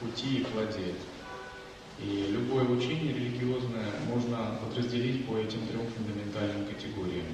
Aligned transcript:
пути 0.00 0.38
и 0.38 0.44
плоде. 0.44 0.94
И 1.98 2.26
любое 2.30 2.64
учение 2.64 3.14
религиозное 3.14 3.90
можно 4.06 4.58
подразделить 4.60 5.26
по 5.26 5.36
этим 5.38 5.66
трем 5.66 5.86
фундаментальным 5.96 6.66
категориям. 6.66 7.26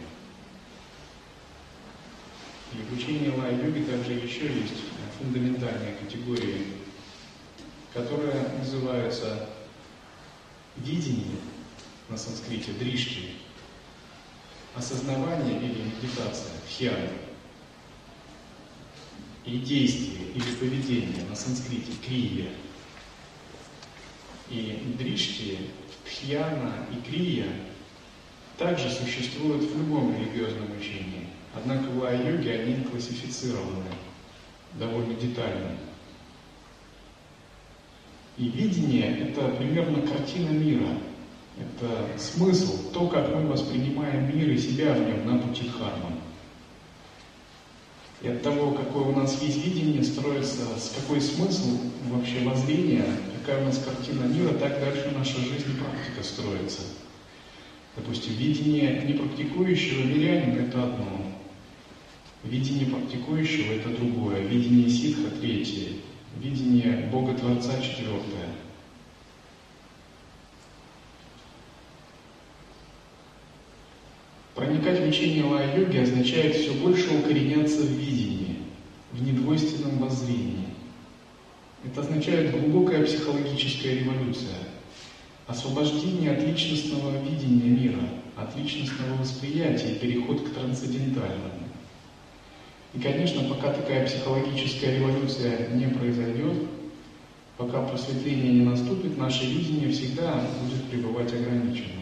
И 2.73 2.77
в 2.77 2.97
учении 2.97 3.29
лай-йоги 3.29 3.85
также 3.85 4.13
еще 4.13 4.47
есть 4.47 4.85
фундаментальные 5.19 5.97
категории, 5.97 6.69
которые 7.93 8.49
называются 8.59 9.49
видение 10.77 11.37
на 12.09 12.17
санскрите, 12.17 12.73
дришти, 12.73 13.33
осознавание 14.75 15.59
или 15.59 15.83
медитация, 15.83 16.53
хьяна, 16.69 17.11
и 19.45 19.59
действие 19.59 20.12
или 20.63 20.71
поведение 20.71 21.25
на 21.29 21.35
санскрите, 21.35 21.93
крия, 22.05 22.49
и 24.51 24.95
дришти, 24.99 25.59
тхьяна 26.05 26.73
и 26.91 27.09
крия 27.09 27.49
также 28.59 28.91
существуют 28.91 29.65
в 29.65 29.79
любом 29.79 30.15
религиозном 30.15 30.71
учении. 30.79 31.29
Однако 31.55 31.89
в 31.91 31.99
лай-йоге 31.99 32.61
они 32.61 32.85
классифицированы 32.85 33.91
довольно 34.75 35.15
детально. 35.15 35.77
И 38.39 38.49
видение– 38.49 39.19
это 39.29 39.49
примерно 39.49 40.07
картина 40.07 40.51
мира. 40.51 40.99
Это 41.59 42.19
смысл, 42.19 42.93
то, 42.93 43.09
как 43.09 43.35
мы 43.35 43.47
воспринимаем 43.47 44.35
мир 44.35 44.51
и 44.51 44.59
себя 44.59 44.95
в 44.95 45.01
нем 45.01 45.27
на 45.27 45.39
пути 45.39 45.69
дхармы. 45.69 46.22
От 48.33 48.41
того, 48.41 48.71
какое 48.71 49.05
у 49.05 49.15
нас 49.15 49.43
есть 49.43 49.63
видение, 49.63 50.03
строится, 50.03 50.63
с 50.79 50.95
какой 50.97 51.21
смысл 51.21 51.79
вообще 52.09 52.41
воззрения, 52.41 53.05
какая 53.39 53.63
у 53.63 53.67
нас 53.67 53.79
картина 53.85 54.25
мира, 54.25 54.55
так 54.55 54.81
дальше 54.81 55.13
наша 55.15 55.39
жизнь 55.39 55.69
и 55.69 55.79
практика 55.79 56.23
строится. 56.23 56.81
Допустим, 57.95 58.33
видение 58.37 59.05
непрактикующего 59.07 60.05
мирянина– 60.05 60.61
это 60.67 60.83
одно, 60.83 61.27
видение 62.43 62.87
практикующего– 62.87 63.73
это 63.75 63.91
другое, 63.91 64.41
видение 64.41 64.89
ситха– 64.89 65.31
третье, 65.41 65.89
видение 66.43 67.11
Бога-Творца– 67.13 67.73
четвертое. 67.83 68.49
Проникать 74.55 75.01
в 75.01 75.09
учение 75.09 75.45
лая-йоги 75.45 75.97
означает 75.97 76.55
все 76.55 76.73
больше 76.73 77.09
укореняться 77.09 77.81
в 77.81 77.91
видении, 77.93 78.59
в 79.11 79.23
недвойственном 79.23 79.99
воззрении. 79.99 80.67
Это 81.83 82.03
означает 82.03 82.53
глубокая 82.53 83.05
психологическая 83.05 83.95
революция, 83.95 84.57
освобождение 85.47 86.33
от 86.33 86.47
личностного 86.47 87.23
видения 87.25 87.71
мира, 87.71 88.03
от 88.37 88.55
личностного 88.55 89.17
восприятия 89.21 89.93
и 89.93 89.99
переход 89.99 90.43
к 90.43 90.53
трансцендентальному. 90.53 91.63
И, 92.93 93.01
конечно, 93.01 93.43
пока 93.45 93.73
такая 93.73 94.07
психологическая 94.07 94.99
революция 94.99 95.71
не 95.71 95.87
произойдет, 95.87 96.59
пока 97.57 97.81
просветление 97.87 98.53
не 98.53 98.65
наступит, 98.67 99.17
наше 99.17 99.47
видение 99.47 99.91
всегда 99.91 100.47
будет 100.63 100.85
пребывать 100.91 101.33
ограниченным. 101.33 102.02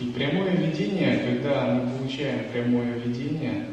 И 0.00 0.06
прямое 0.12 0.50
видение, 0.50 1.18
когда 1.18 1.66
мы 1.66 1.90
получаем 1.90 2.50
прямое 2.52 2.98
видение, 3.00 3.66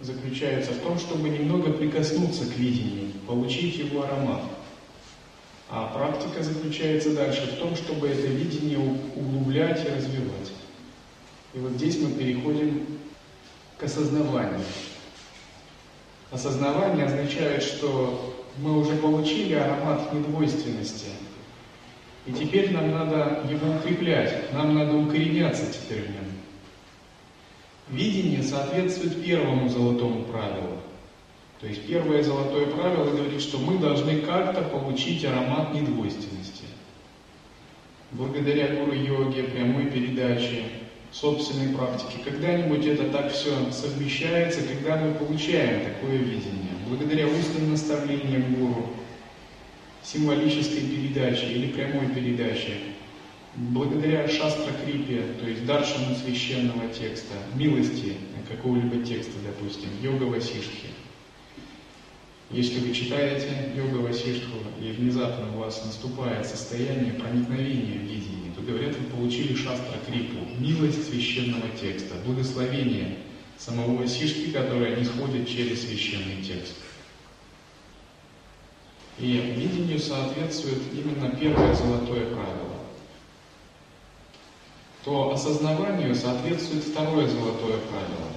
заключается 0.00 0.72
в 0.72 0.78
том, 0.78 0.98
чтобы 0.98 1.28
немного 1.28 1.72
прикоснуться 1.72 2.46
к 2.46 2.56
видению, 2.56 3.12
получить 3.26 3.76
его 3.76 4.04
аромат. 4.04 4.42
А 5.68 5.88
практика 5.88 6.42
заключается 6.42 7.14
дальше 7.14 7.42
в 7.42 7.58
том, 7.58 7.76
чтобы 7.76 8.08
это 8.08 8.26
видение 8.28 8.78
углублять 9.14 9.84
и 9.84 9.94
развивать. 9.94 10.52
И 11.52 11.58
вот 11.58 11.72
здесь 11.72 11.98
мы 12.00 12.12
переходим 12.12 12.86
к 13.76 13.82
осознаванию. 13.82 14.64
Осознавание 16.30 17.04
означает, 17.04 17.62
что 17.62 18.34
мы 18.58 18.80
уже 18.80 18.96
получили 18.96 19.52
аромат 19.52 20.14
недвойственности– 20.14 21.08
и 22.26 22.32
теперь 22.32 22.72
нам 22.72 22.90
надо 22.90 23.42
его 23.50 23.76
укреплять, 23.76 24.52
нам 24.52 24.74
надо 24.74 24.96
укореняться 24.96 25.64
теперь 25.72 26.02
в 26.02 26.10
нем. 26.10 26.24
Видение 27.88 28.42
соответствует 28.42 29.24
первому 29.24 29.68
золотому 29.68 30.24
правилу. 30.24 30.78
То 31.60 31.66
есть 31.66 31.86
первое 31.86 32.22
золотое 32.22 32.66
правило 32.66 33.10
говорит, 33.10 33.40
что 33.40 33.58
мы 33.58 33.78
должны 33.78 34.20
как-то 34.20 34.62
получить 34.62 35.24
аромат 35.24 35.74
недвойственности. 35.74 36.64
Благодаря 38.12 38.76
гуру-йоге, 38.76 39.44
прямой 39.44 39.86
передаче, 39.86 40.64
собственной 41.12 41.74
практике, 41.74 42.18
когда-нибудь 42.24 42.86
это 42.86 43.08
так 43.10 43.32
все 43.32 43.50
совмещается, 43.72 44.60
когда 44.62 44.96
мы 44.96 45.14
получаем 45.14 45.84
такое 45.84 46.16
видение. 46.16 46.74
Благодаря 46.88 47.26
устным 47.26 47.70
наставлениям 47.70 48.54
гуру, 48.54 48.86
символической 50.12 50.80
передачи 50.80 51.44
или 51.44 51.72
прямой 51.72 52.08
передачи, 52.08 52.74
благодаря 53.54 54.28
шастра 54.28 54.72
крипе, 54.84 55.22
то 55.40 55.48
есть 55.48 55.64
даршану 55.66 56.14
священного 56.14 56.88
текста, 56.88 57.34
милости 57.54 58.14
какого-либо 58.48 59.04
текста, 59.04 59.32
допустим, 59.44 59.88
йога 60.02 60.24
васиштхи. 60.24 60.88
Если 62.50 62.80
вы 62.80 62.92
читаете 62.92 63.72
йога 63.76 63.98
васиштху 63.98 64.58
и 64.82 64.90
внезапно 64.90 65.56
у 65.56 65.60
вас 65.60 65.84
наступает 65.84 66.44
состояние 66.46 67.12
проникновения 67.12 67.98
в 67.98 68.02
видение, 68.02 68.52
то 68.56 68.62
говорят, 68.62 68.96
вы 68.96 69.04
получили 69.16 69.54
шастра 69.54 69.98
крипу, 70.04 70.38
милость 70.58 71.08
священного 71.08 71.68
текста, 71.80 72.16
благословение 72.26 73.18
самого 73.56 73.98
васиштхи, 73.98 74.50
которое 74.50 74.96
не 74.96 75.04
сходит 75.04 75.48
через 75.48 75.86
священный 75.86 76.42
текст. 76.42 76.74
И 79.20 79.32
видению 79.54 79.98
соответствует 79.98 80.80
именно 80.94 81.28
первое 81.36 81.74
золотое 81.74 82.24
правило. 82.26 82.76
То 85.04 85.32
осознаванию 85.32 86.14
соответствует 86.14 86.84
второе 86.84 87.28
золотое 87.28 87.76
правило. 87.78 88.28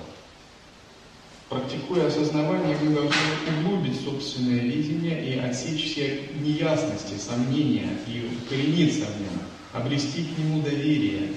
Практикуя 1.48 2.08
осознавание, 2.08 2.76
мы 2.82 2.96
должны 2.96 3.12
углубить 3.60 4.02
собственное 4.04 4.60
видение 4.60 5.34
и 5.34 5.40
отсечь 5.40 5.92
все 5.92 6.30
неясности, 6.42 7.16
сомнения 7.18 7.90
и 8.08 8.30
укорениться 8.44 9.06
в 9.06 9.22
нем, 9.22 9.40
обрести 9.72 10.26
к 10.26 10.38
нему 10.38 10.62
доверие. 10.64 11.30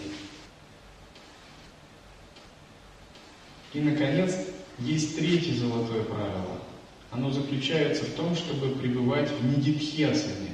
И, 3.75 3.81
наконец, 3.81 4.35
есть 4.79 5.17
третье 5.17 5.55
золотое 5.55 6.03
правило– 6.03 6.56
оно 7.17 7.31
заключается 7.31 8.05
в 8.05 8.11
том, 8.11 8.37
чтобы 8.37 8.75
пребывать 8.75 9.31
в 9.31 9.45
нидитхьясане, 9.45 10.51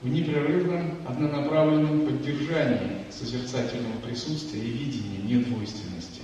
в 0.00 0.08
непрерывном, 0.08 0.98
однонаправленном 1.06 2.06
поддержании 2.06 3.04
созерцательного 3.10 3.98
присутствия 4.04 4.60
и 4.60 4.70
видения 4.70 5.18
недвойственности. 5.24 6.22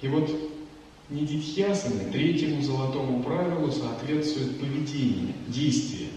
И 0.00 0.08
вот 0.08 0.30
нидитхьясаны 1.10 2.10
третьему 2.10 2.62
золотому 2.62 3.22
правилу 3.22 3.70
соответствует 3.70 4.58
поведение, 4.58 5.34
действие. 5.46 6.08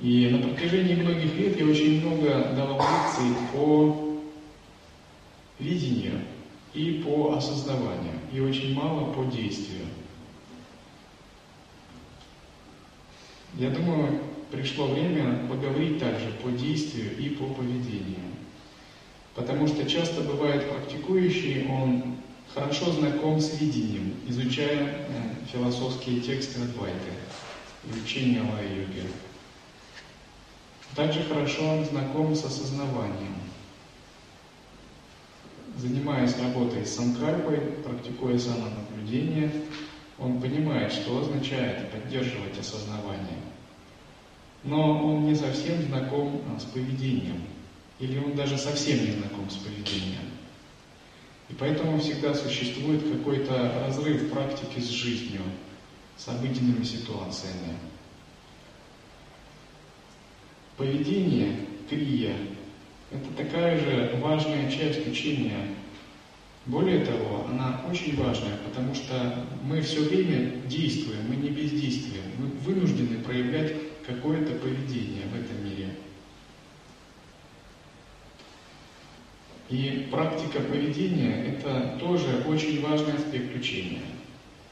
И 0.00 0.28
на 0.28 0.48
протяжении 0.48 0.96
многих 0.96 1.34
лет 1.36 1.58
я 1.58 1.64
очень 1.64 2.00
много 2.00 2.52
давал 2.54 2.78
лекций 2.78 3.34
по 3.54 4.18
видению, 5.58 6.20
и 6.74 7.02
по 7.04 7.34
осознаванию, 7.36 8.18
и 8.32 8.40
очень 8.40 8.74
мало 8.74 9.12
по 9.12 9.24
действию. 9.24 9.86
Я 13.58 13.70
думаю, 13.70 14.20
пришло 14.50 14.86
время 14.86 15.46
поговорить 15.48 15.98
также 15.98 16.30
по 16.42 16.50
действию 16.50 17.16
и 17.18 17.30
по 17.30 17.44
поведению. 17.44 18.32
Потому 19.34 19.66
что 19.66 19.88
часто 19.88 20.22
бывает 20.22 20.70
практикующий, 20.70 21.66
он 21.68 22.16
хорошо 22.54 22.90
знаком 22.92 23.40
с 23.40 23.60
видением, 23.60 24.14
изучая 24.26 24.78
э, 24.78 25.06
философские 25.50 26.20
тексты 26.20 26.62
Адвайты 26.62 27.12
и 27.84 28.00
учения 28.00 28.40
Лай-йоги. 28.40 29.06
Также 30.94 31.22
хорошо 31.24 31.66
он 31.66 31.84
знаком 31.84 32.34
с 32.34 32.44
осознаванием– 32.44 33.36
занимаясь 35.78 36.38
работой 36.38 36.84
с 36.84 36.94
санкальпой, 36.94 37.58
практикуя 37.84 38.38
самонаблюдение, 38.38 39.50
он 40.18 40.40
понимает, 40.40 40.92
что 40.92 41.20
означает 41.20 41.90
поддерживать 41.90 42.58
осознавание. 42.58 43.38
но 44.64 45.04
он 45.04 45.24
не 45.24 45.34
совсем 45.34 45.82
знаком 45.82 46.40
а, 46.54 46.60
с 46.60 46.64
поведением, 46.64 47.42
или 47.98 48.18
он 48.18 48.36
даже 48.36 48.56
совсем 48.56 49.04
не 49.04 49.10
знаком 49.12 49.50
с 49.50 49.56
поведением. 49.56 50.30
И 51.48 51.54
поэтому 51.54 51.98
всегда 51.98 52.34
существует 52.34 53.02
какой-то 53.02 53.84
разрыв 53.84 54.30
практики 54.30 54.78
с 54.78 54.88
жизнью, 54.88 55.42
с 56.16 56.28
обыденными 56.28 56.84
ситуациями. 56.84 57.76
Поведение, 60.76 61.66
крия, 61.88 62.36
это 63.12 63.44
такая 63.44 63.78
же 63.78 64.16
важная 64.20 64.70
часть 64.70 65.06
учения. 65.06 65.68
Более 66.64 67.04
того, 67.04 67.46
она 67.48 67.80
очень 67.90 68.16
важная, 68.16 68.56
потому 68.64 68.94
что 68.94 69.44
мы 69.64 69.80
все 69.80 70.00
время 70.02 70.62
действуем, 70.68 71.28
мы 71.28 71.36
не 71.36 71.50
бездействуем, 71.50 72.22
мы 72.38 72.46
вынуждены 72.46 73.18
проявлять 73.18 73.74
какое-то 74.06 74.54
поведение 74.54 75.24
в 75.32 75.34
этом 75.34 75.64
мире. 75.64 75.88
И 79.68 80.08
практика 80.10 80.60
поведения– 80.60 81.46
это 81.48 81.96
тоже 81.98 82.44
очень 82.46 82.80
важный 82.82 83.14
аспект 83.14 83.56
учения. 83.56 84.02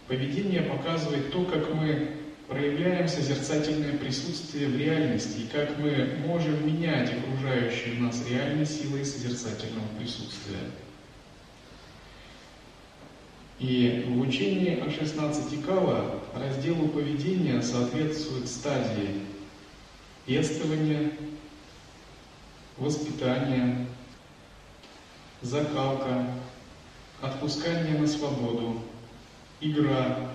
Поведение 0.06 0.62
показывает 0.62 1.32
то, 1.32 1.44
как 1.44 1.75
мы 1.75 2.19
проявляем 2.50 3.06
созерцательное 3.06 3.97
присутствие 3.97 4.67
в 4.69 4.76
реальности 4.76 5.43
и 5.43 5.47
как 5.47 5.79
мы 5.79 6.17
можем 6.26 6.67
менять 6.67 7.12
окружающую 7.17 8.02
нас 8.02 8.29
реальность 8.29 8.82
силой 8.82 9.05
созерцательного 9.05 9.87
присутствия. 9.97 10.58
И 13.61 14.05
в 14.08 14.19
учении 14.20 14.81
о 14.81 14.91
16 14.91 15.64
кала 15.64 16.20
разделу 16.35 16.88
поведения 16.88 17.62
соответствуют 17.62 18.49
стадии 18.49 19.23
пестования, 20.26 21.12
воспитания, 22.79 23.87
закалка, 25.41 26.26
отпускание 27.20 27.97
на 27.97 28.08
свободу, 28.08 28.82
игра, 29.61 30.31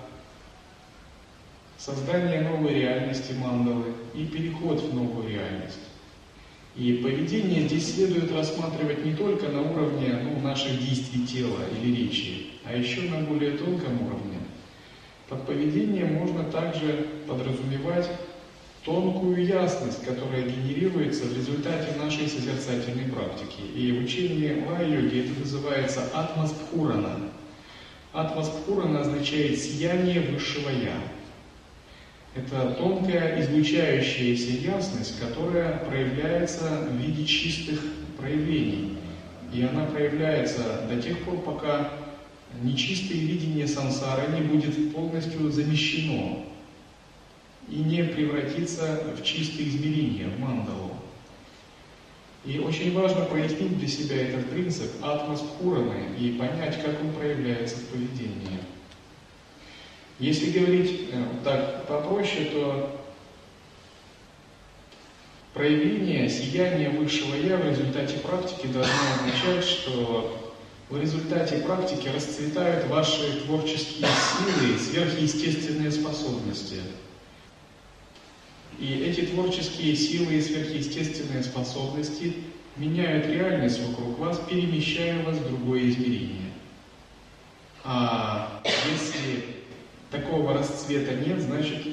создание 1.78 2.42
новой 2.42 2.74
реальности 2.74 3.32
мандалы 3.32 3.94
и 4.14 4.24
переход 4.24 4.80
в 4.80 4.94
новую 4.94 5.28
реальность. 5.28 5.78
И 6.76 6.94
поведение 7.02 7.66
здесь 7.66 7.94
следует 7.94 8.30
рассматривать 8.32 9.04
не 9.04 9.14
только 9.14 9.48
на 9.48 9.62
уровне 9.62 10.14
ну, 10.22 10.40
наших 10.40 10.78
действий 10.78 11.26
тела 11.26 11.60
или 11.80 11.94
речи, 11.94 12.48
а 12.64 12.74
еще 12.74 13.02
на 13.02 13.20
более 13.20 13.52
тонком 13.52 14.06
уровне. 14.06 14.38
Под 15.28 15.46
поведением 15.46 16.14
можно 16.14 16.44
также 16.44 17.06
подразумевать 17.26 18.08
тонкую 18.84 19.44
ясность, 19.44 20.04
которая 20.04 20.42
генерируется 20.42 21.24
в 21.24 21.36
результате 21.36 21.96
нашей 21.98 22.28
созерцательной 22.28 23.10
практики. 23.10 23.60
И 23.74 23.92
в 23.92 24.04
учении 24.04 24.64
Ла-йоги 24.68 25.24
это 25.24 25.40
называется 25.40 26.02
атмаспхурана. 26.14 27.30
Атмаспхурана 28.12 29.00
означает 29.00 29.58
сияние 29.58 30.20
высшего 30.20 30.68
Я. 30.68 31.15
Это 32.36 32.72
тонкая 32.72 33.40
излучающаяся 33.40 34.50
ясность, 34.50 35.18
которая 35.18 35.78
проявляется 35.78 36.86
в 36.90 36.96
виде 36.96 37.24
чистых 37.24 37.82
проявлений. 38.18 38.98
И 39.54 39.62
она 39.62 39.86
проявляется 39.86 40.82
до 40.86 41.00
тех 41.00 41.18
пор, 41.20 41.38
пока 41.38 41.92
нечистое 42.62 43.18
видение 43.18 43.66
сансары 43.66 44.30
не 44.32 44.42
будет 44.42 44.92
полностью 44.92 45.50
замещено 45.50 46.44
и 47.70 47.76
не 47.76 48.04
превратится 48.04 49.00
в 49.16 49.22
чистое 49.22 49.68
измерение, 49.68 50.28
в 50.28 50.38
мандалу. 50.38 50.92
И 52.44 52.58
очень 52.58 52.92
важно 52.92 53.24
прояснить 53.24 53.78
для 53.78 53.88
себя 53.88 54.28
этот 54.28 54.50
принцип 54.50 54.90
атмаспхураны 55.02 56.16
и 56.18 56.32
понять, 56.38 56.82
как 56.82 57.02
он 57.02 57.12
проявляется 57.12 57.76
в 57.78 57.86
поведении. 57.86 58.60
Если 60.18 60.58
говорить 60.58 61.10
э, 61.12 61.24
так 61.44 61.86
попроще, 61.86 62.46
то 62.46 63.00
проявление 65.52 66.28
сияния 66.28 66.90
высшего 66.90 67.34
Я 67.34 67.58
в 67.58 67.68
результате 67.68 68.18
практики 68.18 68.66
должно 68.66 68.92
означать, 69.14 69.64
что 69.64 70.54
в 70.88 70.98
результате 71.00 71.58
практики 71.58 72.08
расцветают 72.08 72.88
ваши 72.88 73.42
творческие 73.42 74.06
силы 74.06 74.74
и 74.74 74.78
сверхъестественные 74.78 75.90
способности. 75.90 76.76
И 78.78 78.92
эти 79.00 79.22
творческие 79.22 79.96
силы 79.96 80.34
и 80.34 80.40
сверхъестественные 80.40 81.42
способности 81.42 82.34
меняют 82.76 83.26
реальность 83.26 83.80
вокруг 83.86 84.18
вас, 84.18 84.40
перемещая 84.48 85.22
вас 85.24 85.36
в 85.36 85.48
другое 85.48 85.88
измерение. 85.88 86.52
А 87.84 88.62
если 88.90 89.56
такого 90.16 90.54
расцвета 90.54 91.14
нет, 91.14 91.40
значит 91.40 91.86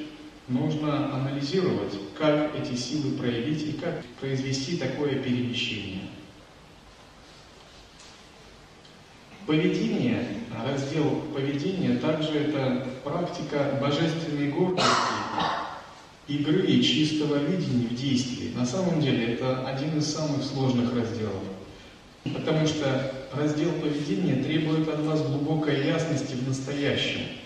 нужно 0.48 1.14
анализировать, 1.14 1.94
как 2.18 2.54
эти 2.54 2.74
силы 2.74 3.16
проявить 3.16 3.62
и 3.62 3.72
как 3.72 4.04
произвести 4.20 4.76
такое 4.76 5.16
перемещение. 5.16 6.02
Поведение, 9.46 10.26
раздел 10.64 11.22
поведения, 11.34 11.98
также 11.98 12.30
это 12.30 12.86
практика 13.04 13.78
божественной 13.80 14.48
гордости, 14.48 14.88
игры 16.28 16.66
и 16.66 16.82
чистого 16.82 17.36
видения 17.36 17.88
в 17.88 17.94
действии. 17.94 18.54
На 18.54 18.64
самом 18.64 19.02
деле 19.02 19.34
это 19.34 19.66
один 19.68 19.98
из 19.98 20.06
самых 20.06 20.42
сложных 20.42 20.94
разделов. 20.94 21.42
Потому 22.24 22.66
что 22.66 23.12
раздел 23.34 23.70
поведения 23.72 24.42
требует 24.42 24.88
от 24.88 25.00
вас 25.00 25.20
глубокой 25.20 25.86
ясности 25.86 26.34
в 26.34 26.48
настоящем– 26.48 27.20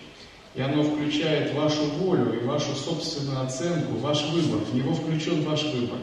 и 0.59 0.61
оно 0.61 0.83
включает 0.83 1.53
вашу 1.53 1.85
волю 1.85 2.33
и 2.33 2.43
вашу 2.43 2.75
собственную 2.75 3.45
оценку, 3.45 3.93
ваш 3.99 4.25
выбор. 4.25 4.59
В 4.59 4.75
него 4.75 4.93
включен 4.93 5.41
ваш 5.43 5.63
выбор. 5.63 5.99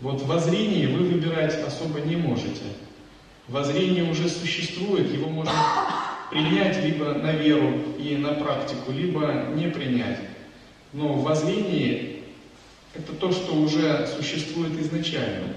Вот 0.00 0.20
в 0.20 0.26
воззрении 0.26 0.84
вы 0.84 1.04
выбирать 1.04 1.54
особо 1.66 2.00
не 2.00 2.14
можете. 2.14 2.60
Воззрение 3.48 4.04
уже 4.04 4.28
существует, 4.28 5.10
его 5.10 5.30
можно 5.30 5.50
принять 6.30 6.84
либо 6.84 7.14
на 7.14 7.32
веру 7.32 7.80
и 7.98 8.18
на 8.18 8.34
практику, 8.34 8.92
либо 8.92 9.46
не 9.54 9.68
принять. 9.68 10.20
Но 10.92 11.14
в 11.14 11.22
воззрении 11.22 12.22
это 12.94 13.14
то, 13.14 13.32
что 13.32 13.54
уже 13.54 14.06
существует 14.08 14.78
изначально. 14.78 15.54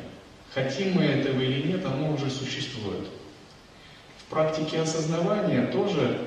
Хотим 0.54 0.94
мы 0.94 1.04
этого 1.04 1.42
или 1.42 1.68
нет, 1.68 1.86
оно 1.86 2.14
уже 2.14 2.30
существует. 2.30 3.06
В 4.20 4.30
практике 4.30 4.80
осознавания 4.80 5.66
тоже 5.66 6.22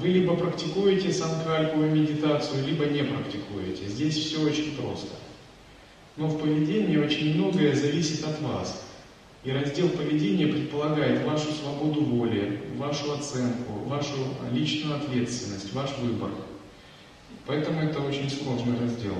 вы 0.00 0.08
либо 0.08 0.36
практикуете 0.36 1.12
санкальповую 1.12 1.94
медитацию, 1.94 2.66
либо 2.66 2.86
не 2.86 3.04
практикуете. 3.04 3.86
Здесь 3.86 4.16
все 4.16 4.40
очень 4.40 4.76
просто. 4.76 5.14
Но 6.16 6.26
в 6.26 6.40
поведении 6.40 6.96
очень 6.96 7.34
многое 7.34 7.74
зависит 7.74 8.24
от 8.24 8.40
вас. 8.42 8.84
И 9.44 9.50
раздел 9.50 9.88
поведения 9.88 10.46
предполагает 10.46 11.24
вашу 11.24 11.52
свободу 11.52 12.02
воли, 12.02 12.60
вашу 12.76 13.12
оценку, 13.12 13.72
вашу 13.86 14.14
личную 14.52 14.96
ответственность, 14.96 15.72
ваш 15.72 15.90
выбор. 15.98 16.30
Поэтому 17.46 17.80
это 17.80 18.00
очень 18.00 18.30
сложный 18.30 18.78
раздел. 18.78 19.16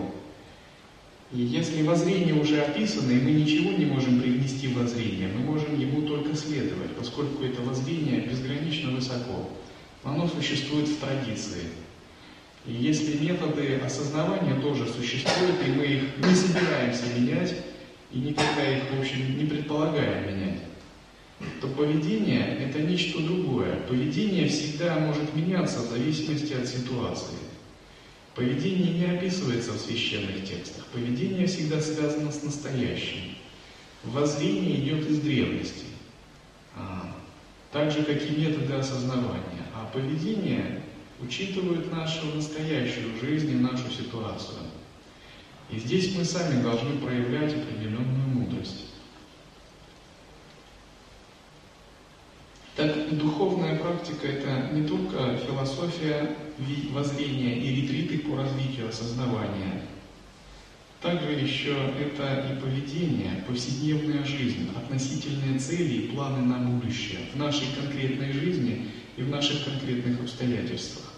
И 1.33 1.41
если 1.41 1.83
воззрение 1.83 2.35
уже 2.35 2.61
описано, 2.61 3.11
и 3.11 3.21
мы 3.21 3.31
ничего 3.33 3.73
не 3.73 3.87
можем 3.87 4.21
привнести 4.21 4.69
в 4.69 4.79
воззрение, 4.79 5.29
мы 5.29 5.41
можем 5.41 5.79
ему 5.79 6.03
только 6.03 6.37
следовать, 6.37 6.95
поскольку 6.97 7.43
это 7.43 7.63
воззрение 7.63 8.21
безгранично 8.21 8.91
высоко 8.91 9.49
оно 10.05 10.29
существует 10.29 10.89
в 10.89 10.99
традиции. 10.99 11.63
И 12.67 12.73
если 12.73 13.19
методы 13.19 13.81
осознавания 13.85 14.61
тоже 14.61 14.87
существуют, 14.87 15.57
и 15.67 15.71
мы 15.71 15.85
их 15.85 16.03
не 16.19 16.35
собираемся 16.35 17.05
менять, 17.17 17.55
и 18.13 18.19
никогда 18.19 18.77
их, 18.77 18.85
в 18.91 19.01
общем, 19.01 19.39
не 19.39 19.47
предполагаем 19.47 20.27
менять, 20.27 20.61
то 21.61 21.67
поведение– 21.69 22.57
это 22.61 22.81
нечто 22.81 23.21
другое. 23.21 23.77
Поведение 23.89 24.49
всегда 24.49 24.99
может 24.99 25.35
меняться 25.35 25.81
в 25.81 25.91
зависимости 25.91 26.53
от 26.53 26.69
ситуации. 26.69 27.35
Поведение 28.35 28.93
не 28.93 29.05
описывается 29.17 29.73
в 29.73 29.79
священных 29.79 30.45
текстах. 30.45 30.87
Поведение 30.87 31.47
всегда 31.47 31.81
связано 31.81 32.31
с 32.31 32.43
настоящим. 32.43 33.37
Воззрение 34.05 34.81
идет 34.81 35.09
из 35.09 35.21
древности, 35.21 35.85
а, 36.77 37.15
так 37.73 37.91
же, 37.91 38.03
как 38.03 38.23
и 38.23 38.37
методы 38.37 38.75
осознавания 38.75 39.52
поведение 39.93 40.83
учитывает 41.21 41.91
нашу 41.93 42.27
настоящую 42.35 43.19
жизнь 43.21 43.51
и 43.51 43.55
нашу 43.55 43.91
ситуацию. 43.91 44.59
И 45.71 45.79
здесь 45.79 46.15
мы 46.17 46.25
сами 46.25 46.63
должны 46.63 46.99
проявлять 46.99 47.55
определенную 47.55 48.29
мудрость. 48.29 48.87
Так, 52.77 53.17
духовная 53.17 53.79
практика– 53.79 54.27
это 54.29 54.75
не 54.75 54.87
только 54.87 55.37
философия 55.37 56.37
воззрения 56.91 57.59
и 57.59 57.83
ретриты 57.83 58.19
по 58.19 58.37
развитию 58.37 58.89
осознавания. 58.89 59.83
также 61.03 61.33
еще 61.33 61.75
это 62.01 62.47
и 62.49 62.61
поведение, 62.61 63.45
повседневная 63.47 64.25
жизнь, 64.25 64.71
относительные 64.77 65.59
цели 65.59 65.95
и 65.95 66.09
планы 66.09 66.43
на 66.43 66.59
будущее 66.59 67.19
в 67.35 67.37
нашей 67.37 67.67
конкретной 67.75 68.33
жизни 68.33 68.89
и 69.17 69.23
в 69.23 69.31
наших 69.31 69.65
конкретных 69.65 70.21
обстоятельствах. 70.21 71.13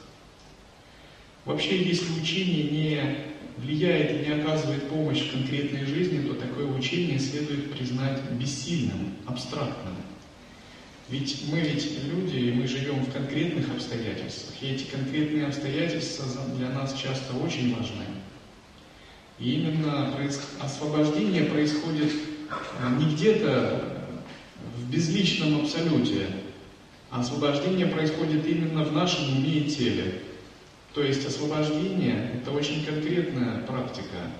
Вообще, 1.45 1.83
если 1.83 2.21
учение 2.21 2.65
не 2.65 3.17
влияет 3.59 4.11
и 4.11 4.27
не 4.27 4.41
оказывает 4.41 4.89
помощь 4.89 5.21
в 5.21 5.33
конкретной 5.33 5.85
жизни, 5.87 6.27
то 6.27 6.35
такое 6.35 6.67
учение 6.67 7.19
следует 7.19 7.73
признать 7.73 8.21
бессильным, 8.33 9.15
абстрактным. 9.27 9.95
Ведь 11.11 11.45
мы 11.51 11.61
ведь 11.61 11.99
люди, 12.05 12.37
и 12.37 12.53
мы 12.53 12.67
живем 12.67 13.05
в 13.05 13.13
конкретных 13.13 13.69
обстоятельствах, 13.71 14.55
и 14.63 14.69
эти 14.69 14.85
конкретные 14.85 15.47
обстоятельства 15.47 16.25
для 16.57 16.71
нас 16.71 16.95
часто 16.95 17.37
очень 17.37 17.77
важны. 17.77 18.05
И 19.39 19.57
именно 19.57 20.17
освобождение 20.61 21.45
происходит 21.45 22.11
э, 22.11 22.97
не 22.99 23.15
где-то 23.15 24.09
в 24.77 24.91
безличном 24.91 25.61
абсолюте, 25.61 26.29
освобождение 27.21 27.87
происходит 27.87 28.47
именно 28.47 28.85
в 28.85 28.93
нашем 28.93 29.37
уме 29.37 29.61
и 29.61 29.71
теле. 29.71 30.21
То 30.95 31.03
есть 31.03 31.27
освобождение– 31.27 32.31
это 32.35 32.51
очень 32.51 32.85
конкретная 32.85 33.61
практика. 33.63 34.31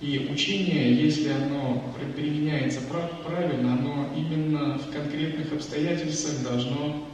И 0.00 0.28
учение, 0.32 0.94
если 0.94 1.30
оно 1.30 1.94
применяется 2.16 2.80
правильно, 3.24 3.74
оно 3.74 4.08
именно 4.16 4.78
в 4.78 4.90
конкретных 4.90 5.52
обстоятельствах 5.52 6.42
должно 6.42 7.06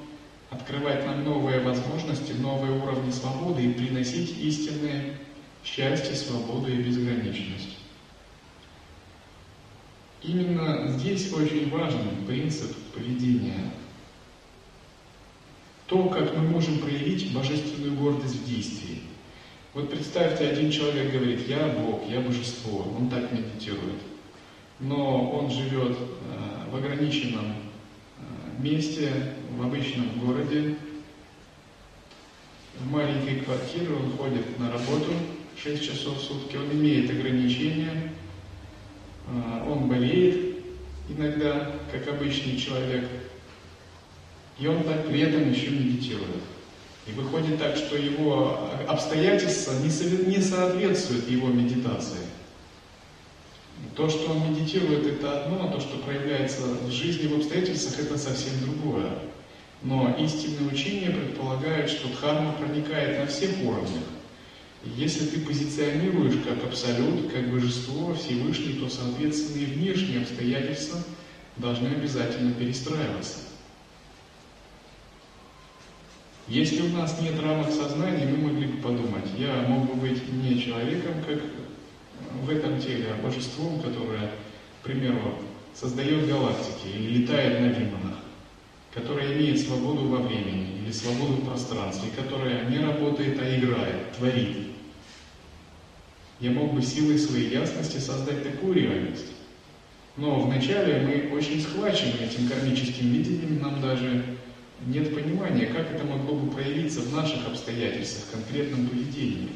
открывать 0.51 1.05
нам 1.05 1.25
новые 1.25 1.61
возможности, 1.61 2.33
новые 2.33 2.73
уровни 2.73 3.11
свободы 3.11 3.63
и 3.65 3.73
приносить 3.75 4.39
истинное 4.41 5.19
счастье, 5.63 6.15
свободу 6.15 6.73
и 6.73 6.77
безграничность. 6.77 7.78
Именно 10.23 10.89
здесь 10.89 11.33
очень 11.33 11.71
важен 11.71 12.27
принцип 12.27 12.77
поведения. 12.95 13.71
То, 15.87 16.09
как 16.09 16.37
мы 16.37 16.43
можем 16.43 16.79
проявить 16.79 17.33
божественную 17.33 17.95
гордость 17.95 18.43
в 18.43 18.47
действии. 18.47 19.03
Вот 19.75 19.91
представьте, 19.91 20.49
один 20.49 20.71
человек 20.71 21.13
говорит, 21.13 21.47
я 21.49 21.69
Бог, 21.69 22.03
я 22.09 22.21
божество, 22.21 22.93
он 22.99 23.09
так 23.09 23.31
медитирует, 23.33 24.01
но 24.81 25.31
он 25.31 25.51
живет 25.51 25.97
э, 25.97 26.71
в 26.71 26.77
ограниченном 26.77 27.47
э, 27.47 28.63
месте, 28.63 29.13
в 29.57 29.63
обычном 29.63 30.19
городе, 30.19 30.77
в 32.81 32.91
маленькой 32.91 33.41
квартире, 33.41 33.89
он 33.95 34.13
ходит 34.17 34.59
на 34.59 34.73
работу 34.73 35.13
6 35.63 35.85
часов 35.85 36.19
в 36.19 36.23
сутки, 36.23 36.57
он 36.57 36.71
имеет 36.73 37.11
ограничения, 37.11 38.13
он 39.69 39.89
болеет 39.89 40.57
иногда, 41.09 41.73
как 41.93 42.09
обычный 42.09 42.57
человек, 42.57 43.05
и 44.59 44.67
он 44.67 44.83
так 44.83 45.07
при 45.07 45.21
этом 45.21 45.51
еще 45.51 45.71
медитирует. 45.71 46.43
И 47.07 47.13
выходит 47.13 47.59
так, 47.59 47.77
что 47.77 47.97
его 47.97 48.71
обстоятельства 48.87 49.73
не 49.83 50.41
соответствуют 50.41 51.29
его 51.31 51.49
медитации. 51.49 52.19
То, 53.95 54.09
что 54.09 54.33
он 54.33 54.51
медитирует, 54.51 55.07
это 55.07 55.45
одно, 55.45 55.69
а 55.69 55.73
то, 55.73 55.81
что 55.81 55.99
проявляется 55.99 56.63
в 56.63 56.91
жизни, 56.91 57.29
в 57.29 57.37
обстоятельствах, 57.37 58.01
это 58.01 58.19
совсем 58.19 58.53
другое. 58.61 59.11
Но 59.83 60.17
истинное 60.19 60.73
учение 60.73 61.11
предполагает, 61.11 61.89
что 61.89 62.09
дхарма 62.09 62.53
проникает 62.53 63.21
на 63.21 63.27
всех 63.27 63.51
уровнях. 63.63 64.03
Если 64.85 65.27
ты 65.27 65.41
позиционируешь 65.41 66.37
как 66.47 66.65
абсолют, 66.65 67.33
как 67.33 67.51
божество, 67.51 68.15
Всевышний, 68.15 68.75
то, 68.75 68.89
соответственно, 68.89 69.63
и 69.63 69.67
внешние 69.67 70.23
обстоятельства 70.23 71.01
должны 71.57 71.89
обязательно 71.89 72.53
перестраиваться. 72.53 73.39
Если 76.47 76.81
у 76.81 76.89
нас 76.89 77.21
нет 77.21 77.39
рамок 77.41 77.71
сознания, 77.71 78.27
мы 78.27 78.51
могли 78.51 78.69
бы 78.69 78.81
подумать, 78.81 79.27
я 79.37 79.67
мог 79.69 79.87
бы 79.87 79.95
быть 80.01 80.33
не 80.33 80.59
человеком, 80.59 81.23
как 81.27 81.43
в 82.43 82.49
этом 82.49 82.81
теле, 82.81 83.09
а 83.13 83.23
божеством, 83.23 83.81
которое, 83.81 84.31
к 84.81 84.85
примеру, 84.85 85.35
создает 85.75 86.27
галактики 86.27 86.87
или 86.87 87.19
летает 87.19 87.61
на 87.61 87.69
демонах, 87.69 88.18
которое 88.99 89.35
имеет 89.35 89.61
свободу 89.61 90.09
во 90.09 90.19
времени 90.19 90.81
или 90.83 90.91
свободу 90.91 91.35
в 91.35 91.47
пространстве, 91.47 92.11
которое 92.17 92.69
не 92.69 92.79
работает, 92.79 93.41
а 93.41 93.57
играет, 93.57 94.13
творит. 94.17 94.57
Я 96.41 96.51
мог 96.51 96.73
бы 96.73 96.83
силой 96.83 97.19
своей 97.19 97.51
ясности 97.51 97.99
создать 97.99 98.43
такую 98.43 98.75
реальность. 98.75 99.27
Но 100.17 100.41
вначале 100.41 101.01
мы 101.01 101.37
очень 101.37 101.61
схвачены 101.61 102.15
этим 102.21 102.49
кармическим 102.49 103.13
видением, 103.13 103.61
нам 103.61 103.81
даже 103.81 104.25
нет 104.87 105.15
понимания, 105.15 105.67
как 105.67 105.93
это 105.93 106.05
могло 106.05 106.35
бы 106.35 106.51
проявиться 106.51 107.01
в 107.01 107.15
наших 107.15 107.47
обстоятельствах, 107.47 108.31
конкретном 108.33 108.89
поведении. 108.89 109.51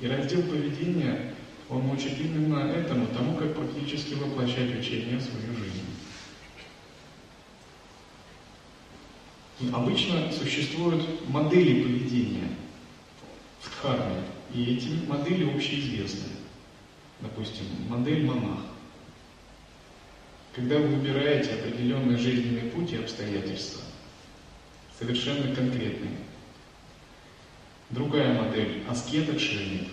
И 0.00 0.06
раздел 0.06 0.42
поведения, 0.42 1.34
он 1.68 1.90
учит 1.90 2.12
именно 2.20 2.70
этому, 2.70 3.06
тому, 3.08 3.34
как 3.34 3.54
практически 3.54 4.14
воплощать 4.14 4.78
учение 4.78 5.18
в 5.18 5.22
свою 5.22 5.56
жизнь. 5.56 5.87
Обычно 9.72 10.30
существуют 10.30 11.04
модели 11.28 11.82
поведения 11.82 12.48
в 13.60 13.68
дхарме, 13.68 14.22
и 14.54 14.76
эти 14.76 15.04
модели 15.08 15.52
общеизвестны. 15.52 16.28
Допустим, 17.20 17.64
модель 17.88 18.24
монах. 18.24 18.60
Когда 20.54 20.78
вы 20.78 20.86
выбираете 20.86 21.54
определенный 21.54 22.16
жизненный 22.16 22.70
путь 22.70 22.92
и 22.92 22.98
обстоятельства, 22.98 23.82
совершенно 24.96 25.52
конкретный. 25.52 26.10
Другая 27.90 28.40
модель– 28.40 28.84
аскет-отшельник. 28.88 29.88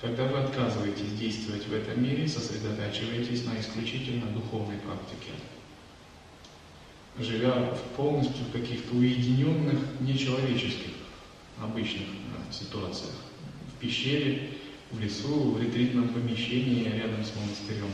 Когда 0.00 0.26
вы 0.26 0.38
отказываетесь 0.38 1.18
действовать 1.18 1.66
в 1.66 1.74
этом 1.74 2.02
мире, 2.02 2.28
сосредотачиваетесь 2.28 3.44
на 3.44 3.58
исключительно 3.58 4.26
духовной 4.26 4.76
практике. 4.78 5.32
Живя 7.20 7.74
в 7.74 7.96
полностью 7.96 8.46
каких-то 8.50 8.96
уединенных, 8.96 9.78
нечеловеческих, 10.00 10.92
обычных 11.60 12.06
да, 12.06 12.52
ситуациях. 12.52 13.14
В 13.76 13.78
пещере, 13.78 14.50
в 14.90 15.00
лесу, 15.00 15.52
в 15.52 15.62
ретритном 15.62 16.08
помещении 16.08 16.84
рядом 16.84 17.22
с 17.22 17.36
монастырем. 17.36 17.92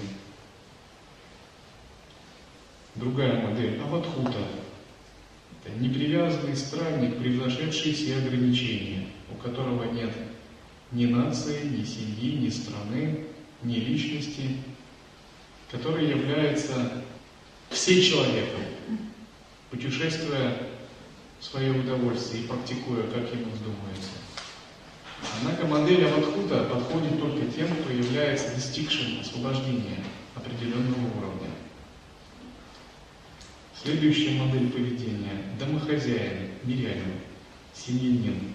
Другая 2.95 3.47
модель– 3.47 3.81
аватхута, 3.83 4.47
это 5.65 5.77
непривязанный 5.81 6.57
странник, 6.57 7.19
превзошедший 7.19 7.93
все 7.93 8.17
ограничения, 8.19 9.09
у 9.31 9.35
которого 9.35 9.91
нет 9.93 10.13
ни 10.93 11.07
нации, 11.07 11.67
ни 11.67 11.85
семьи, 11.85 12.37
ни 12.37 12.49
страны, 12.49 13.25
ни 13.63 13.75
личности, 13.75 14.57
который 15.71 16.09
является 16.09 17.03
все 17.71 18.01
человеком, 18.01 18.63
путешествуя 19.77 20.57
в 21.39 21.45
свое 21.45 21.73
удовольствие 21.73 22.45
и 22.45 22.47
практикуя, 22.47 23.03
как 23.03 23.31
ему 23.33 23.51
вздумается. 23.53 24.11
Однако 25.39 25.67
модель 25.67 26.07
Аватхута 26.07 26.65
подходит 26.65 27.19
только 27.21 27.47
тем, 27.53 27.69
кто 27.77 27.93
является 27.93 28.55
достигшим 28.55 29.21
освобождения 29.21 30.03
определенного 30.35 31.19
уровня. 31.19 31.51
Следующая 33.83 34.41
модель 34.41 34.71
поведения– 34.71 35.43
домохозяин, 35.61 36.51
мирянин, 36.65 37.21
семьянин. 37.75 38.55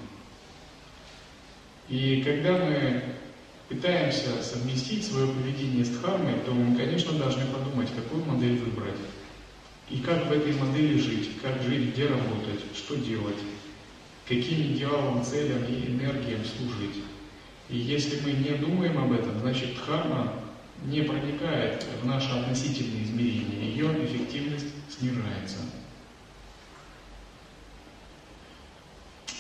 И 1.87 2.21
когда 2.23 2.53
мы 2.53 3.03
пытаемся 3.69 4.41
совместить 4.41 5.05
свое 5.05 5.27
поведение 5.27 5.85
с 5.85 5.89
дхармой, 5.89 6.39
то 6.45 6.51
мы, 6.51 6.75
конечно, 6.75 7.13
должны 7.13 7.45
подумать, 7.45 7.89
какую 7.95 8.25
модель 8.25 8.57
выбрать. 8.59 8.97
И 9.91 9.97
как 9.97 10.27
в 10.27 10.31
этой 10.31 10.53
модели 10.53 10.97
жить, 10.97 11.31
как 11.41 11.61
жить, 11.61 11.93
где 11.93 12.07
работать, 12.07 12.61
что 12.73 12.95
делать, 12.95 13.35
каким 14.25 14.73
идеалам, 14.73 15.23
целям 15.23 15.65
и 15.65 15.87
энергиям 15.87 16.41
служить. 16.45 17.03
И 17.69 17.77
если 17.77 18.21
мы 18.21 18.31
не 18.31 18.57
думаем 18.57 18.97
об 18.97 19.11
этом, 19.11 19.37
значит 19.39 19.75
дхарма 19.75 20.33
не 20.85 21.01
проникает 21.01 21.85
в 22.01 22.05
наше 22.05 22.29
относительное 22.29 23.03
измерение, 23.03 23.69
ее 23.69 23.87
эффективность 24.05 24.67
снижается. 24.89 25.57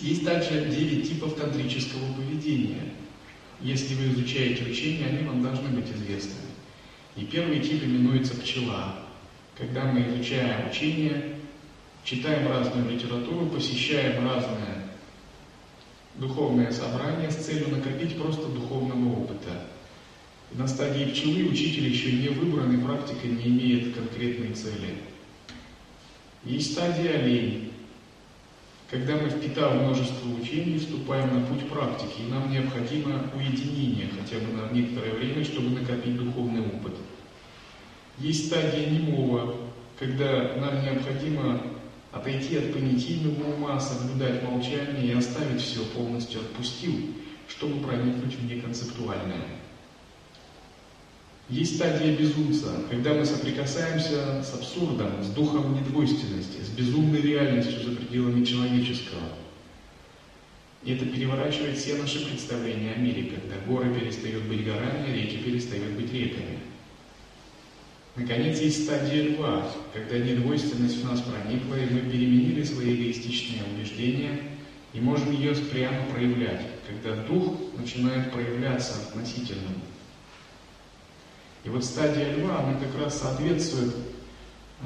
Есть 0.01 0.25
также 0.25 0.65
9 0.65 1.07
типов 1.07 1.35
тантрического 1.35 2.13
поведения. 2.13 2.93
Если 3.61 3.95
вы 3.95 4.13
изучаете 4.13 4.69
учение, 4.69 5.07
они 5.07 5.27
вам 5.27 5.43
должны 5.43 5.69
быть 5.69 5.89
известны. 5.91 6.41
И 7.15 7.25
первый 7.25 7.59
тип 7.59 7.83
именуется 7.83 8.35
пчела. 8.35 9.00
Когда 9.57 9.83
мы 9.85 10.01
изучаем 10.07 10.69
учение, 10.69 11.35
читаем 12.03 12.47
разную 12.47 12.89
литературу, 12.89 13.47
посещаем 13.47 14.25
разные 14.27 14.87
духовное 16.15 16.71
собрание 16.71 17.31
с 17.31 17.35
целью 17.35 17.69
накопить 17.69 18.17
просто 18.17 18.47
духовного 18.47 19.23
опыта. 19.23 19.67
На 20.51 20.67
стадии 20.67 21.05
пчелы 21.05 21.49
учитель 21.49 21.87
еще 21.87 22.11
не 22.11 22.29
выбран 22.29 22.77
и 22.77 22.83
практика 22.83 23.27
не 23.27 23.47
имеет 23.47 23.95
конкретной 23.95 24.53
цели. 24.53 24.97
Есть 26.43 26.73
стадия 26.73 27.19
олень, 27.19 27.71
когда 28.89 29.15
мы, 29.15 29.29
впитав 29.29 29.73
множество 29.73 30.27
учений, 30.41 30.77
вступаем 30.77 31.33
на 31.33 31.45
путь 31.45 31.69
практики, 31.69 32.21
и 32.27 32.29
нам 32.29 32.51
необходимо 32.51 33.23
уединение 33.33 34.09
хотя 34.09 34.43
бы 34.43 34.51
на 34.51 34.69
некоторое 34.73 35.13
время, 35.13 35.45
чтобы 35.45 35.79
накопить 35.79 36.17
духовный 36.17 36.61
опыт. 36.61 36.95
Есть 38.21 38.47
стадия 38.47 38.87
немого, 38.87 39.55
когда 39.97 40.53
нам 40.57 40.83
необходимо 40.83 41.59
отойти 42.11 42.57
от 42.57 42.71
понятийного 42.71 43.55
ума, 43.55 43.79
соблюдать 43.79 44.43
молчание 44.43 45.07
и 45.07 45.17
оставить 45.17 45.61
все, 45.61 45.83
полностью 45.85 46.41
отпустил, 46.41 46.93
чтобы 47.47 47.83
проникнуть 47.83 48.35
в 48.35 48.45
неконцептуальное. 48.45 49.47
Есть 51.49 51.77
стадия 51.77 52.15
безумца, 52.15 52.69
когда 52.91 53.15
мы 53.15 53.25
соприкасаемся 53.25 54.43
с 54.43 54.53
абсурдом, 54.53 55.23
с 55.23 55.29
духом 55.29 55.73
недвойственности, 55.73 56.61
с 56.61 56.69
безумной 56.69 57.21
реальностью 57.21 57.83
за 57.83 57.95
пределами 57.95 58.45
человеческого. 58.45 59.29
И 60.83 60.93
это 60.93 61.05
переворачивает 61.05 61.77
все 61.77 61.95
наши 61.97 62.23
представления 62.25 62.93
о 62.93 62.99
мире, 62.99 63.31
когда 63.31 63.55
горы 63.65 63.93
перестают 63.93 64.43
быть 64.43 64.63
горами, 64.63 65.11
реки 65.11 65.37
перестают 65.37 65.91
быть 65.93 66.13
реками. 66.13 66.59
Наконец, 68.15 68.59
есть 68.59 68.85
стадия 68.85 69.23
льва, 69.29 69.71
когда 69.93 70.17
недвойственность 70.17 71.01
в 71.01 71.09
нас 71.09 71.21
проникла, 71.21 71.75
и 71.75 71.89
мы 71.89 72.01
переменили 72.01 72.63
свои 72.63 72.95
эгоистичные 72.95 73.63
убеждения 73.63 74.41
и 74.93 74.99
можем 74.99 75.31
ее 75.31 75.55
прямо 75.55 76.03
проявлять, 76.11 76.61
когда 76.85 77.15
дух 77.23 77.53
начинает 77.77 78.31
проявляться 78.31 78.95
относительным. 78.95 79.81
И 81.63 81.69
вот 81.69 81.85
стадия 81.85 82.35
льва, 82.35 82.59
она 82.59 82.79
как 82.79 82.93
раз 83.01 83.19
соответствует 83.19 83.95
э, 84.81 84.85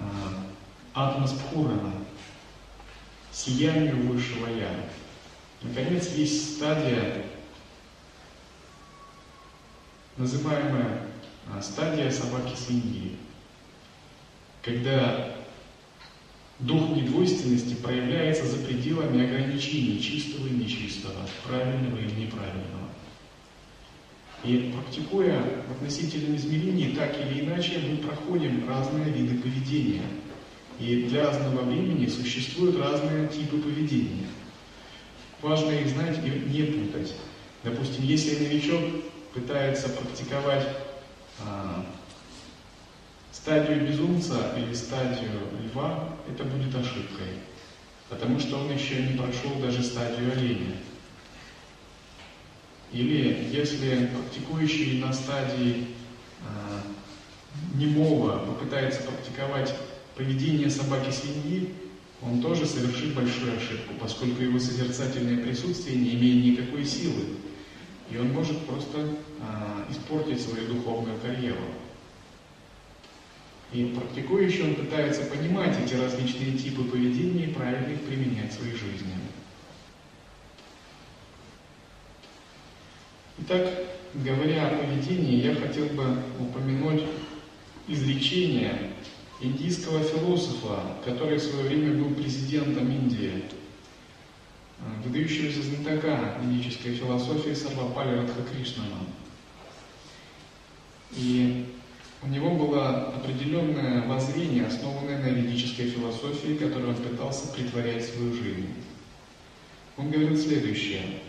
атмоспхурана, 0.94 1.94
сиянию 3.32 4.08
высшего 4.08 4.48
Я. 4.48 4.70
Наконец, 5.64 6.10
есть 6.16 6.58
стадия, 6.58 7.24
называемая 10.18 10.86
а, 10.86 11.15
стадия 11.62 12.12
собаки-свиньи, 12.12 13.18
когда 14.62 15.36
дух 16.60 16.96
недвойственности 16.96 17.76
проявляется 17.76 18.46
за 18.46 18.58
пределами 18.58 19.26
ограничений 19.26 20.02
чистого 20.02 20.48
и 20.48 20.52
нечистого, 20.52 21.28
правильного 21.48 21.98
и 21.98 22.22
неправильного. 22.22 22.90
И 24.44 24.74
практикуя 24.74 25.42
в 25.68 25.72
относительном 25.72 26.36
измерении, 26.36 26.96
так 26.96 27.16
или 27.20 27.42
иначе, 27.42 27.80
мы 27.80 27.98
проходим 27.98 28.68
разные 28.68 29.06
виды 29.06 29.40
поведения. 29.40 30.04
И 30.80 31.04
для 31.04 31.26
разного 31.26 31.64
времени 31.64 32.06
существуют 32.08 32.78
разные 32.78 33.28
типы 33.28 33.58
поведения. 33.58 34.28
Важно 35.42 35.72
их 35.72 35.88
знать 35.88 36.20
и 36.24 36.30
не 36.30 36.64
путать. 36.64 37.14
Допустим, 37.64 38.04
если 38.04 38.44
новичок 38.44 38.82
пытается 39.34 39.90
практиковать 39.90 40.68
а, 40.68 40.85
стадию 43.32 43.88
безумца 43.88 44.54
или 44.58 44.74
стадию 44.74 45.42
льва, 45.64 46.10
это 46.28 46.44
будет 46.44 46.74
ошибкой, 46.74 47.28
потому 48.10 48.40
что 48.40 48.58
он 48.58 48.74
еще 48.74 49.04
не 49.04 49.18
прошел 49.18 49.54
даже 49.62 49.84
стадию 49.84 50.32
оленя. 50.32 50.76
Или 52.92 53.50
если 53.52 54.08
практикующий 54.08 55.02
на 55.02 55.12
стадии 55.12 55.88
э, 56.42 56.80
немого 57.76 58.40
попытается 58.40 59.02
практиковать 59.02 59.76
поведение 60.16 60.70
собаки-свиньи, 60.70 61.74
он 62.22 62.42
тоже 62.42 62.66
совершит 62.66 63.14
большую 63.14 63.58
ошибку, 63.58 63.94
поскольку 64.00 64.42
его 64.42 64.58
созерцательное 64.60 65.44
присутствие 65.44 65.98
не 65.98 66.16
имеет 66.16 66.60
никакой 66.60 66.86
силы. 66.86 67.26
И 68.12 68.18
он 68.18 68.32
может 68.34 68.66
просто 68.66 69.00
э, 69.00 69.92
испортить 69.92 70.42
свою 70.42 70.68
духовную 70.68 71.20
карьеру. 71.20 71.64
И 73.74 73.86
практикующий 73.86 74.64
он 74.64 74.76
пытается 74.76 75.24
понимать 75.24 75.76
эти 75.84 75.96
различные 75.96 76.58
типы 76.58 76.84
поведения 76.84 77.46
и 77.46 77.54
правильно 77.54 77.94
их 77.94 78.02
применять 78.02 78.52
в 78.52 78.60
своей 78.60 78.74
жизни. 78.74 79.14
Итак, 83.40 83.70
говоря 84.14 84.68
о 84.68 84.78
поведении, 84.78 85.42
я 85.42 85.56
хотел 85.56 85.88
бы 85.88 86.24
упомянуть 86.40 87.04
изречение 87.88 88.94
индийского 89.42 90.02
философа, 90.04 90.84
который 91.04 91.38
в 91.38 91.44
свое 91.44 91.66
время 91.66 92.02
был 92.02 92.16
президентом 92.16 92.90
Индии, 92.90 93.44
выдающегося 95.04 95.62
знатока 95.62 96.36
ведической 96.42 96.96
философии 96.96 97.54
Сарвапали 97.54 98.18
Радхакришнана. 98.18 98.98
И 101.12 101.66
у 102.22 102.28
него 102.28 102.52
было 102.52 103.10
определенное 103.10 104.08
воззрение, 104.08 104.66
основанное 104.66 105.20
на 105.20 105.28
ведической 105.28 105.90
философии, 105.90 106.58
которое 106.58 106.90
он 106.90 106.96
пытался 106.96 107.48
притворять 107.50 108.04
в 108.04 108.16
свою 108.16 108.34
жизнь. 108.34 108.74
Он 109.98 110.10
говорил 110.10 110.38
следующее. 110.38 111.22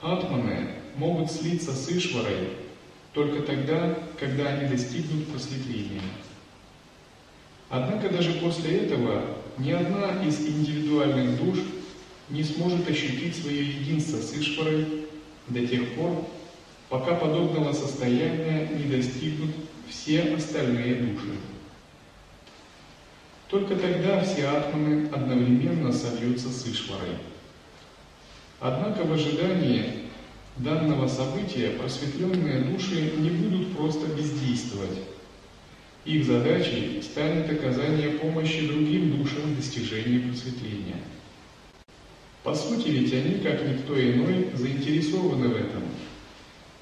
Атманы 0.00 0.74
могут 0.96 1.30
слиться 1.30 1.72
с 1.74 1.88
Ишварой 1.90 2.50
только 3.12 3.42
тогда, 3.42 3.98
когда 4.18 4.48
они 4.48 4.68
достигнут 4.68 5.28
просветления. 5.28 6.02
Однако 7.68 8.08
даже 8.08 8.32
после 8.34 8.78
этого 8.78 9.36
ни 9.58 9.70
одна 9.70 10.24
из 10.24 10.40
индивидуальных 10.40 11.36
душ 11.36 11.58
не 12.30 12.44
сможет 12.44 12.88
ощутить 12.88 13.36
свое 13.36 13.66
единство 13.66 14.18
с 14.18 14.34
Ишварой 14.34 14.86
до 15.48 15.66
тех 15.66 15.94
пор, 15.94 16.26
пока 16.88 17.14
подобного 17.14 17.72
состояния 17.72 18.68
не 18.68 18.84
достигнут 18.84 19.50
все 19.88 20.34
остальные 20.34 20.96
души. 20.96 21.38
Только 23.48 23.76
тогда 23.76 24.22
все 24.22 24.46
атманы 24.46 25.08
одновременно 25.08 25.90
сольются 25.92 26.50
с 26.50 26.66
Ишварой. 26.66 27.16
Однако 28.60 29.04
в 29.04 29.12
ожидании 29.12 30.08
данного 30.56 31.08
события 31.08 31.70
просветленные 31.70 32.60
души 32.60 33.12
не 33.16 33.30
будут 33.30 33.74
просто 33.74 34.06
бездействовать. 34.06 34.98
Их 36.04 36.26
задачей 36.26 37.00
станет 37.02 37.50
оказание 37.50 38.10
помощи 38.10 38.66
другим 38.66 39.16
душам 39.18 39.42
в 39.42 39.56
достижении 39.56 40.18
просветления. 40.18 40.96
По 42.48 42.54
сути 42.54 42.88
ведь 42.88 43.12
они, 43.12 43.40
как 43.40 43.62
никто 43.62 43.92
иной, 44.00 44.48
заинтересованы 44.54 45.48
в 45.48 45.54
этом. 45.54 45.82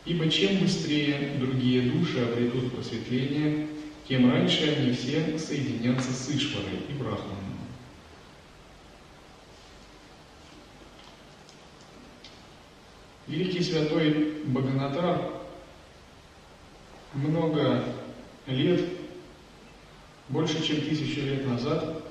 Ибо 0.04 0.30
чем 0.30 0.60
быстрее 0.60 1.32
другие 1.40 1.90
души 1.90 2.20
обретут 2.20 2.72
просветление, 2.72 3.66
тем 4.08 4.30
раньше 4.30 4.76
они 4.78 4.92
все 4.92 5.36
соединятся 5.36 6.12
с 6.12 6.30
Ишварой 6.30 6.78
и 6.88 6.92
Брахманом. 6.92 7.58
Великий 13.26 13.64
святой 13.64 14.42
Бхаганатар 14.44 15.32
много 17.12 17.82
лет, 18.46 18.84
больше 20.28 20.64
чем 20.64 20.82
тысячу 20.82 21.22
лет 21.22 21.44
назад, 21.44 22.04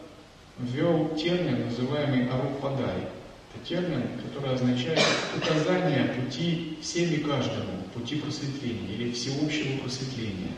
ввел 0.60 1.16
термин, 1.16 1.68
называемый 1.68 2.28
Арупадай. 2.30 3.15
Термин, 3.68 4.20
который 4.24 4.54
означает 4.54 5.02
указание 5.36 6.14
пути 6.14 6.78
всем 6.84 7.12
и 7.12 7.18
каждому, 7.18 7.82
пути 7.96 8.18
просветления 8.18 8.94
или 8.94 9.12
всеобщего 9.12 9.80
просветления. 9.80 10.52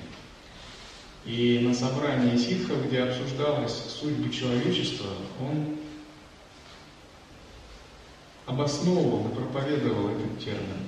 И 1.26 1.60
на 1.60 1.74
собрании 1.74 2.38
ситхов, 2.38 2.86
где 2.86 3.04
обсуждалась 3.04 3.74
судьба 3.74 4.30
человечества, 4.30 5.08
он 5.41 5.78
обосновывал 8.46 9.30
и 9.30 9.36
проповедовал 9.36 10.10
этот 10.10 10.39
термин. 10.43 10.88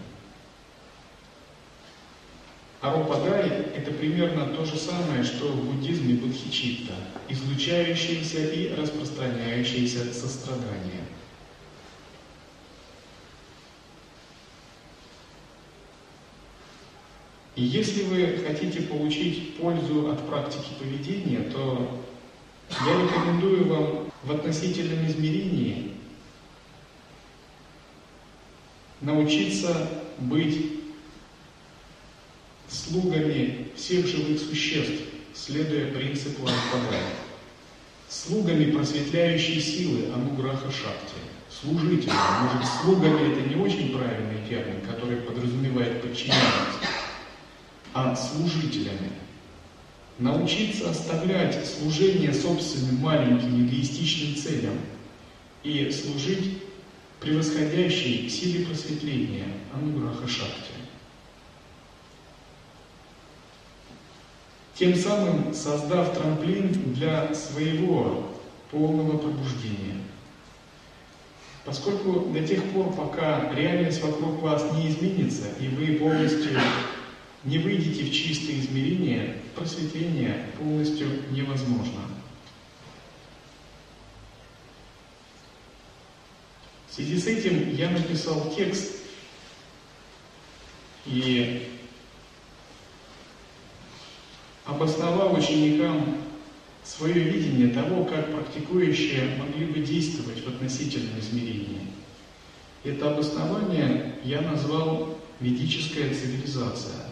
Арупадай– 2.81 3.49
это 3.75 3.91
примерно 3.91 4.47
то 4.47 4.63
же 4.65 4.77
самое, 4.77 5.23
что 5.23 5.47
в 5.47 5.65
буддизме 5.65 6.15
будхичитта, 6.15 6.93
излучающееся 7.27 8.39
и 8.39 8.73
распространяющееся 8.73 10.13
сострадание. 10.13 11.03
И 17.59 17.63
если 17.65 18.03
вы 18.03 18.39
хотите 18.47 18.83
получить 18.83 19.57
пользу 19.57 20.09
от 20.09 20.25
практики 20.29 20.69
поведения, 20.79 21.41
то 21.51 22.01
я 22.87 23.03
рекомендую 23.03 23.67
вам 23.67 24.11
в 24.23 24.31
относительном 24.31 25.05
измерении 25.05 25.91
научиться 29.01 29.89
быть 30.19 30.79
слугами 32.69 33.67
всех 33.75 34.07
живых 34.07 34.39
существ, 34.39 35.03
следуя 35.33 35.91
принципу 35.91 36.47
Альфабая, 36.47 37.09
слугами 38.07 38.71
просветляющей 38.71 39.59
силы 39.59 40.13
Ануграха 40.13 40.71
Шакти, 40.71 41.19
служителями. 41.49 42.15
Может, 42.41 42.69
слугами 42.81 43.33
это 43.33 43.49
не 43.49 43.61
очень 43.61 43.91
правильный 43.91 44.47
термин, 44.47 44.79
который 44.89 45.17
подразумевает 45.17 46.01
подчиненность, 46.01 46.78
а 47.93 48.15
служителями. 48.15 49.11
Научиться 50.17 50.89
оставлять 50.89 51.65
служение 51.65 52.33
собственным 52.33 52.97
маленьким 52.97 53.65
эгоистичным 53.65 54.35
целям 54.35 54.77
и 55.63 55.89
служить 55.91 56.61
превосходящей 57.19 58.29
силе 58.29 58.65
просветления 58.65 59.45
Ануграха 59.73 60.27
Шакти. 60.27 60.71
Тем 64.75 64.95
самым 64.95 65.53
создав 65.53 66.17
трамплин 66.17 66.71
для 66.93 67.33
своего 67.33 68.29
полного 68.71 69.17
пробуждения. 69.17 69.97
Поскольку 71.65 72.29
до 72.31 72.47
тех 72.47 72.63
пор, 72.71 72.93
пока 72.93 73.53
реальность 73.53 74.01
вокруг 74.01 74.41
вас 74.41 74.65
не 74.73 74.89
изменится, 74.89 75.43
и 75.59 75.67
вы 75.67 75.97
полностью 75.97 76.51
не 77.43 77.57
выйдете 77.57 78.03
в 78.03 78.11
чистое 78.11 78.59
измерение, 78.59 79.37
просветление 79.55 80.47
полностью 80.57 81.07
невозможно. 81.31 82.01
В 86.89 86.93
связи 86.93 87.17
с 87.17 87.27
этим 87.27 87.75
я 87.75 87.91
написал 87.91 88.53
текст 88.55 89.03
и 91.05 91.67
обосновал 94.65 95.35
ученикам 95.35 96.17
свое 96.83 97.23
видение 97.23 97.73
того, 97.73 98.03
как 98.03 98.33
практикующие 98.33 99.37
могли 99.37 99.67
бы 99.67 99.79
действовать 99.79 100.43
в 100.43 100.47
относительном 100.49 101.19
измерении. 101.19 101.87
Это 102.83 103.11
обоснование 103.11 104.15
я 104.23 104.41
назвал 104.41 105.17
ведическая 105.39 106.13
цивилизация 106.13 107.08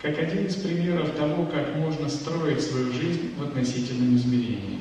как 0.00 0.18
один 0.18 0.46
из 0.46 0.56
примеров 0.56 1.16
того, 1.16 1.46
как 1.46 1.74
можно 1.76 2.08
строить 2.08 2.62
свою 2.62 2.92
жизнь 2.92 3.34
в 3.36 3.42
относительном 3.42 4.16
измерении. 4.16 4.80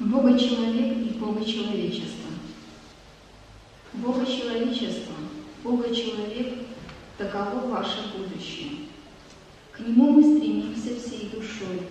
Бога-человек 0.00 0.98
и 0.98 1.18
Бога-человечество. 1.18 2.30
Бога-человечество, 3.94 5.14
Бога-человек– 5.62 6.54
таково 7.18 7.66
ваше 7.68 8.12
будущее. 8.16 8.88
К 9.72 9.80
нему 9.80 10.12
мы 10.12 10.36
стремимся 10.36 11.00
всей 11.00 11.30
душой. 11.30 11.82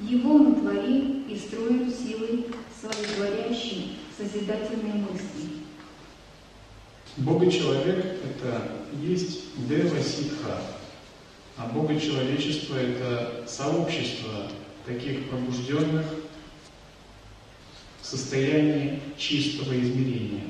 Его 0.00 0.38
мы 0.38 0.56
творим 0.56 1.24
и 1.28 1.36
строим 1.36 1.90
силой 1.90 2.46
своей 2.80 3.06
творящей 3.14 3.98
созидательные 4.16 4.94
мысли. 4.94 5.62
Бога-человек– 7.18 8.04
это 8.24 8.72
есть 9.02 9.40
Дева 9.68 10.00
Ситха, 10.00 10.62
а 11.56 11.66
Бога-человечество– 11.68 12.76
это 12.76 13.44
сообщество 13.46 14.50
таких 14.86 15.28
пробужденных 15.28 16.06
в 18.00 18.06
состоянии 18.06 19.00
чистого 19.18 19.78
измерения. 19.78 20.44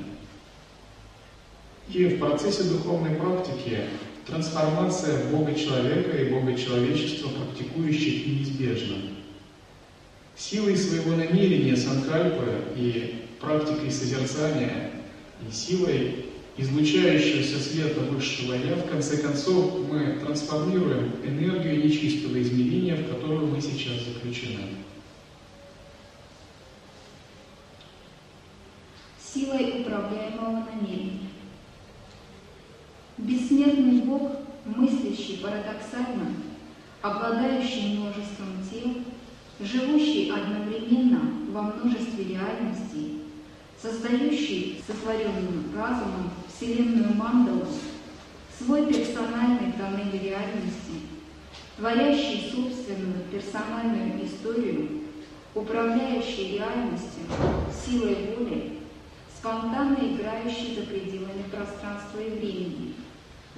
И 1.89 2.05
в 2.05 2.19
процессе 2.19 2.63
духовной 2.63 3.15
практики 3.15 3.81
трансформация 4.25 5.29
Бога-человека 5.29 6.17
и 6.17 6.29
Бога-человечества 6.29 7.29
практикующих 7.29 8.25
неизбежна. 8.25 8.97
Силой 10.35 10.77
своего 10.77 11.11
намерения 11.15 11.75
Санкальпы 11.75 12.63
и 12.75 13.22
практикой 13.43 13.91
созерцания 13.91 14.91
и 15.47 15.51
силой 15.51 16.25
излучающегося 16.57 17.59
света 17.59 18.01
высшего 18.01 18.53
Я, 18.53 18.75
в 18.75 18.89
конце 18.89 19.17
концов, 19.17 19.87
мы 19.89 20.19
трансформируем 20.23 21.11
энергию 21.23 21.83
нечистого 21.83 22.41
измерения, 22.41 22.95
в 22.95 23.09
которую 23.09 23.47
мы 23.47 23.59
сейчас 23.59 24.03
заключены. 24.03 24.59
Силой 29.19 29.81
управляемого 29.81 30.65
намерения. 30.65 31.29
Бессмертный 33.17 34.01
Бог, 34.01 34.31
мыслящий 34.65 35.39
парадоксально, 35.41 36.35
обладающий 37.01 37.97
множеством 37.97 38.63
тел, 38.69 38.95
живущий 39.59 40.31
одновременно 40.31 41.21
во 41.51 41.63
множестве 41.63 42.25
реальностей, 42.25 43.22
создающий 43.83 44.81
сотворенным 44.87 45.73
разумом 45.75 46.31
Вселенную 46.47 47.15
Мандалу, 47.15 47.67
свой 48.57 48.85
персональный 48.87 49.73
тоннель 49.73 50.23
реальности, 50.23 51.01
творящий 51.75 52.49
собственную 52.49 53.25
персональную 53.29 54.25
историю, 54.25 55.01
управляющий 55.53 56.53
реальностью 56.53 57.23
силой 57.85 58.35
воли, 58.37 58.79
спонтанно 59.37 59.95
играющий 59.95 60.75
за 60.75 60.83
пределами 60.83 61.43
пространства 61.51 62.19
и 62.19 62.29
времени. 62.29 62.93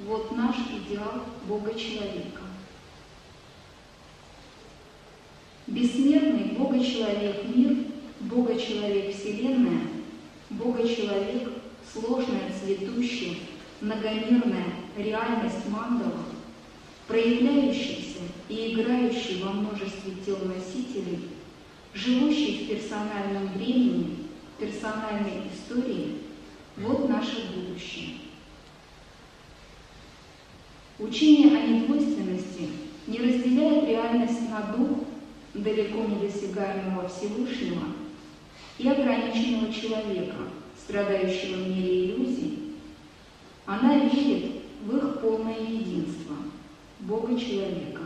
Вот 0.08 0.36
наш 0.36 0.56
идеал 0.56 1.22
Бога-человека. 1.48 2.42
Бессмертный 5.68 6.56
Бога-человек 6.58 7.46
мир, 7.48 7.78
Бога-человек 8.22 9.16
Вселенная– 9.16 9.82
Бога-человек, 10.50 11.54
сложная, 11.92 12.52
цветущая, 12.60 13.38
многомерная 13.82 14.74
реальность 14.96 15.68
мандала, 15.68 16.26
проявляющийся 17.08 18.20
и 18.48 18.74
играющий 18.74 19.42
во 19.42 19.52
множестве 19.52 20.14
тел 20.24 20.38
носителей, 20.44 21.30
живущий 21.94 22.66
в 22.66 22.70
персональном 22.70 23.54
времени, 23.54 24.28
персональной 24.60 25.48
истории, 25.52 26.20
вот 26.78 27.10
наше 27.10 27.52
будущее. 27.52 28.18
Учение 31.00 31.58
о 31.58 31.68
недвойственности 31.68 32.70
не 33.08 33.18
разделяет 33.18 33.88
реальность 33.88 34.48
на 34.50 34.62
дух, 34.74 35.00
далеко 35.56 36.04
недосягаемого 36.04 37.10
Всевышнего– 37.10 37.84
и 38.78 38.88
ограниченного 38.90 39.72
человека, 39.74 40.36
страдающего 40.78 41.64
в 41.64 41.70
мире 41.70 42.06
иллюзий, 42.06 42.76
она 43.66 44.00
верит 44.00 44.52
в 44.84 44.98
их 44.98 45.22
полное 45.22 45.60
единство– 45.60 46.36
Бога-человека. 47.00 48.02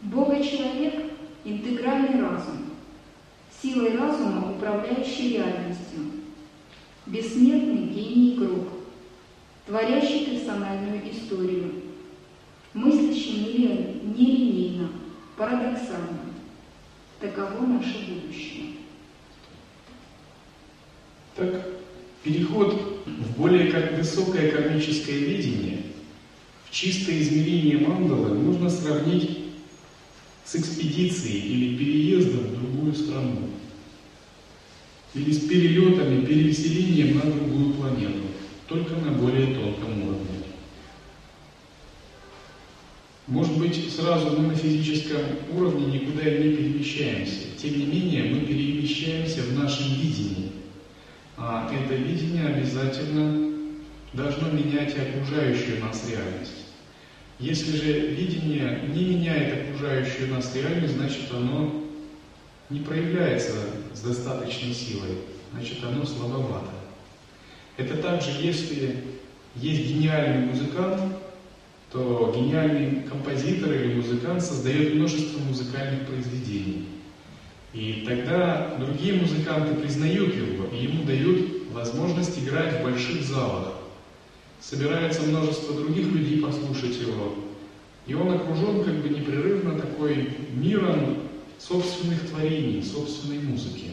Бога-человек– 0.00 1.12
интегральный 1.44 2.20
разум, 2.20 2.70
силой 3.62 3.96
разума, 3.96 4.52
управляющий 4.52 5.34
реальностью, 5.34 6.00
бессмертный 7.06 7.86
гений 7.88 8.36
групп, 8.36 8.68
творящий 9.66 10.26
персональную 10.26 11.10
историю, 11.10 11.72
мыслящий 12.74 13.40
нелинейно, 14.02 14.88
парадоксально, 15.36 16.25
Таково 17.20 17.66
наше 17.66 18.06
будущее. 18.08 18.72
Так, 21.34 21.66
переход 22.22 23.04
в 23.06 23.38
более 23.38 23.70
как 23.70 23.96
высокое 23.96 24.50
кармическое 24.50 25.16
видение, 25.16 25.82
в 26.66 26.70
чистое 26.70 27.20
измерение 27.20 27.78
мандалы 27.78 28.34
можно 28.34 28.68
сравнить 28.68 29.38
с 30.44 30.56
экспедицией 30.56 31.40
или 31.40 31.76
переездом 31.76 32.44
в 32.44 32.60
другую 32.60 32.94
страну. 32.94 33.50
Или 35.14 35.32
с 35.32 35.40
перелетами, 35.40 36.26
переселением 36.26 37.16
на 37.16 37.32
другую 37.32 37.74
планету, 37.74 38.24
только 38.68 38.94
на 38.96 39.12
более 39.12 39.54
тонком 39.54 40.02
уровне. 40.02 40.35
Может 43.26 43.58
быть, 43.58 43.92
сразу 43.92 44.38
мы 44.38 44.48
на 44.48 44.54
физическом 44.54 45.20
уровне 45.52 45.98
никуда 45.98 46.24
не 46.24 46.54
перемещаемся. 46.54 47.46
Тем 47.60 47.76
не 47.76 47.86
менее, 47.86 48.34
мы 48.34 48.40
перемещаемся 48.46 49.42
в 49.42 49.58
нашем 49.58 49.94
видении. 49.94 50.52
А 51.36 51.68
это 51.74 51.94
видение 51.94 52.46
обязательно 52.46 53.52
должно 54.12 54.50
менять 54.50 54.94
и 54.94 55.00
окружающую 55.00 55.80
нас 55.84 56.08
реальность. 56.08 56.66
Если 57.40 57.76
же 57.76 57.92
видение 58.14 58.82
не 58.94 59.04
меняет 59.04 59.70
окружающую 59.70 60.32
нас 60.32 60.54
реальность, 60.54 60.94
значит 60.94 61.30
оно 61.32 61.82
не 62.70 62.80
проявляется 62.80 63.54
с 63.92 64.00
достаточной 64.00 64.72
силой, 64.72 65.18
значит 65.52 65.78
оно 65.84 66.06
слабовато. 66.06 66.70
Это 67.76 67.96
также, 67.96 68.30
если 68.40 69.04
есть 69.56 69.86
гениальный 69.88 70.46
музыкант, 70.46 71.02
то 71.96 72.30
гениальный 72.36 73.04
композитор 73.08 73.72
или 73.72 73.94
музыкант 73.94 74.42
создает 74.42 74.96
множество 74.96 75.38
музыкальных 75.38 76.06
произведений. 76.06 76.88
И 77.72 78.04
тогда 78.06 78.76
другие 78.78 79.14
музыканты 79.14 79.76
признают 79.76 80.34
его, 80.34 80.66
и 80.70 80.84
ему 80.84 81.04
дают 81.04 81.72
возможность 81.72 82.38
играть 82.38 82.80
в 82.80 82.82
больших 82.82 83.22
залах. 83.22 83.76
Собирается 84.60 85.22
множество 85.22 85.74
других 85.74 86.12
людей 86.12 86.42
послушать 86.42 87.00
его. 87.00 87.34
И 88.06 88.12
он 88.12 88.30
окружен 88.30 88.84
как 88.84 88.96
бы 88.96 89.08
непрерывно 89.08 89.78
такой 89.78 90.36
миром 90.52 91.16
собственных 91.58 92.28
творений, 92.28 92.82
собственной 92.82 93.38
музыки. 93.38 93.92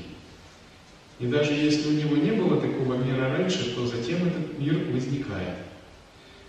И 1.19 1.27
даже 1.27 1.53
если 1.53 1.87
у 1.87 1.93
него 1.93 2.17
не 2.17 2.31
было 2.31 2.59
такого 2.59 2.95
мира 2.95 3.29
раньше, 3.29 3.73
то 3.73 3.87
затем 3.87 4.27
этот 4.27 4.59
мир 4.59 4.91
возникает. 4.91 5.72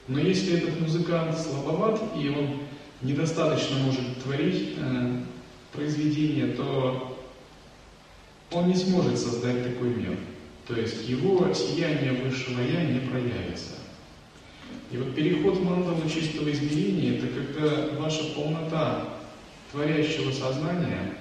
Но 0.06 0.20
если 0.20 0.58
этот 0.58 0.80
музыкант 0.80 1.38
слабоват 1.38 2.00
и 2.18 2.28
он 2.28 2.60
недостаточно 3.00 3.78
может 3.78 4.22
творить 4.22 4.74
э, 4.76 5.20
произведение, 5.72 6.48
то 6.48 7.18
он 8.52 8.68
не 8.68 8.74
сможет 8.74 9.18
создать 9.18 9.64
такой 9.64 9.88
мир. 9.88 10.16
То 10.66 10.74
есть 10.74 11.08
его 11.08 11.52
сияние 11.52 12.12
высшего 12.12 12.60
Я 12.60 12.84
не 12.84 13.00
проявится. 13.00 13.74
И 14.90 14.96
вот 14.96 15.14
переход 15.14 15.56
в 15.56 15.64
мандалу 15.64 16.08
чистого 16.08 16.50
измерения– 16.50 17.18
это 17.18 17.26
когда 17.28 18.00
ваша 18.00 18.24
полнота 18.34 19.08
творящего 19.72 20.30
сознания, 20.30 21.16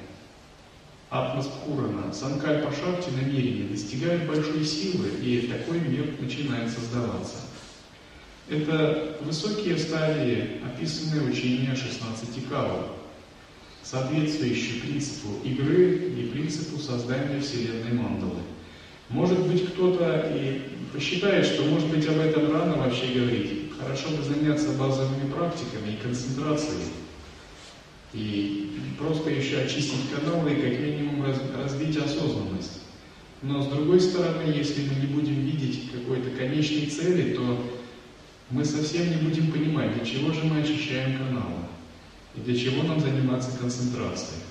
атмаспурана, 1.09 2.13
санкальпа 2.13 2.71
шакти 2.71 3.09
намерения 3.09 3.67
достигает 3.69 4.27
большой 4.27 4.63
силы, 4.63 5.09
и 5.21 5.47
такой 5.47 5.79
мир 5.79 6.15
начинает 6.19 6.69
создаваться. 6.69 7.37
Это 8.49 9.17
высокие 9.21 9.77
стадии, 9.77 10.61
описанные 10.65 11.21
в 11.21 11.31
учении 11.31 11.73
16 11.73 12.49
кавов, 12.49 12.87
соответствующие 13.83 14.81
принципу 14.81 15.29
игры 15.45 16.13
и 16.17 16.29
принципу 16.31 16.77
создания 16.77 17.39
Вселенной 17.39 17.93
мандалы. 17.93 18.41
Может 19.09 19.39
быть, 19.47 19.67
кто-то 19.69 20.33
и 20.35 20.61
посчитает, 20.91 21.45
что, 21.45 21.63
может 21.63 21.89
быть, 21.89 22.05
об 22.07 22.19
этом 22.19 22.51
рано 22.51 22.77
вообще 22.77 23.07
говорить. 23.13 23.71
Хорошо 23.79 24.09
бы 24.09 24.23
заняться 24.23 24.71
базовыми 24.73 25.31
практиками 25.31 25.93
и 25.93 26.03
концентрацией. 26.03 26.87
И 28.13 28.79
просто 28.97 29.29
еще 29.29 29.59
очистить 29.59 30.09
каналы 30.13 30.53
и 30.53 30.61
как 30.61 30.79
минимум 30.79 31.25
развить 31.57 31.97
осознанность. 31.97 32.81
Но 33.41 33.61
с 33.61 33.67
другой 33.67 33.99
стороны, 33.99 34.43
если 34.49 34.83
мы 34.83 34.95
не 35.01 35.07
будем 35.07 35.41
видеть 35.41 35.91
какой-то 35.91 36.29
конечной 36.29 36.87
цели, 36.87 37.33
то 37.33 37.72
мы 38.49 38.65
совсем 38.65 39.09
не 39.09 39.15
будем 39.17 39.51
понимать, 39.51 39.95
для 39.95 40.05
чего 40.05 40.31
же 40.31 40.43
мы 40.43 40.61
очищаем 40.61 41.17
каналы 41.17 41.63
и 42.35 42.41
для 42.41 42.55
чего 42.55 42.83
нам 42.83 42.99
заниматься 42.99 43.57
концентрацией. 43.57 44.41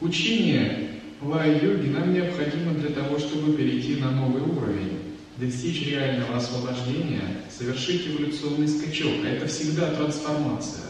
Учение 0.00 1.00
лай-йоги 1.22 1.88
нам 1.88 2.12
необходимо 2.12 2.74
для 2.74 2.90
того, 2.90 3.18
чтобы 3.18 3.56
перейти 3.56 3.96
на 3.96 4.10
новый 4.10 4.42
уровень, 4.42 5.16
достичь 5.36 5.86
реального 5.86 6.36
освобождения, 6.36 7.42
совершить 7.50 8.06
эволюционный 8.06 8.68
скачок. 8.68 9.24
А 9.24 9.28
это 9.28 9.46
всегда 9.46 9.94
трансформация. 9.94 10.84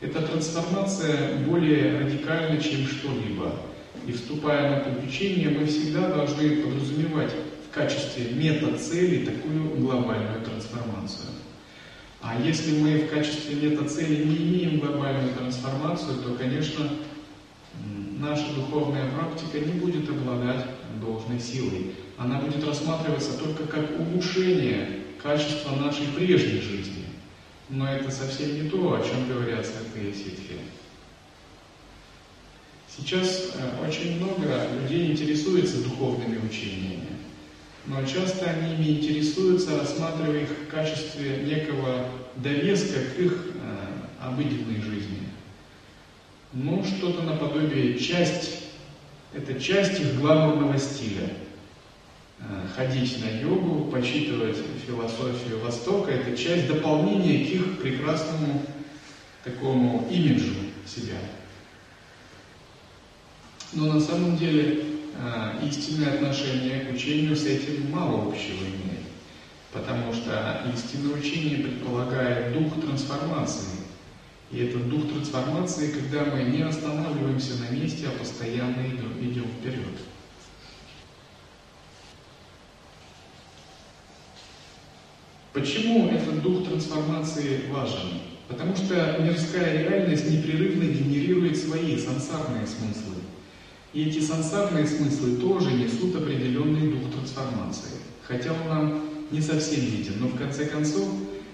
Эта 0.00 0.22
трансформация 0.22 1.38
более 1.46 1.98
радикальна, 1.98 2.60
чем 2.60 2.86
что-либо. 2.86 3.52
И 4.06 4.12
вступая 4.12 4.84
на 4.84 5.06
учения, 5.06 5.48
мы 5.48 5.66
всегда 5.66 6.08
должны 6.08 6.62
подразумевать 6.62 7.32
в 7.68 7.74
качестве 7.74 8.32
мета-цели 8.32 9.26
такую 9.26 9.76
глобальную 9.76 10.42
трансформацию. 10.44 11.28
А 12.22 12.38
если 12.40 12.78
мы 12.80 12.98
в 12.98 13.10
качестве 13.10 13.54
мета-цели 13.56 14.24
не 14.24 14.36
имеем 14.36 14.80
глобальную 14.80 15.34
трансформацию, 15.34 16.22
то, 16.22 16.34
конечно, 16.34 16.88
наша 18.18 18.52
духовная 18.54 19.10
практика 19.10 19.58
не 19.58 19.72
будет 19.72 20.08
обладать 20.08 20.66
должной 21.00 21.40
силой. 21.40 21.92
Она 22.18 22.40
будет 22.40 22.66
рассматриваться 22.66 23.38
только 23.38 23.66
как 23.66 23.98
улучшение 23.98 25.00
качества 25.22 25.76
нашей 25.76 26.06
прежней 26.16 26.60
жизни. 26.60 27.04
Но 27.68 27.88
это 27.88 28.10
совсем 28.10 28.62
не 28.62 28.68
то, 28.68 28.94
о 28.94 29.00
чем 29.00 29.28
говорят 29.28 29.64
святые 29.64 30.12
ситхи. 30.12 30.56
Сейчас 32.96 33.52
э, 33.54 33.86
очень 33.88 34.16
много 34.16 34.68
людей 34.82 35.12
интересуется 35.12 35.82
духовными 35.82 36.38
учениями, 36.46 37.08
но 37.86 38.04
часто 38.04 38.46
они 38.50 38.74
ими 38.74 38.98
интересуются, 38.98 39.78
рассматривая 39.78 40.42
их 40.42 40.50
в 40.50 40.70
качестве 40.70 41.44
некого 41.44 42.08
довеска 42.36 43.00
к 43.16 43.18
их 43.18 43.46
э, 43.54 44.26
обыденной 44.26 44.82
жизни 44.82 45.30
ну, 46.52 46.84
что-то 46.84 47.22
наподобие 47.22 47.98
часть, 47.98 48.64
это 49.32 49.60
часть 49.60 50.00
их 50.00 50.18
гламурного 50.18 50.76
стиля. 50.78 51.30
Э, 52.40 52.66
ходить 52.74 53.22
на 53.22 53.40
йогу, 53.40 53.90
почитывать 53.90 54.56
философию 54.86 55.60
Востока, 55.60 56.10
это 56.10 56.36
часть 56.36 56.66
дополнения 56.66 57.44
к 57.44 57.48
их 57.52 57.80
прекрасному 57.80 58.62
такому 59.44 60.08
имиджу 60.10 60.54
себя. 60.86 61.18
Но 63.72 63.92
на 63.92 64.00
самом 64.00 64.36
деле 64.36 64.84
э, 65.16 65.68
истинное 65.68 66.14
отношение 66.14 66.80
к 66.80 66.92
учению 66.92 67.36
с 67.36 67.46
этим 67.46 67.90
мало 67.90 68.28
общего 68.28 68.64
имеет. 68.64 69.06
Потому 69.72 70.12
что 70.12 70.64
истинное 70.74 71.16
учение 71.16 71.58
предполагает 71.58 72.52
дух 72.52 72.80
трансформации, 72.84 73.84
и 74.50 74.58
это 74.58 74.78
дух 74.78 75.08
трансформации, 75.08 75.92
когда 75.92 76.24
мы 76.24 76.42
не 76.42 76.62
останавливаемся 76.62 77.52
на 77.58 77.72
месте, 77.72 78.08
а 78.08 78.18
постоянно 78.18 78.84
идем, 78.88 79.12
идем 79.20 79.44
вперед. 79.44 80.00
Почему 85.52 86.08
этот 86.08 86.42
дух 86.42 86.66
трансформации 86.66 87.66
важен? 87.70 88.20
Потому 88.48 88.74
что 88.74 89.18
мирская 89.20 89.88
реальность 89.88 90.28
непрерывно 90.28 90.82
генерирует 90.82 91.56
свои 91.56 91.96
сансарные 91.96 92.66
смыслы. 92.66 93.19
И 93.92 94.04
эти 94.04 94.20
сансарные 94.20 94.86
смыслы 94.86 95.36
тоже 95.36 95.72
несут 95.72 96.14
определенный 96.14 96.92
дух 96.92 97.12
трансформации. 97.12 97.98
Хотя 98.22 98.52
он 98.52 98.68
нам 98.68 99.02
не 99.32 99.40
совсем 99.40 99.80
виден, 99.80 100.14
но 100.20 100.28
в 100.28 100.36
конце 100.36 100.66
концов 100.66 101.08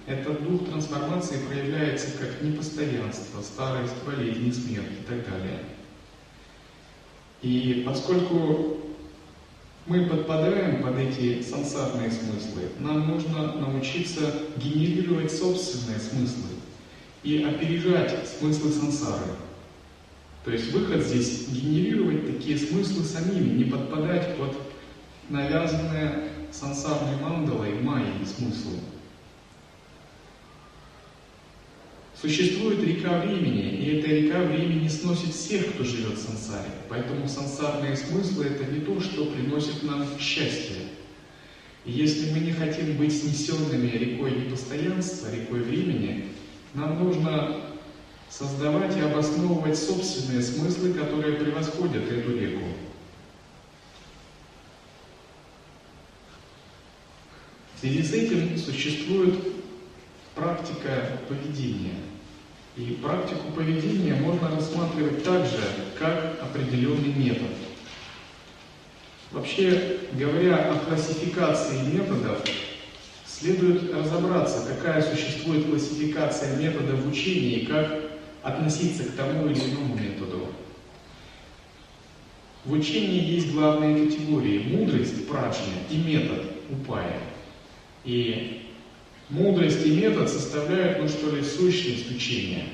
этот 0.07 0.42
дух 0.44 0.68
трансформации 0.68 1.38
проявляется 1.49 2.09
как 2.18 2.42
непостоянство, 2.42 3.40
старость, 3.40 3.94
болезни, 4.05 4.51
смерть 4.51 4.92
и 5.01 5.09
так 5.09 5.25
далее. 5.31 5.61
И 7.42 7.83
поскольку 7.87 8.79
мы 9.87 10.07
подпадаем 10.07 10.83
под 10.83 10.99
эти 10.99 11.42
сансарные 11.42 12.11
смыслы, 12.11 12.70
нам 12.81 13.09
нужно 13.09 13.55
научиться 13.55 14.20
генерировать 14.57 15.33
собственные 15.33 16.01
смыслы 16.01 16.51
и 17.22 17.42
опережать 17.42 18.29
смыслы 18.29 18.72
сансары. 18.72 19.25
То 20.47 20.53
есть 20.53 20.71
выход 20.71 21.05
здесь 21.05 21.49
генерировать 21.49 22.25
такие 22.25 22.57
смыслы 22.57 23.03
самими, 23.03 23.59
не 23.59 23.65
подпадать 23.65 24.37
под 24.37 24.57
навязанные 25.29 26.31
сансарной 26.53 27.21
мандалой 27.21 27.75
майей 27.81 28.25
смыслы. 28.25 28.79
Существует 32.15 32.81
река 32.85 33.19
времени, 33.19 33.73
и 33.73 33.97
эта 33.97 34.07
река 34.07 34.39
времени 34.43 34.87
сносит 34.87 35.35
всех, 35.35 35.75
кто 35.75 35.83
живет 35.83 36.17
в 36.17 36.23
сансаре. 36.23 36.71
Поэтому 36.89 37.27
сансарные 37.27 37.97
смыслы– 37.97 38.45
это 38.47 38.71
не 38.71 38.79
то, 38.83 39.01
что 39.01 39.27
приносит 39.27 39.83
нам 39.83 40.07
счастье. 40.21 40.77
И 41.85 41.91
если 41.91 42.33
мы 42.33 42.39
не 42.39 42.53
хотим 42.53 42.97
быть 42.97 43.21
снесенными 43.21 43.91
рекой 43.91 44.31
непостоянства, 44.31 45.29
рекой 45.35 45.63
времени, 45.63 46.27
нам 46.73 47.03
нужно 47.03 47.76
создавать 48.37 48.96
и 48.96 49.01
обосновывать 49.01 49.79
собственные 49.79 50.42
смыслы, 50.42 50.92
которые 50.92 51.37
превосходят 51.37 52.11
эту 52.11 52.37
реку. 52.37 52.64
В 57.75 57.81
связи 57.81 58.03
с 58.03 58.12
этим 58.12 58.59
существует 58.59 59.38
практика 60.35 61.20
поведения. 61.29 61.94
И 62.77 62.99
практику 63.03 63.53
поведения 63.55 64.14
можно 64.14 64.51
рассматривать 64.51 65.25
также 65.25 65.62
как 65.99 66.38
определенный 66.42 67.14
метод. 67.14 67.49
Вообще, 69.33 69.99
говоря 70.12 70.72
о 70.72 70.79
классификации 70.81 71.79
методов, 71.90 72.40
следует 73.27 73.94
разобраться, 73.94 74.66
какая 74.68 75.03
существует 75.03 75.66
классификация 75.66 76.57
методов 76.57 77.07
учения 77.07 77.61
и 77.61 77.66
как 77.66 78.06
относиться 78.47 79.05
к 79.05 79.17
тому 79.17 79.47
или 79.47 79.59
иному 79.59 79.97
методу. 79.97 80.47
В 82.65 82.73
учении 82.73 83.35
есть 83.35 83.53
главные 83.53 84.07
категории– 84.07 84.59
мудрость, 84.71 85.27
прачня 85.29 85.75
и 85.91 85.97
метод, 85.97 86.45
упая. 86.71 87.21
И 88.05 88.71
мудрость 89.31 89.85
и 89.85 89.91
метод 89.91 90.29
составляют, 90.29 91.01
ну 91.01 91.09
что 91.09 91.35
ли, 91.35 91.43
сущность 91.43 92.11
учения. 92.11 92.65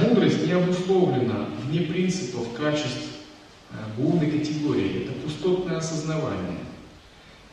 Мудрость 0.00 0.46
не 0.46 0.52
обусловлена 0.52 1.48
вне 1.64 1.80
принципов, 1.80 2.52
качеств, 2.54 3.08
э, 3.72 3.76
гунной 3.96 4.30
категории. 4.30 5.04
Это 5.04 5.12
пустотное 5.12 5.78
осознавание. 5.78 6.58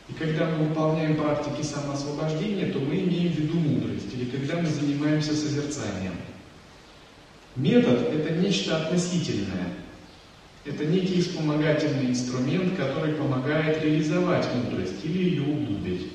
И 0.08 0.12
когда 0.12 0.46
мы 0.50 0.66
выполняем 0.66 1.16
практики 1.16 1.62
самоосвобождения, 1.62 2.72
то 2.72 2.78
мы 2.78 2.96
имеем 2.96 3.32
в 3.32 3.38
виду 3.38 3.58
мудрость, 3.58 4.12
или 4.14 4.26
когда 4.26 4.56
мы 4.58 4.66
занимаемся 4.66 5.34
созерцанием. 5.34 6.12
Метод– 7.56 8.00
это 8.12 8.34
нечто 8.34 8.76
относительное. 8.76 9.68
Это 10.64 10.84
некий 10.86 11.20
вспомогательный 11.20 12.06
инструмент, 12.06 12.76
который 12.76 13.14
помогает 13.14 13.82
реализовать 13.82 14.46
мудрость 14.54 15.04
или 15.04 15.30
ее 15.30 15.42
углубить. 15.42 16.12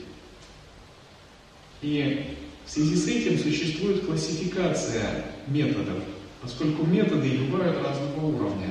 И 1.82 2.36
в 2.66 2.70
связи 2.70 2.96
с 2.96 3.08
этим 3.08 3.38
существует 3.38 4.06
классификация 4.06 5.26
методов, 5.48 6.04
поскольку 6.42 6.86
методы 6.86 7.38
бывают 7.38 7.78
разного 7.84 8.26
уровня. 8.26 8.70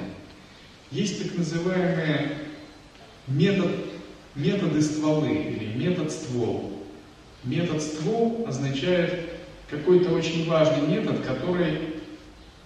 Есть 0.90 1.22
так 1.22 1.38
называемые 1.38 2.38
метод 3.28 3.70
методы 4.38 4.80
стволы 4.82 5.34
или 5.34 5.76
метод 5.76 6.10
ствол. 6.10 6.72
Метод 7.44 7.82
ствол 7.82 8.44
означает 8.46 9.30
какой-то 9.68 10.10
очень 10.10 10.48
важный 10.48 10.86
метод, 10.88 11.20
который 11.20 11.97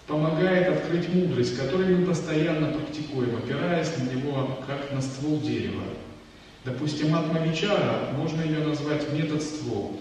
помогает 0.07 0.69
открыть 0.69 1.09
мудрость, 1.09 1.57
который 1.57 1.95
мы 1.95 2.05
постоянно 2.05 2.67
практикуем, 2.67 3.35
опираясь 3.37 3.91
на 3.97 4.03
него 4.03 4.59
как 4.67 4.91
на 4.91 5.01
ствол 5.01 5.39
дерева. 5.39 5.83
Допустим, 6.65 7.15
Атмавичара, 7.15 8.11
можно 8.17 8.41
ее 8.41 8.65
назвать 8.65 9.11
метод 9.13 9.41
ствол. 9.41 9.99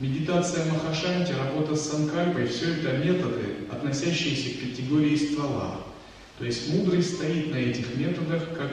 Медитация 0.00 0.64
Махашанти, 0.72 1.32
работа 1.32 1.74
с 1.74 1.90
санкальпой, 1.90 2.46
все 2.46 2.74
это 2.74 2.98
методы, 2.98 3.56
относящиеся 3.70 4.56
к 4.56 4.70
категории 4.70 5.16
ствола. 5.16 5.80
То 6.38 6.44
есть 6.44 6.72
мудрость 6.72 7.16
стоит 7.16 7.52
на 7.52 7.56
этих 7.56 7.96
методах 7.96 8.42
как 8.56 8.70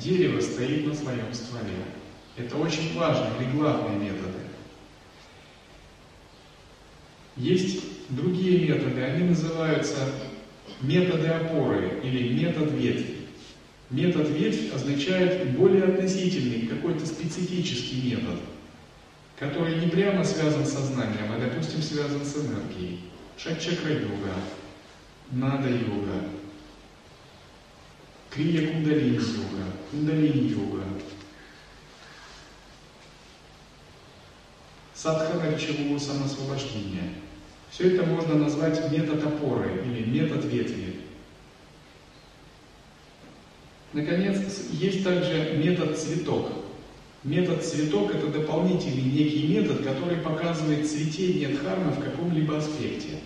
Дерево 0.00 0.40
стоит 0.40 0.86
на 0.86 0.94
своем 0.94 1.32
стволе. 1.32 1.84
Это 2.36 2.56
очень 2.56 2.96
важные 2.96 3.32
или 3.40 3.56
главные 3.56 3.98
методы. 3.98 4.38
Есть 7.36 7.82
другие 8.10 8.68
методы, 8.68 9.02
они 9.02 9.28
называются 9.28 10.08
методы 10.80 11.28
опоры 11.28 12.00
или 12.02 12.32
метод 12.32 12.72
ветви. 12.72 13.16
Метод 13.90 14.28
ветвь 14.30 14.74
означает 14.74 15.50
более 15.50 15.84
относительный, 15.84 16.66
какой-то 16.66 17.06
специфический 17.06 18.10
метод, 18.10 18.38
который 19.38 19.78
не 19.78 19.88
прямо 19.88 20.24
связан 20.24 20.64
с 20.64 20.72
сознанием, 20.72 21.30
а, 21.30 21.38
допустим, 21.38 21.82
связан 21.82 22.24
с 22.24 22.36
энергией. 22.36 23.00
Шат-чакра-йога, 23.36 24.34
нада-йога, 25.30 26.22
Крия 28.30 28.72
кундалини 28.72 29.16
йога, 29.16 29.64
кундалини 29.90 30.48
йога, 30.48 30.84
садхана 34.94 35.54
речевого 35.54 35.98
самосвобождения. 35.98 37.12
Все 37.72 37.94
это 37.94 38.04
можно 38.04 38.34
назвать 38.34 38.92
метод 38.92 39.24
опоры 39.24 39.82
или 39.86 40.04
метод 40.04 40.44
ветви. 40.44 40.96
Наконец, 43.94 44.38
есть 44.72 45.02
также 45.02 45.54
метод 45.56 45.98
цветок. 45.98 46.52
Метод 47.24 47.64
цветок– 47.64 48.14
это 48.14 48.26
дополнительный 48.26 49.10
некий 49.10 49.46
метод, 49.48 49.84
который 49.84 50.18
показывает 50.18 50.90
цветение 50.90 51.48
дхармы 51.48 51.92
в 51.92 52.04
каком-либо 52.04 52.58
аспекте. 52.58 53.20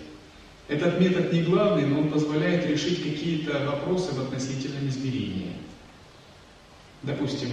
Этот 0.69 1.01
метод 1.01 1.33
не 1.33 1.43
главный, 1.43 1.87
но 1.87 2.01
он 2.01 2.11
позволяет 2.11 2.67
решить 2.67 3.03
какие-то 3.03 3.67
вопросы 3.67 4.13
в 4.13 4.21
относительном 4.21 4.89
измерении. 4.89 5.55
Допустим, 7.03 7.49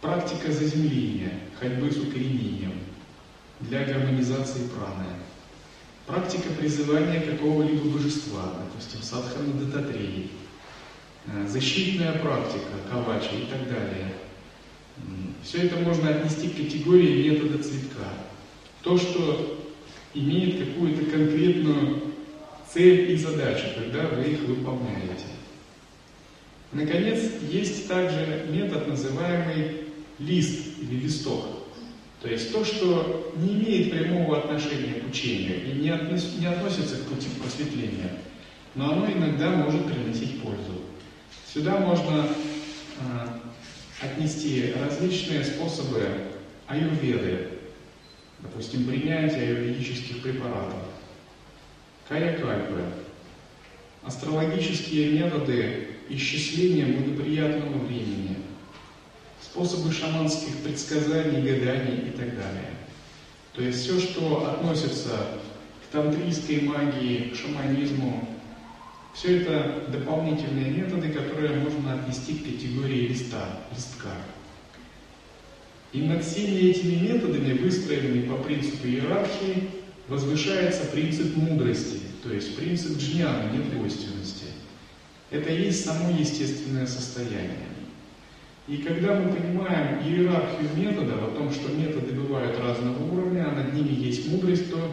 практика 0.00 0.50
заземления, 0.50 1.34
ходьбы 1.60 1.90
с 1.92 1.98
укоренением 1.98 2.85
для 3.60 3.84
гармонизации 3.84 4.68
праны. 4.68 5.06
Практика 6.06 6.50
призывания 6.58 7.20
какого-либо 7.20 7.88
божества, 7.88 8.54
допустим, 8.60 9.02
садхана 9.02 9.54
дататреи. 9.54 10.30
Э, 11.26 11.46
защитная 11.48 12.12
практика, 12.12 12.72
кавача 12.90 13.34
и 13.34 13.46
так 13.46 13.68
далее. 13.68 14.12
Все 15.42 15.58
это 15.58 15.76
можно 15.76 16.08
отнести 16.08 16.48
к 16.48 16.56
категории 16.56 17.30
метода 17.30 17.62
цветка. 17.62 18.08
То, 18.82 18.96
что 18.96 19.64
имеет 20.14 20.66
какую-то 20.66 21.04
конкретную 21.10 22.02
цель 22.72 23.12
и 23.12 23.16
задачу, 23.16 23.66
когда 23.76 24.08
вы 24.08 24.24
их 24.24 24.40
выполняете. 24.40 25.26
Наконец, 26.72 27.20
есть 27.48 27.88
также 27.88 28.46
метод, 28.50 28.88
называемый 28.88 29.82
лист 30.18 30.78
или 30.80 31.00
листок. 31.00 31.55
То 32.22 32.28
есть 32.28 32.52
то, 32.52 32.64
что 32.64 33.32
не 33.36 33.52
имеет 33.54 33.90
прямого 33.90 34.38
отношения 34.38 35.00
к 35.00 35.08
учению 35.08 35.66
и 35.66 35.78
не, 35.78 35.90
относ, 35.90 36.34
не 36.38 36.46
относится 36.46 36.96
к 36.96 37.02
пути 37.04 37.28
просветления, 37.40 38.10
но 38.74 38.92
оно 38.92 39.10
иногда 39.10 39.50
может 39.50 39.84
приносить 39.86 40.40
пользу. 40.40 40.82
Сюда 41.52 41.78
можно 41.78 42.26
э, 42.98 43.26
отнести 44.00 44.72
различные 44.80 45.44
способы 45.44 46.08
аюрведы, 46.66 47.48
допустим, 48.40 48.84
принятие 48.84 49.50
юридических 49.50 50.22
препаратов, 50.22 50.80
каякальпы, 52.08 52.82
астрологические 54.02 55.12
методы 55.12 55.88
исчисления 56.08 56.86
благоприятного 56.86 57.84
времени, 57.84 58.35
способы 59.56 59.90
шаманских 59.90 60.54
предсказаний, 60.58 61.40
гаданий 61.40 62.08
и 62.08 62.10
так 62.10 62.36
далее. 62.36 62.76
То 63.54 63.62
есть 63.62 63.80
все, 63.80 63.98
что 63.98 64.50
относится 64.50 65.28
к 65.82 65.92
тантрийской 65.92 66.60
магии, 66.60 67.30
к 67.30 67.36
шаманизму, 67.36 68.28
все 69.14 69.38
это 69.38 69.84
дополнительные 69.88 70.72
методы, 70.72 71.08
которые 71.08 71.58
можно 71.60 71.94
отнести 71.94 72.34
к 72.34 72.44
категории 72.44 73.08
листа, 73.08 73.60
листка. 73.74 74.12
И 75.94 76.02
над 76.02 76.22
всеми 76.22 76.68
этими 76.68 77.08
методами, 77.08 77.56
выстроенными 77.56 78.28
по 78.28 78.36
принципу 78.36 78.86
иерархии, 78.86 79.70
возвышается 80.08 80.84
принцип 80.84 81.34
мудрости, 81.34 82.00
то 82.22 82.30
есть 82.30 82.56
принцип 82.56 82.98
джняна, 82.98 83.50
недвойственности. 83.52 84.44
Это 85.30 85.50
и 85.50 85.62
есть 85.62 85.82
само 85.82 86.10
естественное 86.10 86.86
состояние. 86.86 87.75
И 88.68 88.78
когда 88.78 89.14
мы 89.14 89.32
понимаем 89.32 90.00
иерархию 90.02 90.70
методов, 90.76 91.22
о 91.22 91.36
том, 91.36 91.52
что 91.52 91.72
методы 91.72 92.12
бывают 92.12 92.58
разного 92.58 93.04
уровня, 93.12 93.46
а 93.48 93.54
над 93.54 93.74
ними 93.74 93.92
есть 93.92 94.28
мудрость, 94.28 94.70
то 94.70 94.90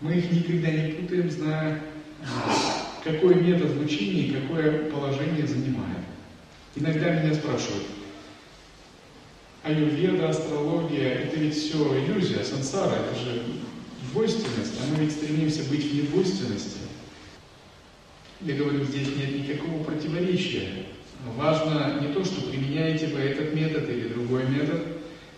мы 0.00 0.14
их 0.14 0.32
никогда 0.32 0.70
не 0.70 0.92
путаем, 0.92 1.30
зная, 1.30 1.80
какой 3.04 3.36
метод 3.36 3.70
в 3.70 3.84
учении, 3.84 4.32
какое 4.32 4.90
положение 4.90 5.46
занимает. 5.46 5.98
Иногда 6.74 7.10
меня 7.10 7.34
спрашивают, 7.34 7.84
аюрведа, 9.62 10.30
астрология, 10.30 11.08
это 11.08 11.38
ведь 11.38 11.54
все 11.54 11.76
иллюзия, 12.04 12.42
сансара, 12.42 12.96
это 12.96 13.14
же 13.20 13.42
двойственность, 14.10 14.80
а 14.80 14.90
мы 14.90 15.04
ведь 15.04 15.12
стремимся 15.12 15.62
быть 15.70 15.84
в 15.84 15.94
недвойственности. 15.94 16.78
Я 18.40 18.56
говорю, 18.56 18.84
здесь 18.84 19.08
нет 19.16 19.48
никакого 19.48 19.84
противоречия. 19.84 20.86
Важно 21.36 22.00
не 22.00 22.12
то, 22.12 22.24
что 22.24 22.50
применяете 22.50 23.06
вы 23.08 23.20
этот 23.20 23.54
метод 23.54 23.88
или 23.88 24.08
другой 24.08 24.44
метод, 24.46 24.82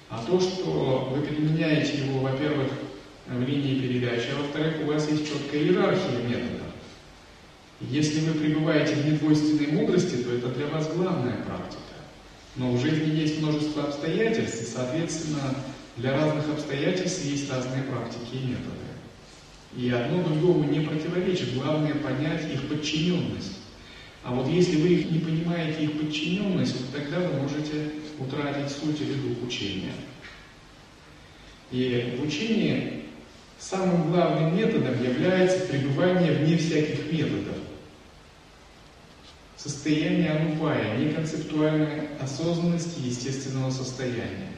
а 0.08 0.24
то, 0.26 0.40
что 0.40 1.10
вы 1.14 1.22
применяете 1.22 2.04
его, 2.04 2.20
во-первых, 2.20 2.68
в 3.26 3.40
линии 3.40 3.80
передачи, 3.80 4.28
а 4.32 4.42
во-вторых, 4.42 4.76
у 4.82 4.86
вас 4.86 5.10
есть 5.10 5.26
четкая 5.28 5.62
иерархия 5.62 6.20
методов. 6.26 6.68
Если 7.80 8.20
вы 8.20 8.38
пребываете 8.38 8.94
в 8.94 9.06
недвойственной 9.06 9.72
мудрости, 9.72 10.16
то 10.16 10.34
это 10.34 10.48
для 10.48 10.66
вас 10.68 10.90
главная 10.94 11.36
практика. 11.42 11.80
Но 12.56 12.72
в 12.72 12.80
жизни 12.80 13.14
есть 13.14 13.40
множество 13.40 13.84
обстоятельств, 13.84 14.62
и, 14.62 14.66
соответственно, 14.66 15.54
для 15.96 16.12
разных 16.12 16.48
обстоятельств 16.48 17.24
есть 17.24 17.50
разные 17.50 17.82
практики 17.82 18.34
и 18.34 18.46
методы. 18.46 18.84
И 19.76 19.90
одно 19.90 20.22
другому 20.22 20.64
не 20.64 20.80
противоречит, 20.80 21.54
главное 21.54 21.94
понять 21.94 22.50
их 22.52 22.68
подчиненность. 22.68 23.58
А 24.24 24.32
вот 24.32 24.48
если 24.48 24.76
вы 24.76 24.88
их 24.88 25.10
не 25.10 25.18
понимаете, 25.18 25.84
их 25.84 26.00
подчиненность, 26.00 26.80
вот 26.80 26.92
тогда 26.92 27.20
вы 27.20 27.42
можете 27.42 27.90
утратить 28.18 28.70
суть 28.70 29.00
или 29.02 29.12
дух 29.12 29.46
учения. 29.46 29.92
И 31.70 32.16
в 32.18 32.26
учении 32.26 33.04
самым 33.58 34.10
главным 34.10 34.56
методом 34.56 35.02
является 35.02 35.66
пребывание 35.66 36.32
вне 36.32 36.56
всяких 36.56 37.12
методов. 37.12 37.56
Состояние 39.56 40.30
анупая, 40.30 40.96
неконцептуальной 40.96 42.16
осознанности 42.18 43.00
естественного 43.00 43.70
состояния. 43.70 44.52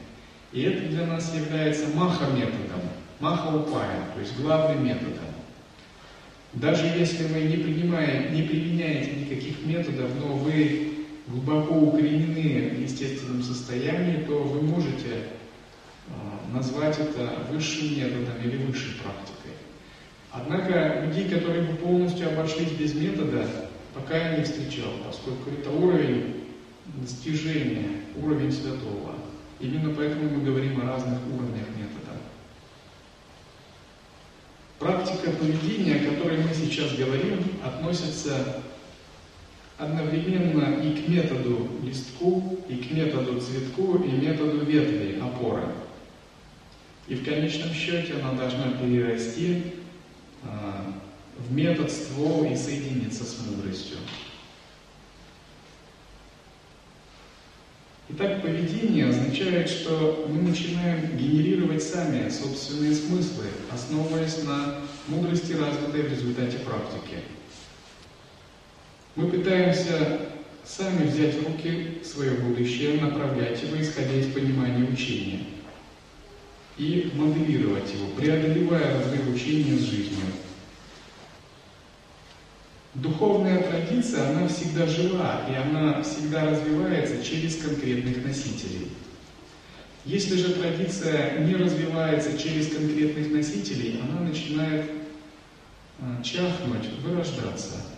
И 0.53 0.61
это 0.61 0.87
для 0.87 1.05
нас 1.07 1.33
является 1.35 1.87
маха-методом, 1.93 2.81
маха-упая, 3.19 4.11
то 4.13 4.19
есть 4.21 4.37
главным 4.37 4.85
методом. 4.85 5.25
Даже 6.53 6.85
если 6.85 7.25
вы 7.25 7.41
не, 7.41 7.57
принимаете, 7.57 8.29
не 8.29 8.41
применяете 8.41 9.11
никаких 9.11 9.56
методов, 9.67 10.09
но 10.19 10.35
вы 10.35 11.05
глубоко 11.27 11.75
укоренены 11.75 12.69
в 12.75 12.81
естественном 12.81 13.43
состоянии, 13.43 14.23
то 14.23 14.41
вы 14.41 14.61
можете 14.61 15.23
а, 16.09 16.55
назвать 16.55 16.97
это 16.99 17.45
высшим 17.51 17.97
методом 17.97 18.41
или 18.43 18.57
высшей 18.57 18.93
практикой. 18.93 19.51
Однако 20.31 21.05
людей, 21.05 21.29
которые 21.29 21.63
бы 21.63 21.75
полностью 21.75 22.29
обошлись 22.29 22.71
без 22.71 22.93
метода, 22.93 23.45
пока 23.93 24.17
я 24.17 24.37
не 24.37 24.43
встречал, 24.43 24.91
поскольку 25.05 25.49
это 25.49 25.69
уровень 25.71 26.45
достижения, 27.01 27.89
уровень 28.15 28.51
святого. 28.51 29.15
Именно 29.59 29.93
поэтому 29.95 30.29
мы 30.29 30.43
говорим 30.43 30.81
о 30.81 30.85
разных 30.85 31.19
уровнях 31.27 31.65
метода. 31.75 32.17
Практика 34.79 35.31
поведения, 35.31 35.95
о 35.95 36.13
которой 36.13 36.37
мы 36.37 36.53
сейчас 36.53 36.93
говорим, 36.95 37.43
относится 37.65 38.61
одновременно 39.77 40.81
и 40.81 41.01
к 41.01 41.07
методу 41.07 41.69
листку, 41.83 42.59
и 42.67 42.77
к 42.77 42.91
методу 42.91 43.39
цветку, 43.39 43.97
и 44.03 44.11
методу 44.11 44.65
ветви, 44.65 45.19
опора. 45.21 45.71
И 47.07 47.15
в 47.15 47.23
конечном 47.23 47.73
счете 47.73 48.15
она 48.15 48.33
должна 48.33 48.71
перерасти 48.71 49.63
а, 50.43 50.93
в 51.37 51.53
метод 51.53 51.91
ствол 51.91 52.43
и 52.45 52.55
соединиться 52.55 53.23
с 53.23 53.37
мудростью. 53.45 53.97
Итак, 58.09 58.41
поведение 58.41 59.09
означает, 59.09 59.69
что 59.69 60.27
мы 60.29 60.41
начинаем 60.41 61.17
генерировать 61.17 61.83
сами 61.83 62.29
собственные 62.29 62.95
смыслы, 62.95 63.45
основываясь 63.69 64.43
на 64.43 64.79
мудрости, 65.07 65.53
развитой 65.53 66.03
в 66.03 66.11
результате 66.11 66.57
практики. 66.59 67.17
Мы 69.17 69.31
пытаемся 69.31 70.19
сами 70.63 71.07
взять 71.07 71.33
в 71.33 71.47
руки 71.47 72.03
свое 72.03 72.33
будущее, 72.33 73.01
направлять 73.01 73.63
его, 73.63 73.81
исходя 73.81 74.13
из 74.13 74.31
понимания 74.31 74.87
учения, 74.87 75.39
и 76.77 77.11
моделировать 77.15 77.91
его, 77.91 78.09
преодолевая 78.15 78.93
разрыв 78.93 79.33
учения 79.33 79.75
с 79.75 79.89
жизнью. 79.89 80.27
Духовная 82.93 83.63
традиция, 83.63 84.29
она 84.29 84.47
всегда 84.47 84.85
жива, 84.85 85.47
и 85.49 85.55
она 85.55 86.03
всегда 86.03 86.51
развивается 86.51 87.23
через 87.23 87.55
конкретных 87.55 88.23
носителей. 88.23 88.91
Если 90.05 90.35
же 90.35 90.53
традиция 90.53 91.39
не 91.39 91.55
развивается 91.55 92.37
через 92.37 92.67
конкретных 92.67 93.31
носителей, 93.31 93.99
она 93.99 94.21
начинает 94.21 94.91
а, 95.99 96.21
чахнуть, 96.21 96.87
вырождаться. 97.03 97.96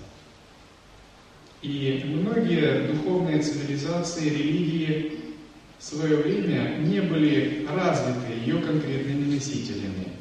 И 1.61 2.05
многие 2.05 2.87
духовные 2.87 3.41
цивилизации, 3.41 4.29
религии 4.29 5.11
в 5.77 5.83
свое 5.83 6.17
время 6.17 6.77
не 6.79 7.01
были 7.01 7.67
развиты 7.69 8.33
ее 8.45 8.59
конкретными 8.61 9.33
носителями. 9.33 10.13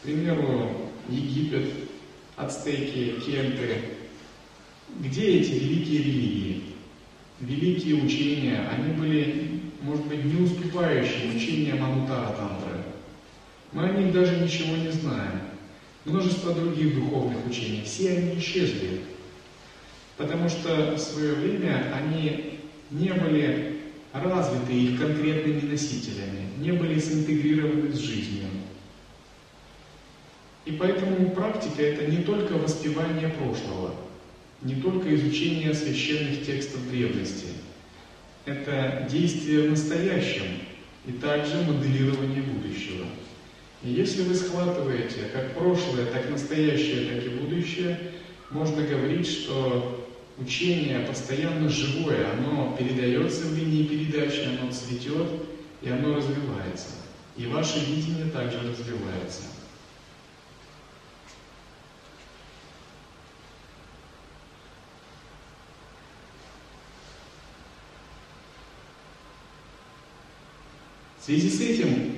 К 0.00 0.04
примеру, 0.04 0.90
Египет, 1.08 1.66
ацтеки, 2.36 3.20
кенты. 3.24 3.76
Где 5.00 5.38
эти 5.38 5.52
великие 5.52 5.98
религии? 5.98 6.62
Великие 7.40 7.96
учения, 7.96 8.68
они 8.70 8.94
были, 8.94 9.60
может 9.82 10.06
быть, 10.06 10.24
не 10.24 10.42
уступающие 10.42 11.34
учениям 11.34 11.84
Амутара 11.84 12.34
Тантры. 12.36 12.78
Мы 13.72 13.84
о 13.84 13.92
них 13.92 14.12
даже 14.12 14.36
ничего 14.36 14.76
не 14.76 14.90
знаем. 14.90 15.40
Множество 16.04 16.54
других 16.54 16.94
духовных 16.94 17.46
учений, 17.46 17.82
все 17.84 18.16
они 18.16 18.38
исчезли. 18.38 19.00
Потому 20.22 20.48
что 20.48 20.94
в 20.94 20.98
свое 21.00 21.34
время 21.34 21.92
они 21.92 22.60
не 22.92 23.12
были 23.12 23.80
развиты 24.12 24.72
их 24.72 25.00
конкретными 25.00 25.72
носителями, 25.72 26.48
не 26.58 26.70
были 26.70 27.00
синтегрированы 27.00 27.92
с 27.92 27.98
жизнью. 27.98 28.46
И 30.64 30.72
поэтому 30.72 31.30
практика 31.30 31.82
это 31.82 32.08
не 32.08 32.18
только 32.18 32.52
воспевание 32.52 33.30
прошлого, 33.30 33.96
не 34.62 34.76
только 34.76 35.12
изучение 35.12 35.74
священных 35.74 36.46
текстов 36.46 36.88
древности. 36.88 37.48
Это 38.44 39.08
действие 39.10 39.66
в 39.66 39.70
настоящем 39.70 40.44
и 41.04 41.12
также 41.12 41.56
моделирование 41.62 42.42
будущего. 42.42 43.06
И 43.82 43.90
если 43.90 44.22
вы 44.22 44.36
схватываете 44.36 45.24
как 45.32 45.54
прошлое, 45.54 46.06
так 46.06 46.30
настоящее, 46.30 47.12
так 47.12 47.24
и 47.24 47.28
будущее, 47.30 47.98
можно 48.50 48.82
говорить, 48.82 49.26
что 49.26 49.98
учение 50.38 51.00
постоянно 51.00 51.68
живое, 51.68 52.32
оно 52.32 52.76
передается 52.78 53.46
в 53.46 53.56
линии 53.56 53.84
передачи, 53.84 54.40
оно 54.40 54.72
цветет 54.72 55.28
и 55.82 55.88
оно 55.88 56.14
развивается. 56.14 56.88
И 57.36 57.46
ваше 57.46 57.80
видение 57.80 58.26
также 58.26 58.58
развивается. 58.58 59.42
В 71.18 71.24
связи 71.24 71.48
с 71.48 71.60
этим 71.60 72.16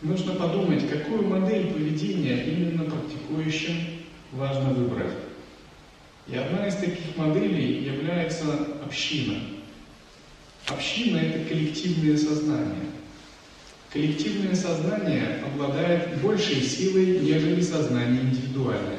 нужно 0.00 0.34
подумать, 0.34 0.88
какую 0.88 1.26
модель 1.26 1.72
поведения 1.72 2.44
именно 2.44 2.84
практикующим 2.84 3.74
важно 4.30 4.70
выбрать. 4.70 5.31
И 6.28 6.36
одна 6.36 6.66
из 6.66 6.76
таких 6.76 7.16
моделей 7.16 7.84
является 7.84 8.44
община. 8.84 9.38
Община– 10.68 11.18
это 11.18 11.48
коллективное 11.48 12.16
сознание. 12.16 12.86
Коллективное 13.92 14.54
сознание 14.54 15.42
обладает 15.44 16.20
большей 16.22 16.62
силой, 16.62 17.18
нежели 17.18 17.60
сознание 17.60 18.22
индивидуальное. 18.22 18.98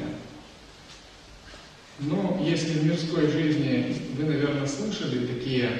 Но 2.00 2.40
если 2.44 2.78
в 2.78 2.84
мирской 2.84 3.30
жизни 3.30 3.96
вы, 4.16 4.24
наверное, 4.24 4.66
слышали 4.66 5.26
такие 5.26 5.70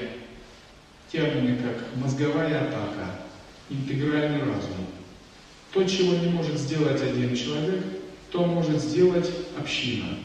термины, 1.12 1.59
как 1.59 1.97
мозговая 1.97 2.68
атака, 2.68 3.20
интегральный 3.68 4.40
разум. 4.40 4.86
То, 5.72 5.84
чего 5.84 6.14
не 6.14 6.28
может 6.28 6.59
сделать 6.59 7.03
один 7.03 7.36
человек, 7.36 7.84
то 8.30 8.45
может 8.45 8.80
сделать 8.80 9.30
община. 9.59 10.18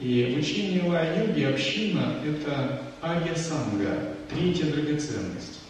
И 0.00 0.34
в 0.34 0.38
учении 0.38 0.80
Ла-йоги 0.80 1.44
община– 1.44 2.16
это 2.26 2.82
агья-санга, 3.02 4.14
третья 4.30 4.64
драгоценность. 4.72 5.60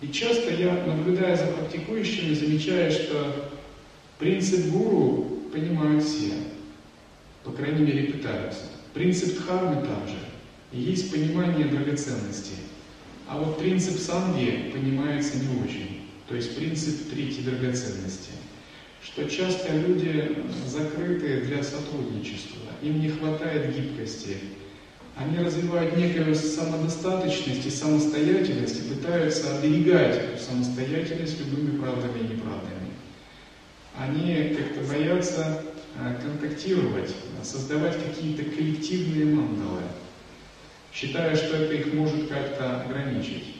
И 0.00 0.08
часто 0.08 0.52
я, 0.52 0.84
наблюдая 0.84 1.36
за 1.36 1.46
практикующими, 1.46 2.34
замечаю, 2.34 2.90
что 2.90 3.50
принцип 4.18 4.66
гуру 4.72 5.40
понимают 5.52 6.02
все, 6.02 6.32
по 7.44 7.52
крайней 7.52 7.86
мере 7.86 8.12
пытаются. 8.12 8.64
Принцип 8.92 9.38
дхармы 9.38 9.86
также. 9.86 10.18
И 10.72 10.80
есть 10.80 11.12
понимание 11.12 11.66
драгоценностей. 11.66 12.56
А 13.28 13.38
вот 13.38 13.58
принцип 13.58 13.98
санги 13.98 14.70
понимается 14.72 15.38
не 15.38 15.62
очень. 15.62 16.08
То 16.28 16.34
есть 16.34 16.56
принцип 16.56 17.08
третьей 17.10 17.44
драгоценности. 17.44 18.30
Что 19.02 19.30
часто 19.30 19.72
люди 19.76 20.36
закрыты 20.66 21.42
для 21.42 21.62
сотрудничества, 21.62 22.65
им 22.82 23.00
не 23.00 23.08
хватает 23.10 23.74
гибкости. 23.74 24.38
Они 25.16 25.38
развивают 25.38 25.96
некую 25.96 26.34
самодостаточность 26.34 27.66
и 27.66 27.70
самостоятельность 27.70 28.78
и 28.78 28.94
пытаются 28.94 29.56
оберегать 29.56 30.16
эту 30.16 30.42
самостоятельность 30.42 31.40
любыми 31.40 31.78
правдами 31.78 32.18
и 32.18 32.34
неправдами. 32.34 32.90
Они 33.98 34.54
как-то 34.54 34.92
боятся 34.92 35.62
а, 35.98 36.14
контактировать, 36.20 37.14
создавать 37.42 37.96
какие-то 38.02 38.44
коллективные 38.44 39.24
мандалы 39.24 39.82
считая, 40.96 41.36
что 41.36 41.56
это 41.56 41.74
их 41.74 41.92
может 41.92 42.28
как-то 42.28 42.80
ограничить. 42.80 43.56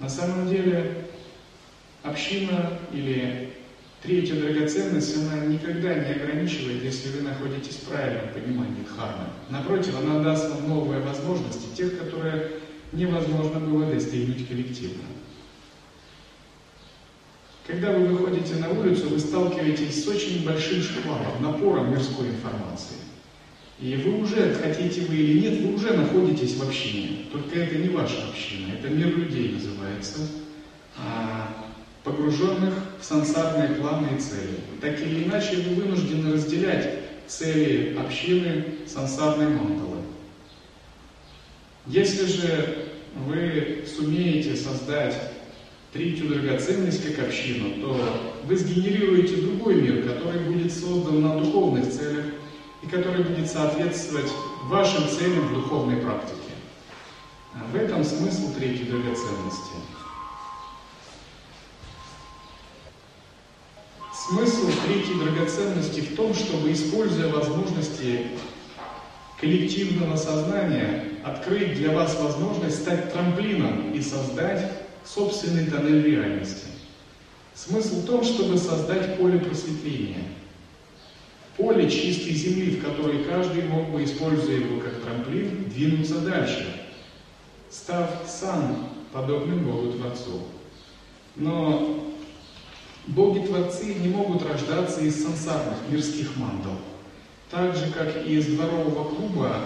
На 0.00 0.08
самом 0.08 0.48
деле 0.48 1.04
община 2.02 2.78
или 2.92 3.54
третья 4.02 4.34
драгоценность, 4.34 5.16
она 5.16 5.46
никогда 5.46 5.94
не 5.94 6.12
ограничивает, 6.12 6.82
если 6.82 7.10
вы 7.10 7.22
находитесь 7.22 7.76
в 7.76 7.88
правильном 7.88 8.32
понимании 8.32 8.84
дхармы. 8.84 9.24
Напротив, 9.50 9.94
она 9.98 10.20
даст 10.20 10.50
вам 10.50 10.68
новые 10.68 11.00
возможности, 11.00 11.74
тех, 11.76 11.98
которые 11.98 12.50
невозможно 12.92 13.60
было 13.60 13.86
достигнуть 13.86 14.48
коллективно. 14.48 15.04
Когда 17.66 17.92
вы 17.92 18.06
выходите 18.06 18.56
на 18.56 18.70
улицу, 18.70 19.10
вы 19.10 19.18
сталкиваетесь 19.18 20.02
с 20.02 20.08
очень 20.08 20.44
большим 20.44 20.82
шквалом, 20.82 21.40
напором 21.40 21.92
мирской 21.92 22.28
информации. 22.28 22.96
И 23.78 23.94
вы 23.96 24.20
уже, 24.20 24.54
хотите 24.54 25.02
вы 25.02 25.14
или 25.14 25.40
нет, 25.40 25.60
вы 25.60 25.74
уже 25.74 25.92
находитесь 25.92 26.56
в 26.56 26.62
общине. 26.62 27.26
Только 27.32 27.60
это 27.60 27.76
не 27.76 27.88
ваша 27.88 28.28
община, 28.28 28.72
это 28.72 28.88
мир 28.88 29.16
людей 29.16 29.52
называется, 29.52 30.18
а, 30.98 31.59
погруженных 32.04 32.74
в 33.00 33.04
сансарные 33.04 33.68
планы 33.76 34.16
и 34.16 34.20
цели. 34.20 34.60
Так 34.80 35.00
или 35.00 35.24
иначе, 35.24 35.56
вы 35.56 35.82
вынуждены 35.82 36.32
разделять 36.32 37.00
цели 37.26 37.96
общины 37.98 38.64
сансарной 38.86 39.48
мандалы. 39.48 39.98
Если 41.86 42.26
же 42.26 42.86
вы 43.26 43.84
сумеете 43.86 44.56
создать 44.56 45.32
третью 45.92 46.28
драгоценность 46.28 47.04
как 47.04 47.26
общину, 47.26 47.80
то 47.80 48.32
вы 48.44 48.56
сгенерируете 48.56 49.36
другой 49.36 49.76
мир, 49.76 50.08
который 50.08 50.40
будет 50.40 50.72
создан 50.72 51.20
на 51.20 51.38
духовных 51.38 51.90
целях 51.90 52.26
и 52.82 52.86
который 52.86 53.24
будет 53.24 53.50
соответствовать 53.50 54.30
вашим 54.64 55.08
целям 55.08 55.48
в 55.48 55.54
духовной 55.54 55.96
практике. 55.96 56.36
В 57.72 57.76
этом 57.76 58.04
смысл 58.04 58.54
третьей 58.54 58.84
драгоценности. 58.84 59.74
Смысл 64.30 64.70
третьей 64.86 65.18
драгоценности 65.18 66.02
в 66.02 66.14
том, 66.14 66.34
чтобы, 66.34 66.70
используя 66.70 67.32
возможности 67.32 68.28
коллективного 69.40 70.14
сознания, 70.14 71.18
открыть 71.24 71.74
для 71.74 71.90
вас 71.90 72.16
возможность 72.16 72.80
стать 72.82 73.12
трамплином 73.12 73.92
и 73.92 74.00
создать 74.00 74.70
собственный 75.04 75.66
тоннель 75.66 76.04
реальности. 76.04 76.66
Смысл 77.56 78.02
в 78.02 78.06
том, 78.06 78.22
чтобы 78.22 78.56
создать 78.56 79.18
поле 79.18 79.40
просветления. 79.40 80.22
Поле 81.56 81.90
чистой 81.90 82.32
земли, 82.32 82.76
в 82.76 82.84
которой 82.84 83.24
каждый 83.24 83.64
мог 83.64 83.88
бы, 83.88 84.04
используя 84.04 84.58
его 84.58 84.80
как 84.80 85.00
трамплин, 85.00 85.64
двинуться 85.64 86.20
дальше, 86.20 86.72
став 87.68 88.08
сам 88.28 88.90
подобным 89.12 89.64
Богу 89.64 89.94
Творцу. 89.94 90.42
Но 91.34 92.09
боги-творцы 93.06 93.94
не 93.94 94.08
могут 94.08 94.42
рождаться 94.42 95.00
из 95.00 95.22
сансарных 95.22 95.78
мирских 95.88 96.36
мандал. 96.36 96.78
Так 97.50 97.74
же, 97.74 97.90
как 97.90 98.26
и 98.26 98.36
из 98.36 98.46
дворового 98.46 99.14
клуба, 99.14 99.56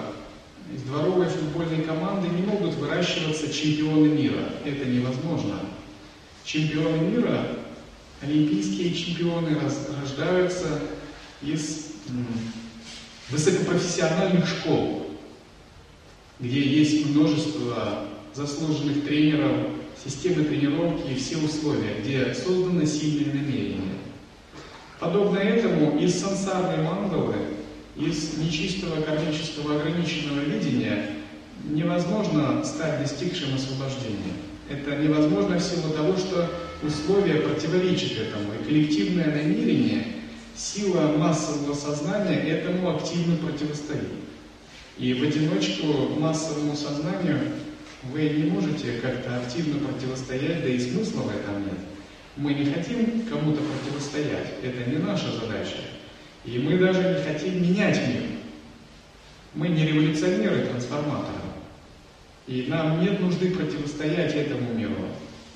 из 0.75 0.83
дворовой 0.83 1.27
футбольной 1.27 1.83
команды 1.83 2.29
не 2.29 2.43
могут 2.43 2.75
выращиваться 2.75 3.53
чемпионы 3.53 4.09
мира. 4.09 4.45
Это 4.65 4.87
невозможно. 4.87 5.61
Чемпионы 6.45 6.97
мира, 7.09 7.47
олимпийские 8.23 8.95
чемпионы 8.95 9.59
рождаются 10.01 10.81
из 11.43 11.93
высокопрофессиональных 13.31 14.47
школ, 14.47 15.11
где 16.41 16.61
есть 16.61 17.07
множество 17.07 18.07
заслуженных 18.35 19.05
тренеров, 19.05 19.69
системы 20.05 20.45
тренировки 20.45 21.13
и 21.13 21.15
все 21.15 21.39
условия, 21.39 22.01
где 22.01 22.35
созданы 22.35 22.87
сильные 22.87 23.35
намерения. 23.35 23.95
Подобно 25.01 25.39
этому 25.39 25.99
из 25.99 26.19
сансарной 26.19 26.85
мандалы 26.85 27.35
из 27.97 28.39
нечистого 28.39 29.03
кармического 29.03 29.77
ограниченного 29.81 30.41
видения 30.41 31.11
невозможно 31.65 32.65
стать 32.65 33.01
достигшим 33.01 33.55
освобождения. 33.55 34.35
Это 34.69 34.97
невозможно 34.97 35.59
в 35.59 35.63
силу 35.63 35.93
того, 35.95 36.17
что 36.17 36.51
условия 36.83 37.37
противоречат 37.37 38.13
этому. 38.13 38.53
И 38.61 38.65
коллективное 38.65 39.27
намерение, 39.27 40.07
сила 40.57 41.17
массового 41.17 41.75
сознания 41.75 42.41
этому 42.41 42.97
активно 42.97 43.37
противостоит. 43.37 44.09
И 44.99 45.15
в 45.15 45.23
одиночку 45.23 46.19
массовому 46.19 46.77
сознанию 46.77 47.41
вы 48.13 48.29
не 48.29 48.51
можете 48.51 48.99
как-то 49.03 49.37
активно 49.39 49.87
противостоять, 49.87 50.63
да 50.63 50.69
и 50.69 50.79
смысла 50.79 51.23
в 51.23 51.29
этом 51.29 51.65
нет. 51.65 51.79
Мы 52.37 52.55
не 52.55 52.67
хотим 52.67 53.27
кому-то 53.27 53.63
противостоять, 53.63 54.55
это 54.63 54.91
не 54.91 54.99
наша 54.99 55.31
задача. 55.33 55.77
И 56.45 56.59
мы 56.59 56.79
даже 56.79 57.01
не 57.01 57.23
хотим 57.23 57.63
менять 57.63 58.01
мир. 58.09 58.23
Мы 59.55 59.69
не 59.69 59.87
революционеры, 59.87 60.67
трансформаторы. 60.67 61.39
И 62.47 62.67
нам 62.69 63.01
нет 63.01 63.21
нужды 63.21 63.51
противостоять 63.51 64.35
этому 64.35 64.75
миру. 64.75 64.97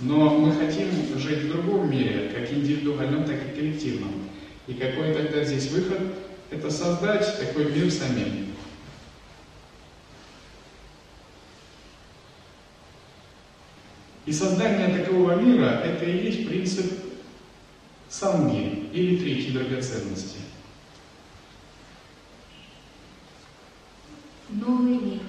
Но 0.00 0.38
мы 0.38 0.52
хотим 0.52 0.88
жить 1.18 1.40
в 1.40 1.52
другом 1.52 1.90
мире, 1.90 2.30
как 2.32 2.50
индивидуальном, 2.50 3.24
так 3.24 3.36
и 3.36 3.58
коллективном. 3.58 4.12
И 4.68 4.74
какой 4.74 5.12
тогда 5.12 5.42
здесь 5.44 5.70
выход? 5.70 5.98
Это 6.50 6.70
создать 6.70 7.38
такой 7.40 7.72
мир 7.72 7.90
самим. 7.90 8.46
И 14.28 14.32
создание 14.32 14.98
такого 14.98 15.36
мира– 15.36 15.80
это 15.84 16.04
и 16.04 16.26
есть 16.26 16.46
принцип 16.46 16.84
сам 18.10 18.52
мир 18.52 18.74
или 18.92 19.16
третьей 19.16 19.52
драгоценности. 19.52 20.36
новый 24.50 24.98
мир. 24.98 25.20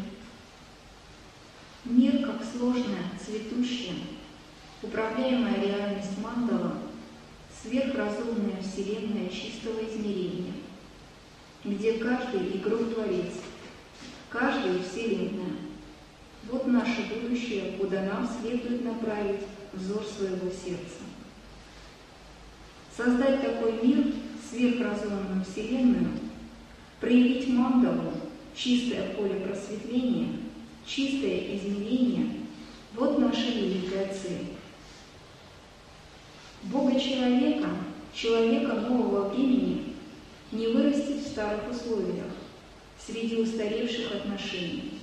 Мир 1.86 2.26
как 2.26 2.42
сложная, 2.44 3.04
цветущая, 3.26 3.96
управляемая 4.82 5.62
реальность 5.62 6.18
мандала, 6.18 6.80
сверхразумная 7.62 8.62
вселенная 8.62 9.30
чистого 9.30 9.80
измерения, 9.80 10.56
где 11.64 11.94
каждый 11.94 12.58
игрок 12.58 12.94
творец, 12.94 13.32
каждая 14.30 14.80
вселенная. 14.84 15.69
Вот 16.52 16.68
наше 16.68 17.04
будущее, 17.14 17.74
куда 17.80 18.04
нам 18.04 18.28
следует 18.42 18.84
направить 18.84 19.42
взор 19.74 20.04
своего 20.04 20.50
сердца. 20.50 21.04
Создать 22.96 23.42
такой 23.42 23.74
мир, 23.84 24.14
сверхразумную 24.50 25.46
вселенную, 25.46 26.10
проявить 27.00 27.48
мандалу 27.50 28.14
чистое 28.56 29.14
поле 29.14 29.42
просветления, 29.42 30.30
чистое 30.86 31.56
измерение– 31.56 32.36
вот 32.96 33.20
наша 33.20 33.52
великая 33.52 34.12
цель. 34.14 34.48
Бога 36.64 37.00
человека, 37.00 38.74
нового 38.74 39.30
времени, 39.30 39.94
не 40.52 40.68
вырастет 40.68 41.18
в 41.18 41.28
старых 41.28 41.70
условиях, 41.72 42.26
среди 43.00 43.38
устаревших 43.38 44.12
отношений, 44.12 44.99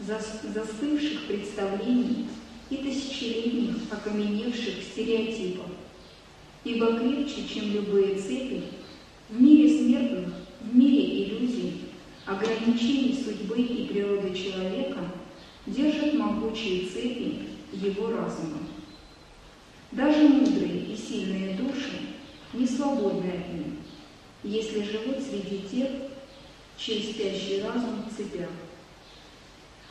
застывших 0.00 1.26
представлений 1.26 2.26
и 2.70 2.76
тысячелетних 2.76 3.76
окаменевших 3.90 4.82
стереотипов. 4.82 5.66
Ибо 6.64 6.98
крепче, 6.98 7.46
чем 7.48 7.72
любые 7.72 8.16
цепи, 8.16 8.64
в 9.30 9.40
мире 9.40 9.78
смертных, 9.78 10.34
в 10.60 10.76
мире 10.76 11.24
иллюзий, 11.24 11.80
ограничений 12.26 13.16
судьбы 13.24 13.60
и 13.60 13.86
природы 13.86 14.34
человека 14.34 14.98
держат 15.66 16.14
могучие 16.14 16.86
цепи 16.86 17.48
его 17.72 18.10
разума. 18.10 18.58
Даже 19.92 20.28
мудрые 20.28 20.92
и 20.92 20.96
сильные 20.96 21.56
души 21.56 22.00
не 22.52 22.66
свободны 22.66 23.30
от 23.30 23.54
них, 23.54 23.66
если 24.42 24.82
живут 24.82 25.18
среди 25.22 25.62
тех, 25.68 25.88
чей 26.76 27.02
спящий 27.02 27.62
разум 27.62 28.04
в 28.04 28.16
цепях. 28.16 28.50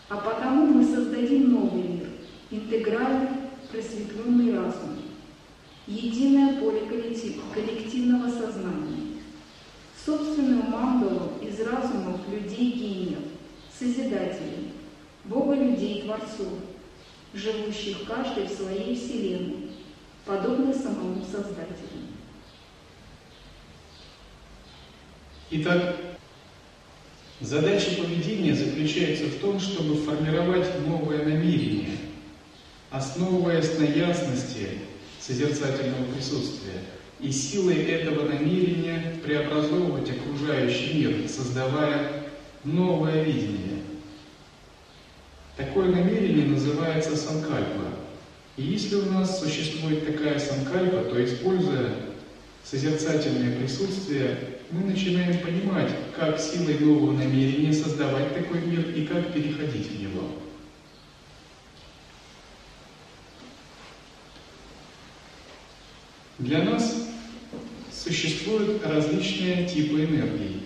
А 0.08 0.18
потому 0.18 0.68
мы 0.68 0.86
создадим 0.86 1.52
новый 1.52 1.84
мир, 1.84 2.08
интегральный, 2.52 3.30
просветленный 3.72 4.56
разум, 4.56 5.00
единое 5.88 6.60
поле 6.60 6.82
коллективного 7.54 8.30
сознания, 8.30 9.22
собственную 10.06 10.64
мандалу 10.64 11.32
из 11.42 11.60
разумов 11.60 12.22
людей-гениев, 12.30 13.20
созидателей, 13.78 14.74
Бога 15.24 15.56
людей 15.56 16.04
Творцов, 16.04 16.54
живущих 17.34 18.06
каждый 18.08 18.46
в 18.46 18.52
своей 18.52 18.96
вселенной, 18.96 19.72
подобно 20.24 20.72
самому 20.72 21.24
Создателю. 21.24 22.06
Итак, 25.50 26.15
задача 27.46 27.92
поведения 28.02 28.56
заключается 28.56 29.26
в 29.26 29.40
том, 29.40 29.60
чтобы 29.60 29.96
формировать 29.96 30.68
новое 30.88 31.24
намерение, 31.24 31.98
основываясь 32.92 33.78
на 33.78 33.84
ясности 33.84 34.68
созерцательного 35.20 36.06
присутствия– 36.14 36.82
и 37.20 37.32
силой 37.32 37.84
этого 37.86 38.28
намерения 38.28 39.18
преобразовывать 39.24 40.10
окружающий 40.10 40.94
мир, 40.94 41.30
создавая 41.30 42.24
новое 42.64 43.24
видение. 43.24 43.82
Такое 45.56 45.88
намерение 45.88 46.46
называется 46.46 47.16
санкальпа. 47.16 47.86
И 48.58 48.64
если 48.64 48.96
у 48.96 49.12
нас 49.12 49.40
существует 49.40 50.06
такая 50.06 50.40
санкальпа, 50.40 51.10
то 51.10 51.24
используя 51.24 51.96
созерцательное 52.66 53.58
присутствие, 53.58 54.38
мы 54.72 54.86
начинаем 54.90 55.40
понимать, 55.40 55.92
как 56.18 56.40
силой 56.40 56.80
нового 56.80 57.12
намерения 57.12 57.72
создавать 57.72 58.34
такой 58.34 58.62
мир 58.62 58.90
и 58.90 59.06
как 59.06 59.32
переходить 59.34 59.92
в 59.92 60.02
него. 60.02 60.40
Для 66.40 66.64
нас 66.64 67.08
существуют 67.94 68.86
различные 68.86 69.68
типы 69.68 70.04
энергии 70.04 70.64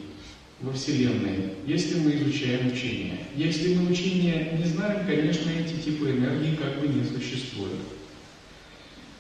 во 0.62 0.74
Вселенной, 0.74 1.54
если 1.66 2.00
мы 2.00 2.16
изучаем 2.16 2.68
учение. 2.68 3.28
Если 3.36 3.76
мы 3.76 3.92
учение 3.92 4.58
не 4.58 4.66
знаем, 4.66 5.06
конечно, 5.06 5.50
эти 5.52 5.76
типы 5.82 6.12
энергии 6.12 6.56
как 6.56 6.80
бы 6.80 6.88
не 6.88 7.04
существуют. 7.04 7.80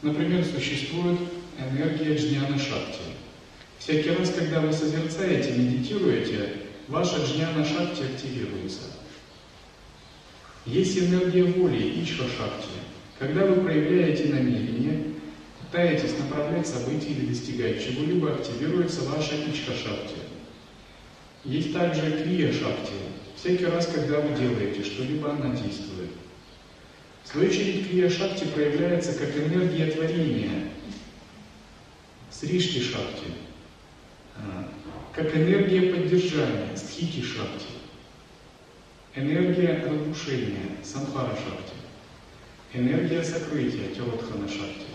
Например, 0.02 0.44
существует 0.44 1.20
энергия 1.72 2.16
джняна 2.16 2.58
шакти. 2.58 3.02
Всякий 3.78 4.12
раз, 4.12 4.32
когда 4.32 4.62
вы 4.62 4.74
созерцаете, 4.74 5.52
медитируете, 5.52 6.54
ваша 6.88 7.18
джняна 7.18 7.66
шакти 7.66 8.04
активируется. 8.04 8.82
Есть 10.66 10.98
энергия 11.00 11.44
воли, 11.44 12.02
ичха 12.02 12.24
шакти. 12.24 12.70
Когда 13.18 13.46
вы 13.46 13.62
проявляете 13.62 14.26
намерение, 14.34 15.14
пытаетесь 15.62 16.18
направлять 16.18 16.68
события 16.68 17.10
или 17.10 17.28
достигать 17.28 17.84
чего-либо, 17.84 18.34
активируется 18.34 19.02
ваша 19.04 19.36
ичха 19.36 19.74
шакти. 19.74 20.18
Есть 21.46 21.74
также 21.74 22.24
крия 22.24 22.52
шакти. 22.52 22.94
Всякий 23.36 23.66
раз, 23.66 23.88
когда 23.88 24.20
вы 24.20 24.38
делаете 24.38 24.84
что-либо, 24.84 25.32
она 25.32 25.56
действует. 25.56 26.10
В 27.24 27.30
свою 27.30 27.50
очередь, 27.50 27.90
крия 27.90 28.10
шакти 28.10 28.44
проявляется 28.46 29.14
как 29.14 29.36
энергия 29.38 29.92
творения, 29.92 30.70
сришти 32.40 32.82
шакти, 32.82 33.34
а, 34.38 34.72
как 35.14 35.36
энергия 35.36 35.94
поддержания, 35.94 36.76
стхити 36.76 37.22
шакти, 37.22 37.66
энергия 39.16 39.84
разрушения, 39.86 40.78
самхара 40.84 41.36
шакти, 41.36 41.74
энергия 42.74 43.24
сокрытия, 43.24 43.90
тиротхана 43.90 44.48
шакти, 44.48 44.86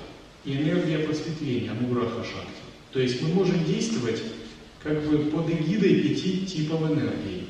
и 0.44 0.56
энергия 0.56 1.00
просветления, 1.00 1.72
ануграха 1.72 2.24
шакти. 2.24 2.62
То 2.92 3.00
есть 3.00 3.20
мы 3.20 3.28
можем 3.28 3.62
действовать 3.64 4.22
как 4.82 5.02
бы 5.02 5.18
под 5.30 5.50
эгидой 5.50 6.02
пяти 6.02 6.46
типов 6.46 6.82
энергии. 6.90 7.44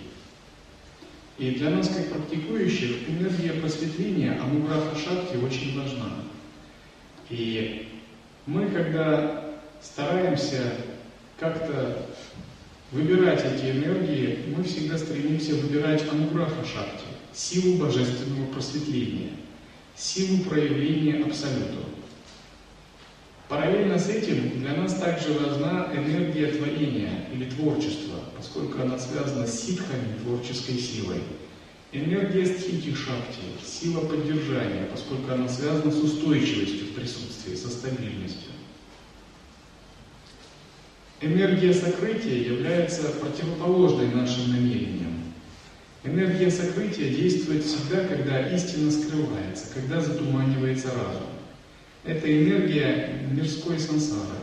И 1.36 1.50
для 1.52 1.70
нас, 1.70 1.88
как 1.88 2.08
практикующих, 2.10 3.08
энергия 3.08 3.52
просветления, 3.60 4.40
ануграха 4.40 4.96
шакти 4.96 5.36
очень 5.36 5.78
важна. 5.78 6.10
И 7.28 7.88
мы, 8.46 8.66
когда 8.66 9.43
стараемся 9.84 10.62
как-то 11.38 12.06
выбирать 12.90 13.44
эти 13.44 13.70
энергии, 13.70 14.38
мы 14.56 14.64
всегда 14.64 14.96
стремимся 14.96 15.54
выбирать 15.54 16.08
ануграха 16.10 16.64
шакти, 16.64 17.04
силу 17.32 17.76
божественного 17.76 18.46
просветления, 18.52 19.30
силу 19.96 20.44
проявления 20.44 21.24
абсолюту. 21.24 21.84
Параллельно 23.48 23.98
с 23.98 24.08
этим 24.08 24.60
для 24.60 24.72
нас 24.72 24.94
также 24.94 25.34
важна 25.34 25.90
энергия 25.94 26.46
творения 26.46 27.28
или 27.32 27.50
творчества, 27.50 28.20
поскольку 28.36 28.80
она 28.80 28.98
связана 28.98 29.46
с 29.46 29.60
ситхами, 29.60 30.18
творческой 30.22 30.78
силой. 30.78 31.20
Энергия 31.92 32.46
стхити 32.46 32.92
шакти, 32.94 33.44
сила 33.64 34.00
поддержания, 34.00 34.88
поскольку 34.90 35.30
она 35.32 35.48
связана 35.48 35.92
с 35.92 35.96
устойчивостью 35.96 36.86
в 36.86 36.94
присутствии, 36.94 37.54
со 37.54 37.68
стабильностью. 37.68 38.53
Энергия 41.24 41.72
сокрытия 41.72 42.52
является 42.52 43.04
противоположной 43.12 44.08
нашим 44.08 44.52
намерениям. 44.52 45.22
Энергия 46.04 46.50
сокрытия 46.50 47.08
действует 47.08 47.64
всегда, 47.64 48.04
когда 48.04 48.46
истина 48.50 48.90
скрывается, 48.90 49.72
когда 49.72 50.02
затуманивается 50.02 50.88
разум. 50.88 51.28
Это 52.04 52.30
энергия 52.30 53.26
мирской 53.30 53.78
сансары. 53.78 54.36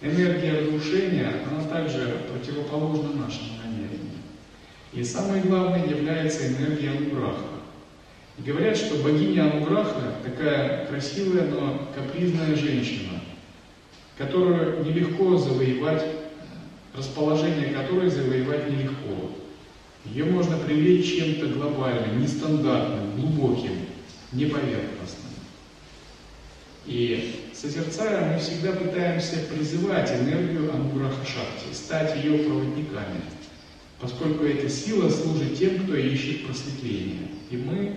Энергия 0.00 0.60
разрушения, 0.60 1.32
она 1.50 1.64
также 1.64 2.22
противоположна 2.30 3.14
нашему 3.14 3.58
намерению. 3.64 4.20
И 4.92 5.02
самое 5.02 5.42
главное 5.42 5.88
является 5.88 6.46
энергия 6.46 6.90
Ануграха. 6.90 7.46
Говорят, 8.38 8.76
что 8.76 9.02
богиня 9.02 9.50
Ануграха 9.50 10.14
такая 10.22 10.86
красивая, 10.86 11.48
но 11.48 11.90
капризная 11.96 12.54
женщина, 12.54 13.05
которую 14.16 14.84
нелегко 14.84 15.36
завоевать, 15.36 16.04
расположение 16.94 17.68
которой 17.68 18.10
завоевать 18.10 18.70
нелегко. 18.70 19.32
Ее 20.06 20.24
можно 20.24 20.56
привлечь 20.56 21.16
чем-то 21.16 21.48
глобальным, 21.48 22.22
нестандартным, 22.22 23.16
глубоким, 23.16 23.72
неповерхностным. 24.32 25.26
И 26.86 27.42
созерцая, 27.52 28.32
мы 28.32 28.38
всегда 28.38 28.72
пытаемся 28.72 29.38
призывать 29.52 30.10
энергию 30.12 30.72
Ануграха 30.72 31.26
Шакти, 31.26 31.74
стать 31.74 32.24
ее 32.24 32.38
проводниками, 32.38 33.20
поскольку 34.00 34.44
эта 34.44 34.68
сила 34.68 35.10
служит 35.10 35.58
тем, 35.58 35.80
кто 35.80 35.96
ищет 35.96 36.46
просветление. 36.46 37.28
И 37.50 37.56
мы 37.56 37.96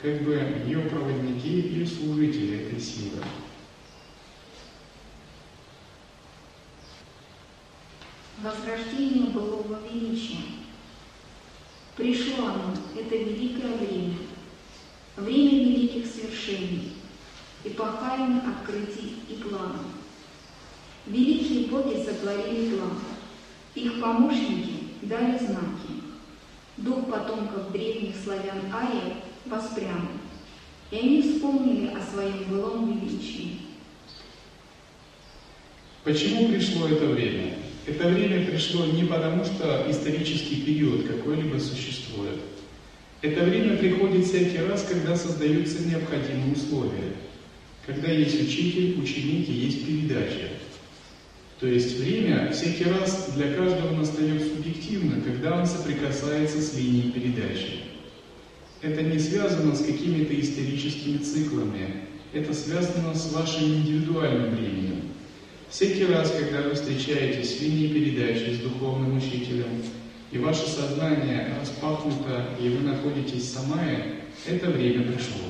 как 0.00 0.22
бы 0.22 0.40
ее 0.66 0.80
проводники 0.80 1.60
и 1.60 1.84
служители 1.84 2.66
этой 2.66 2.80
силы. 2.80 3.18
Возрождение 8.42 9.28
былого 9.30 9.80
величия. 9.92 10.38
Пришло 11.94 12.46
оно, 12.46 12.74
это 12.98 13.14
великое 13.14 13.76
время, 13.76 14.14
время 15.16 15.64
великих 15.66 16.06
свершений, 16.06 16.92
эпохальных 17.64 18.44
открытий 18.48 19.16
и 19.28 19.34
планов. 19.34 19.84
Великие 21.06 21.66
боги 21.66 22.02
сотворили 22.02 22.76
план, 22.76 22.98
их 23.74 24.00
помощники 24.00 24.84
дали 25.02 25.36
знаки. 25.36 26.00
Дух 26.78 27.10
потомков 27.10 27.70
древних 27.72 28.16
славян 28.24 28.72
Ария 28.72 29.16
воспрянул, 29.44 30.12
и 30.90 30.96
они 30.96 31.20
вспомнили 31.20 31.88
о 31.88 32.00
своем 32.00 32.44
былом 32.44 32.98
величии. 32.98 33.58
Почему 36.04 36.48
пришло 36.48 36.88
это 36.88 37.04
время? 37.04 37.49
Это 37.86 38.08
время 38.08 38.46
пришло 38.46 38.86
не 38.86 39.04
потому, 39.04 39.44
что 39.44 39.86
исторический 39.88 40.62
период 40.62 41.06
какой-либо 41.06 41.58
существует. 41.58 42.40
Это 43.22 43.44
время 43.44 43.76
приходит 43.76 44.26
всякий 44.26 44.58
раз, 44.58 44.86
когда 44.88 45.16
создаются 45.16 45.82
необходимые 45.86 46.52
условия– 46.54 47.14
когда 47.90 48.12
есть 48.12 48.40
учитель, 48.40 49.00
ученик 49.00 49.48
и 49.48 49.52
есть 49.52 49.86
передача. 49.86 50.48
То 51.58 51.66
есть 51.66 51.98
время 51.98 52.50
всякий 52.52 52.84
раз 52.84 53.32
для 53.36 53.52
каждого 53.52 53.94
настает 53.94 54.42
субъективно, 54.42 55.20
когда 55.20 55.58
он 55.58 55.66
соприкасается 55.66 56.60
с 56.60 56.74
линией 56.74 57.10
передачи. 57.10 57.80
Это 58.80 59.02
не 59.02 59.18
связано 59.18 59.74
с 59.74 59.84
какими-то 59.84 60.38
историческими 60.40 61.18
циклами, 61.18 62.04
это 62.32 62.54
связано 62.54 63.14
с 63.14 63.32
вашим 63.32 63.64
индивидуальным 63.64 64.54
временем. 64.54 64.99
Всякий 65.70 66.06
раз, 66.06 66.32
когда 66.32 66.62
вы 66.62 66.74
встречаетесь 66.74 67.56
с 67.56 67.60
линией 67.60 67.94
передачи, 67.94 68.56
с 68.56 68.58
духовным 68.58 69.16
учителем, 69.16 69.82
и 70.32 70.38
ваше 70.38 70.68
сознание 70.68 71.54
распахнуто, 71.60 72.56
и 72.60 72.68
вы 72.70 72.80
находитесь 72.80 73.44
в 73.44 73.54
самае, 73.54 74.24
это 74.48 74.68
время 74.68 75.04
пришло. 75.12 75.46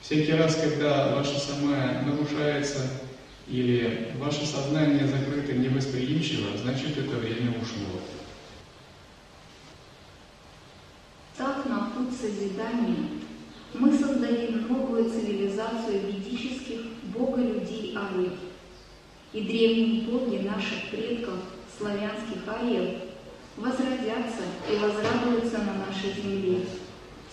Всякий 0.00 0.34
раз, 0.34 0.54
когда 0.54 1.16
ваше 1.16 1.40
самое 1.40 2.02
нарушается 2.06 2.88
или 3.48 4.12
ваше 4.18 4.46
сознание 4.46 5.08
закрыто 5.08 5.52
невосприимчиво, 5.54 6.56
значит 6.62 6.96
это 6.96 7.16
время 7.16 7.50
ушло. 7.60 8.00
Так 11.36 11.66
на 11.66 11.90
путь 11.90 12.14
созидания 12.16 13.08
мы 13.74 13.92
создадим 13.92 14.68
новую 14.68 15.10
цивилизацию 15.10 16.00
ведических 16.06 16.82
бога-людей 17.12 17.96
ариев. 17.96 18.51
И 19.32 19.40
древние 19.40 20.02
боги 20.02 20.46
наших 20.46 20.90
предков, 20.90 21.34
славянских 21.78 22.46
ариев, 22.46 22.98
возродятся 23.56 24.42
и 24.70 24.76
возрадуются 24.76 25.58
на 25.58 25.86
нашей 25.86 26.12
земле 26.22 26.66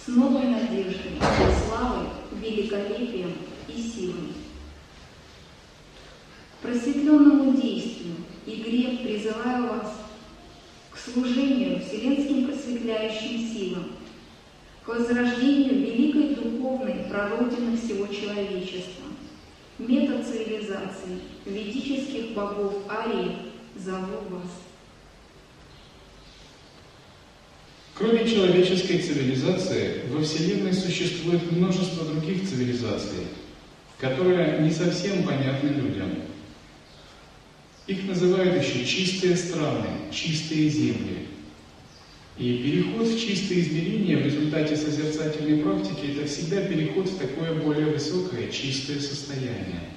с 0.02 0.08
новой 0.08 0.48
надеждой, 0.48 1.20
славой, 1.66 2.08
великолепием 2.42 3.34
и 3.68 3.82
силой. 3.82 4.34
Просветленному 6.62 7.54
действию, 7.54 8.16
игре 8.46 9.00
призываю 9.04 9.68
вас 9.68 9.94
к 10.92 10.98
служению 10.98 11.82
вселенским 11.82 12.48
просветляющим 12.48 13.48
силам, 13.54 13.92
к 14.84 14.88
возрождению 14.88 15.80
великой 15.80 16.36
духовной 16.36 17.06
прародины 17.10 17.78
всего 17.78 18.08
человечества. 18.08 18.99
Метод 19.80 20.28
цивилизации 20.28 21.22
ведических 21.46 22.34
богов 22.34 22.74
Арии 22.90 23.32
зову 23.78 24.18
вас. 24.30 24.52
Кроме 27.94 28.30
человеческой 28.30 29.00
цивилизации, 29.00 30.02
во 30.10 30.22
Вселенной 30.22 30.74
существует 30.74 31.50
множество 31.50 32.06
других 32.06 32.50
цивилизаций, 32.50 33.28
которые 33.98 34.60
не 34.60 34.72
совсем 34.72 35.24
понятны 35.24 35.70
людям. 35.70 36.24
Их 37.88 38.04
называют 38.04 38.62
еще 38.62 38.86
чистые 38.86 39.38
страны, 39.38 39.88
чистые 40.12 40.68
земли. 40.68 41.29
И 42.40 42.58
переход 42.64 43.06
в 43.06 43.20
чистые 43.20 43.60
измерения 43.60 44.18
в 44.18 44.26
результате 44.26 44.78
созерцательной 44.78 45.62
практики– 45.62 46.16
это 46.18 46.26
всегда 46.26 46.62
переход 46.62 47.10
в 47.10 47.18
такое 47.18 47.54
более 47.54 47.88
высокое, 47.88 48.48
чистое 48.48 49.02
состояние. 49.02 49.90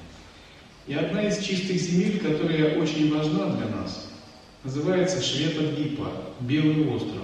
И 0.89 0.95
одна 0.95 1.23
из 1.23 1.39
чистых 1.39 1.77
земель, 1.77 2.19
которая 2.19 2.77
очень 2.79 3.15
важна 3.15 3.55
для 3.55 3.69
нас, 3.69 4.11
называется 4.65 5.23
Швета-Двипа, 5.23 6.11
Белый 6.41 6.89
остров. 6.89 7.23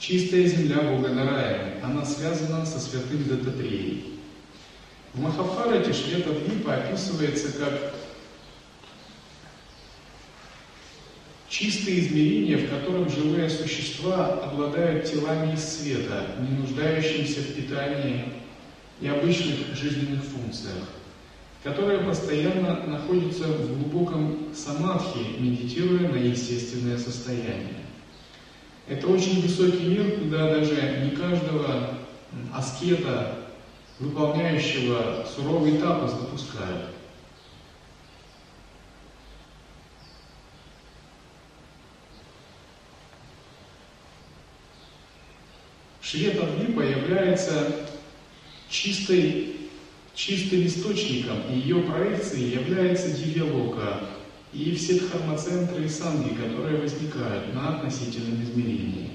Чистая 0.00 0.46
земля 0.46 0.82
Бога 0.82 1.10
Нараявы, 1.10 1.80
она 1.84 2.04
связана 2.04 2.66
со 2.66 2.80
святым 2.80 3.22
Дататреей. 3.28 4.14
В 5.14 5.20
Махабхарате 5.20 5.92
Швета-Двипа 5.92 6.74
описывается 6.74 7.52
как 7.52 7.94
чистое 11.48 12.00
измерение, 12.00 12.56
в 12.56 12.70
котором 12.70 13.08
живые 13.08 13.48
существа 13.48 14.40
обладают 14.42 15.04
телами 15.04 15.54
из 15.54 15.64
света, 15.64 16.36
не 16.40 16.56
нуждающимися 16.58 17.40
в 17.40 17.54
питании 17.54 18.24
и 19.00 19.08
обычных 19.08 19.74
жизненных 19.74 20.22
функциях, 20.24 20.88
которые 21.62 22.00
постоянно 22.00 22.82
находятся 22.86 23.44
в 23.44 23.68
глубоком 23.68 24.48
самадхи, 24.54 25.38
медитируя 25.38 26.08
на 26.08 26.16
естественное 26.16 26.98
состояние. 26.98 27.82
Это 28.88 29.08
очень 29.08 29.42
высокий 29.42 29.84
мир, 29.86 30.12
куда 30.12 30.54
даже 30.54 31.02
не 31.04 31.10
каждого 31.10 31.96
аскета, 32.54 33.38
выполняющего 33.98 35.26
суровый 35.34 35.78
тапос, 35.78 36.12
допускают. 36.12 36.95
Швета-Двипа 46.08 46.82
является 46.82 47.88
чистой, 48.68 49.56
чистым 50.14 50.64
источником, 50.66 51.38
и 51.50 51.58
ее 51.58 51.80
проекцией 51.80 52.52
является 52.52 53.10
Дивьялока, 53.10 54.00
и 54.52 54.72
все 54.76 55.00
дхармоцентры 55.00 55.84
и 55.84 55.88
санги, 55.88 56.34
которые 56.34 56.80
возникают 56.80 57.52
на 57.54 57.76
относительном 57.76 58.40
измерении. 58.44 59.10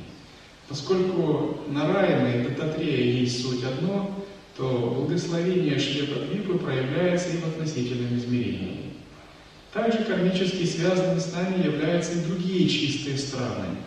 Поскольку 0.68 1.62
Нараяна 1.70 2.28
и 2.28 2.50
Дататрея 2.50 3.22
есть 3.22 3.42
суть 3.42 3.64
одно, 3.64 4.26
то 4.58 4.94
благословение 4.98 5.80
Швета-Двипы 5.80 6.58
проявляется 6.58 7.30
и 7.30 7.38
в 7.38 7.48
относительном 7.48 8.18
измерении. 8.18 8.92
Также 9.74 10.00
кармически 10.00 10.66
связаны 10.66 11.22
с 11.22 11.32
нами 11.32 11.64
являются 11.64 12.12
и 12.12 12.26
другие 12.26 12.68
чистые 12.68 13.18
страны. 13.18 13.78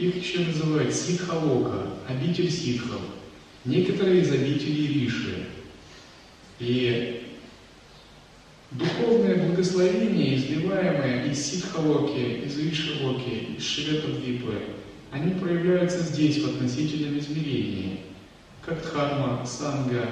Их 0.00 0.16
еще 0.16 0.40
называют 0.40 0.94
Ситхалока, 0.94 1.88
обитель 2.08 2.50
ситхов, 2.50 3.02
некоторые 3.66 4.22
из 4.22 4.32
обителей 4.32 5.04
Риши. 5.04 5.46
И 6.58 7.20
Духовное 8.70 9.34
благословение, 9.34 10.36
изливаемое 10.36 11.26
из 11.28 11.44
Ситхалоки, 11.44 12.44
из 12.46 12.56
Вишалоки, 12.56 13.56
из 13.58 13.64
Шветадвипы, 13.64 14.62
они 15.10 15.34
проявляются 15.34 15.98
здесь, 15.98 16.40
в 16.40 16.48
относительном 16.48 17.18
измерении, 17.18 18.02
как 18.64 18.80
дхарма, 18.80 19.44
санга, 19.44 20.08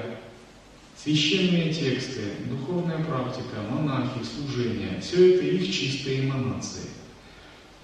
священные 1.00 1.72
тексты, 1.72 2.22
духовная 2.50 2.98
практика, 3.04 3.62
монахи, 3.70 4.20
служение– 4.24 5.00
все 5.00 5.36
это 5.36 5.44
их 5.46 5.72
чистые 5.72 6.22
эманации. 6.22 6.97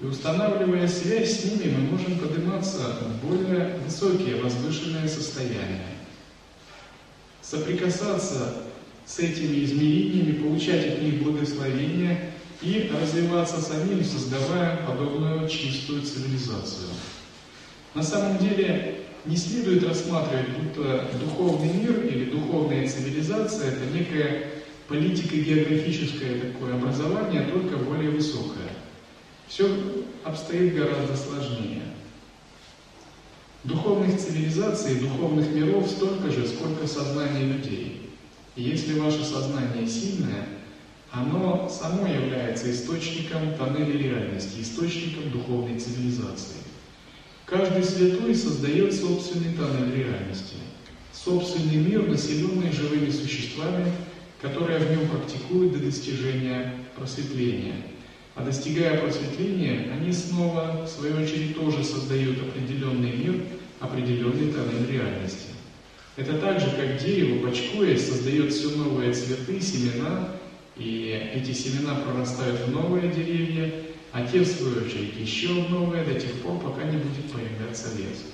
И 0.04 0.06
устанавливая 0.06 0.86
связь 0.86 1.40
с 1.40 1.44
ними, 1.44 1.74
мы 1.74 1.92
можем 1.92 2.18
подниматься 2.18 2.94
в 3.00 3.26
более 3.26 3.78
высокие, 3.82 4.36
возвышенные 4.36 5.08
состояния. 5.08 5.86
Соприкасаться 7.40 8.52
с 9.06 9.18
этими 9.18 9.64
измерениями, 9.64 10.42
получать 10.42 10.86
от 10.86 11.02
них 11.02 11.22
благословение 11.22 12.32
и 12.60 12.92
развиваться 13.00 13.62
самим, 13.62 14.04
создавая 14.04 14.86
подобную 14.86 15.48
чистую 15.48 16.02
цивилизацию. 16.02 16.88
На 17.94 18.02
самом 18.02 18.36
деле 18.36 19.06
не 19.24 19.38
следует 19.38 19.88
рассматривать, 19.88 20.50
будто 20.50 21.08
духовный 21.18 21.72
мир 21.72 22.04
или 22.04 22.26
духовная 22.26 22.86
цивилизация– 22.86 23.68
это 23.72 23.86
некое 23.86 24.50
политико-географическое 24.86 26.40
такое 26.40 26.74
образование, 26.74 27.48
только 27.50 27.78
более 27.78 28.10
высокое. 28.10 28.68
Все 29.48 29.68
обстоит 30.24 30.74
гораздо 30.74 31.16
сложнее. 31.16 31.82
Духовных 33.64 34.20
цивилизаций, 34.20 35.00
духовных 35.00 35.50
миров 35.52 35.88
столько 35.88 36.30
же, 36.30 36.46
сколько 36.46 36.86
сознаний 36.86 37.52
людей– 37.52 38.00
и 38.56 38.62
если 38.62 38.98
ваше 38.98 39.24
сознание 39.24 39.86
сильное, 39.86 40.46
оно 41.10 41.68
само 41.68 42.06
является 42.06 42.70
источником 42.70 43.54
тоннеля 43.54 43.98
реальности, 43.98 44.60
источником 44.60 45.30
духовной 45.30 45.78
цивилизации. 45.78 46.62
Каждый 47.46 47.82
святой 47.82 48.34
создает 48.34 48.94
собственный 48.94 49.54
тоннель 49.54 49.96
реальности, 49.96 50.56
собственный 51.12 51.76
мир, 51.76 52.06
населенный 52.08 52.72
живыми 52.72 53.10
существами, 53.10 53.92
которые 54.40 54.78
в 54.78 54.90
нем 54.90 55.08
практикуют 55.08 55.72
до 55.72 55.78
достижения 55.80 56.74
просветления. 56.96 57.76
А 58.34 58.42
достигая 58.42 58.98
просветления, 58.98 59.92
они 59.92 60.12
снова, 60.12 60.84
в 60.84 60.88
свою 60.88 61.22
очередь, 61.22 61.56
тоже 61.56 61.84
создают 61.84 62.36
определенный 62.40 63.12
мир, 63.12 63.34
определенный 63.78 64.52
тоннель 64.52 64.90
реальности. 64.90 65.50
Это 66.16 66.38
так 66.38 66.60
же, 66.60 66.70
как 66.70 66.98
дерево, 66.98 67.46
бочкуясь, 67.46 68.08
создает 68.08 68.52
все 68.52 68.70
новые 68.70 69.12
цветы, 69.12 69.60
семена, 69.60 70.30
и 70.76 71.30
эти 71.34 71.52
семена 71.52 71.94
прорастают 71.96 72.60
в 72.60 72.70
новые 72.72 73.08
деревья, 73.12 73.72
а 74.10 74.26
те, 74.26 74.40
в 74.40 74.46
свою 74.46 74.84
очередь, 74.84 75.16
еще 75.16 75.48
в 75.48 75.70
новые, 75.70 76.04
до 76.04 76.14
тех 76.14 76.32
пор, 76.42 76.58
пока 76.60 76.84
не 76.84 76.98
будет 76.98 77.30
появляться 77.30 77.88
лес. 77.96 78.24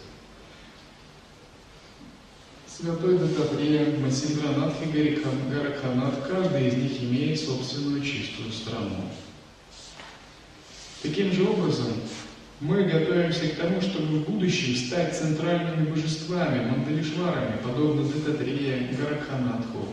Святой 2.66 3.18
Дататрея, 3.18 3.98
Масиндранат 3.98 4.74
и 4.82 5.22
каждый 6.26 6.68
из 6.68 6.74
них 6.74 7.02
имеет 7.02 7.38
собственную 7.38 8.02
чистую 8.02 8.50
страну. 8.50 9.10
Таким 11.02 11.32
же 11.32 11.48
образом, 11.48 11.94
мы 12.60 12.84
готовимся 12.84 13.48
к 13.48 13.54
тому, 13.54 13.80
чтобы 13.80 14.18
в 14.18 14.28
будущем 14.28 14.76
стать 14.76 15.16
центральными 15.16 15.88
божествами, 15.88 16.70
мандалишварами, 16.70 17.56
подобно 17.64 18.02
Дататрия, 18.02 18.90
Гаракханатху 18.98 19.88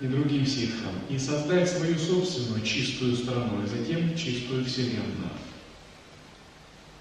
и 0.00 0.06
другим 0.06 0.44
ситхам, 0.44 0.94
и 1.08 1.16
создать 1.16 1.68
свою 1.70 1.96
собственную 1.96 2.64
чистую 2.64 3.14
страну, 3.14 3.62
и 3.62 3.68
затем 3.68 4.16
чистую 4.16 4.64
Вселенную. 4.64 5.30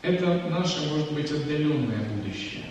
Это 0.03 0.47
наше, 0.49 0.87
может 0.89 1.11
быть, 1.11 1.31
отдаленное 1.31 2.07
будущее. 2.15 2.65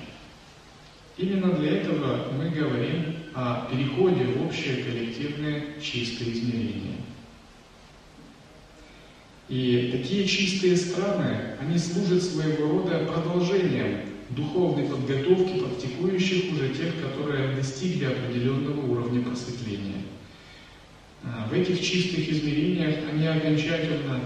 Именно 1.17 1.55
для 1.55 1.79
этого 1.79 2.33
мы 2.33 2.51
говорим 2.51 3.17
о 3.35 3.69
переходе 3.69 4.25
в 4.25 4.47
общее 4.47 4.85
коллективное 4.85 5.81
чистое 5.83 6.33
измерение. 6.33 6.98
И 9.49 9.91
такие 9.93 10.27
чистые 10.27 10.77
страны, 10.77 11.57
они 11.61 11.79
служат 11.79 12.23
своего 12.23 12.71
рода 12.71 13.07
продолжением 13.07 14.01
духовной 14.31 14.85
подготовки 14.85 15.61
практикующих 15.61 16.53
уже 16.53 16.69
тех, 16.69 17.01
которые 17.01 17.57
достигли 17.57 18.05
определенного 18.05 18.81
уровня 18.93 19.23
просветления. 19.23 20.03
А, 21.25 21.49
в 21.49 21.55
этих 21.55 21.81
чистых 21.81 22.29
измерениях 22.29 22.97
они 23.11 23.27
окончательно 23.27 24.21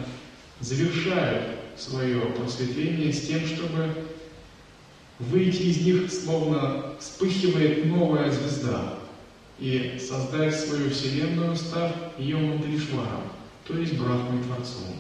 завершают 0.61 1.57
свое 1.77 2.21
просветление 2.21 3.13
с 3.13 3.29
тем, 3.29 3.47
чтобы 3.47 3.95
выйти 5.21 5.63
из 5.63 5.87
них, 5.87 6.13
словно 6.13 6.95
вспыхивает 6.99 7.87
новая 7.87 8.31
звезда, 8.31 8.99
и 9.61 10.01
создать 10.01 10.59
свою 10.59 10.91
Вселенную, 10.91 11.55
став 11.55 11.93
ее 12.19 12.37
Мандришваром, 12.37 13.23
то 13.69 13.79
есть 13.79 13.97
Брахмой 13.97 14.43
Творцом. 14.43 14.97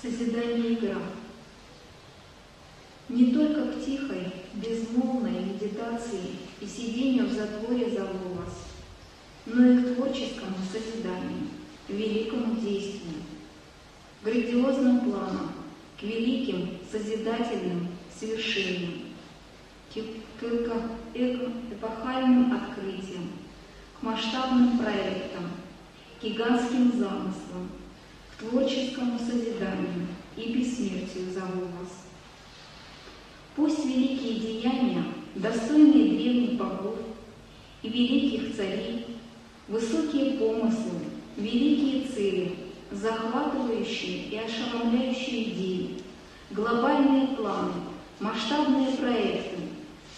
Созидание 0.00 0.74
игра. 0.74 0.96
Не 3.08 3.32
только 3.32 3.72
к 3.72 3.84
тихой, 3.84 4.32
безмолвной 4.54 5.32
медитации 5.32 6.36
и 6.60 6.66
сидению 6.66 7.26
в 7.26 7.32
затворе 7.32 7.90
зову 7.90 8.34
вас, 8.34 8.66
но 9.46 9.64
и 9.64 9.82
к 9.82 9.94
творческому 9.94 10.56
созиданию, 10.70 11.48
к 11.86 11.90
великому 11.90 12.56
действию, 12.56 13.22
грандиозным 14.22 15.00
планам, 15.00 15.52
к 15.98 16.02
великим 16.02 16.78
созидательным 16.90 17.88
свершениям, 18.16 19.04
к 19.94 19.96
эпохальным 21.72 22.52
открытиям, 22.52 23.30
к 23.98 24.02
масштабным 24.02 24.78
проектам, 24.78 25.50
к 26.20 26.22
гигантским 26.22 26.92
замыслам, 26.92 27.70
творческому 28.38 29.18
созиданию 29.18 30.06
и 30.36 30.52
бессмертию 30.52 31.32
зову 31.32 31.66
вас. 31.78 32.06
Пусть 33.56 33.84
великие 33.84 34.34
деяния, 34.38 35.04
достойные 35.34 36.16
древних 36.16 36.52
богов 36.52 36.98
и 37.82 37.88
великих 37.88 38.56
царей, 38.56 39.06
высокие 39.66 40.38
помыслы, 40.38 41.00
великие 41.36 42.04
цели, 42.08 42.56
захватывающие 42.92 44.28
и 44.28 44.38
ошеломляющие 44.38 45.50
идеи, 45.50 46.02
глобальные 46.50 47.36
планы, 47.36 47.72
масштабные 48.20 48.92
проекты, 48.92 49.58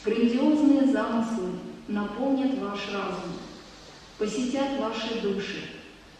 грандиозные 0.04 0.92
замыслы 0.92 1.50
наполнят 1.88 2.58
ваш 2.58 2.80
разум, 2.92 3.32
посетят 4.18 4.78
ваши 4.78 5.20
души, 5.22 5.62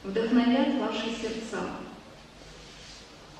вдохновят 0.05 0.74
ваши 0.80 1.11
сердца. 1.11 1.80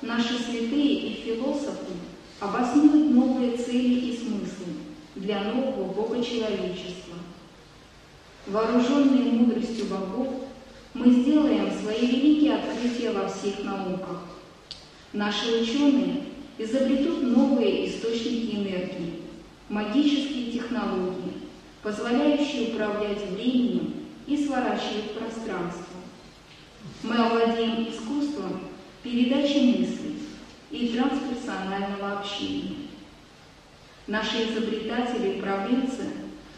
Наши 0.01 0.39
святые 0.39 1.09
и 1.09 1.13
философы 1.23 1.93
обоснуют 2.39 3.11
новые 3.11 3.55
цели 3.55 3.99
и 3.99 4.17
смыслы 4.17 4.73
для 5.15 5.43
нового 5.43 5.93
Бога-человечества. 5.93 7.13
Вооруженные 8.47 9.31
мудростью 9.31 9.85
богов, 9.85 10.27
мы 10.95 11.11
сделаем 11.11 11.71
свои 11.71 12.07
великие 12.07 12.55
открытия 12.55 13.11
во 13.11 13.27
всех 13.27 13.63
науках. 13.63 14.21
Наши 15.13 15.61
ученые 15.61 16.23
изобретут 16.57 17.21
новые 17.21 17.87
источники 17.87 18.55
энергии, 18.55 19.19
магические 19.69 20.51
технологии, 20.51 21.43
позволяющие 21.83 22.73
управлять 22.73 23.29
временем 23.29 23.93
и 24.25 24.43
сворачивать 24.43 25.11
пространство. 25.11 25.85
Мы 27.03 27.15
овладеем 27.15 27.87
искусством 27.87 28.70
передачи 29.03 29.57
мыслей, 29.57 30.11
и 30.71 30.87
трансперсонального 30.87 32.19
общения. 32.19 32.87
Наши 34.07 34.43
изобретатели 34.43 35.33
и 35.33 35.41
правильцы 35.41 36.05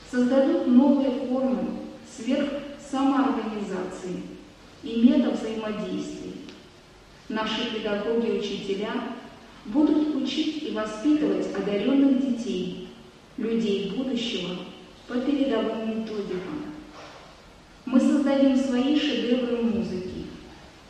создадут 0.10 0.68
новые 0.68 1.28
формы 1.28 1.80
сверхсамоорганизации 2.16 4.24
и 4.84 5.02
метод 5.02 5.40
взаимодействий. 5.40 6.34
Наши 7.30 7.72
педагоги 7.72 8.28
и 8.28 8.40
учителя 8.40 8.92
будут 9.66 10.16
учить 10.16 10.64
и 10.64 10.72
воспитывать 10.72 11.48
одаренных 11.56 12.22
детей, 12.22 12.90
людей 13.38 13.94
будущего 13.98 14.58
по 15.08 15.16
передовым 15.16 16.02
методикам. 16.02 16.66
Мы 17.86 18.00
создадим 18.00 18.56
свои 18.56 19.00
шедевры 19.00 19.58
музыки, 19.58 20.13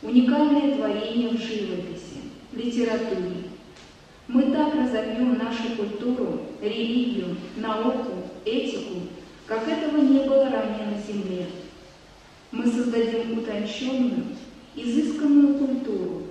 уникальные 0.04 0.76
творения 0.76 1.30
в 1.30 1.38
живописи, 1.42 2.20
литературе. 2.52 3.44
Мы 4.28 4.44
так 4.52 4.76
разовьем 4.76 5.38
нашу 5.38 5.76
культуру, 5.78 6.42
религию, 6.62 7.38
науку, 7.58 8.30
этику, 8.46 9.02
как 9.48 9.68
этого 9.68 9.98
не 10.02 10.20
было 10.28 10.50
ранее 10.50 10.88
на 10.92 11.02
Земле. 11.02 11.48
Мы 12.52 12.68
создадим 12.68 13.40
утонченную, 13.40 14.26
изысканную 14.76 15.56
культуру, 15.56 16.24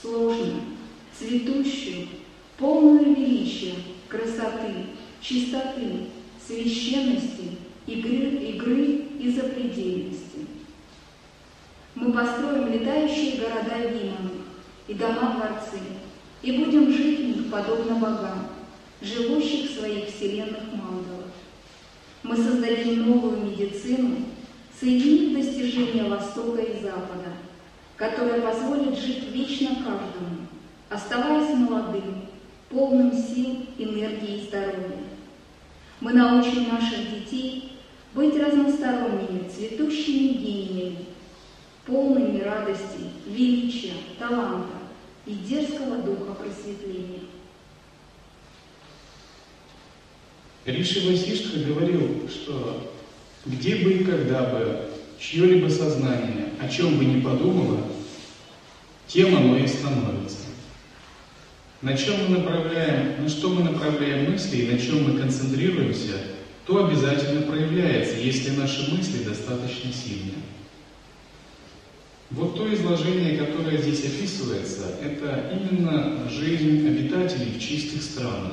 сложную, 0.00 0.60
цветущую, 1.16 2.08
полную 2.56 3.14
величия, 3.14 3.74
красоты, 4.08 4.86
чистоты, 5.20 6.06
священности, 6.44 7.56
игры, 7.86 8.42
игры 8.50 8.84
и 9.20 9.30
запредельности. 9.30 10.37
Мы 12.00 12.12
построим 12.12 12.72
летающие 12.72 13.40
города 13.40 13.76
Вимана, 13.76 14.30
и 14.86 14.94
дома-дворцы, 14.94 15.80
и 16.42 16.52
будем 16.52 16.92
жить 16.92 17.18
в 17.18 17.24
них 17.24 17.50
подобно 17.50 17.96
богам, 17.96 18.46
живущих 19.02 19.68
в 19.68 19.80
своих 19.80 20.06
вселенных 20.06 20.62
мандалах. 20.70 21.32
Мы 22.22 22.36
создадим 22.36 23.10
новую 23.10 23.38
медицину, 23.38 24.26
соединив 24.78 25.44
достижения 25.44 26.04
Востока 26.04 26.62
и 26.62 26.80
Запада, 26.80 27.32
которая 27.96 28.42
позволит 28.42 28.96
жить 28.96 29.32
вечно 29.32 29.70
каждому, 29.70 30.46
оставаясь 30.88 31.56
молодым, 31.56 32.26
полным 32.70 33.12
сил, 33.12 33.66
энергии 33.76 34.38
и 34.38 34.46
здоровья. 34.46 34.98
Мы 36.00 36.12
научим 36.12 36.68
наших 36.68 37.10
детей 37.12 37.72
быть 38.14 38.36
разносторонними, 38.36 39.48
цветущими 39.48 40.28
гениями, 40.34 41.06
полными 41.88 42.40
радости, 42.42 43.00
величия, 43.26 43.94
таланта, 44.18 44.76
и 45.26 45.32
дерзкого 45.32 45.96
духа 45.98 46.34
просветления. 46.34 47.20
Риши 50.64 51.08
Васиштха 51.08 51.58
говорил, 51.60 52.28
что 52.28 52.92
где 53.46 53.76
бы 53.76 53.92
и 53.92 54.04
когда 54.04 54.44
бы 54.44 54.90
чье-либо 55.18 55.68
сознание 55.68 56.50
о 56.60 56.68
чем 56.68 56.98
бы 56.98 57.04
ни 57.04 57.20
подумало, 57.20 57.80
тем 59.06 59.34
оно 59.36 59.56
и 59.56 59.66
становится. 59.66 60.48
На 61.80 61.96
чем 61.96 62.16
мы 62.28 62.38
направляем, 62.38 63.22
на 63.22 63.28
что 63.28 63.50
мы 63.50 63.62
направляем 63.62 64.32
мысли 64.32 64.58
и 64.58 64.70
на 64.70 64.78
чем 64.78 65.04
мы 65.04 65.18
концентрируемся, 65.18 66.20
то 66.66 66.86
обязательно 66.86 67.42
проявляется, 67.42 68.16
если 68.16 68.50
наши 68.50 68.90
мысли 68.92 69.24
достаточно 69.24 69.90
сильные. 69.92 70.42
Вот 72.30 72.56
то 72.56 72.74
изложение, 72.74 73.38
которое 73.38 73.78
здесь 73.78 74.04
описывается, 74.04 74.96
это 75.02 75.50
именно 75.50 76.28
жизнь 76.28 76.86
обитателей 76.86 77.58
в 77.58 77.60
чистых 77.60 78.02
странах. 78.02 78.52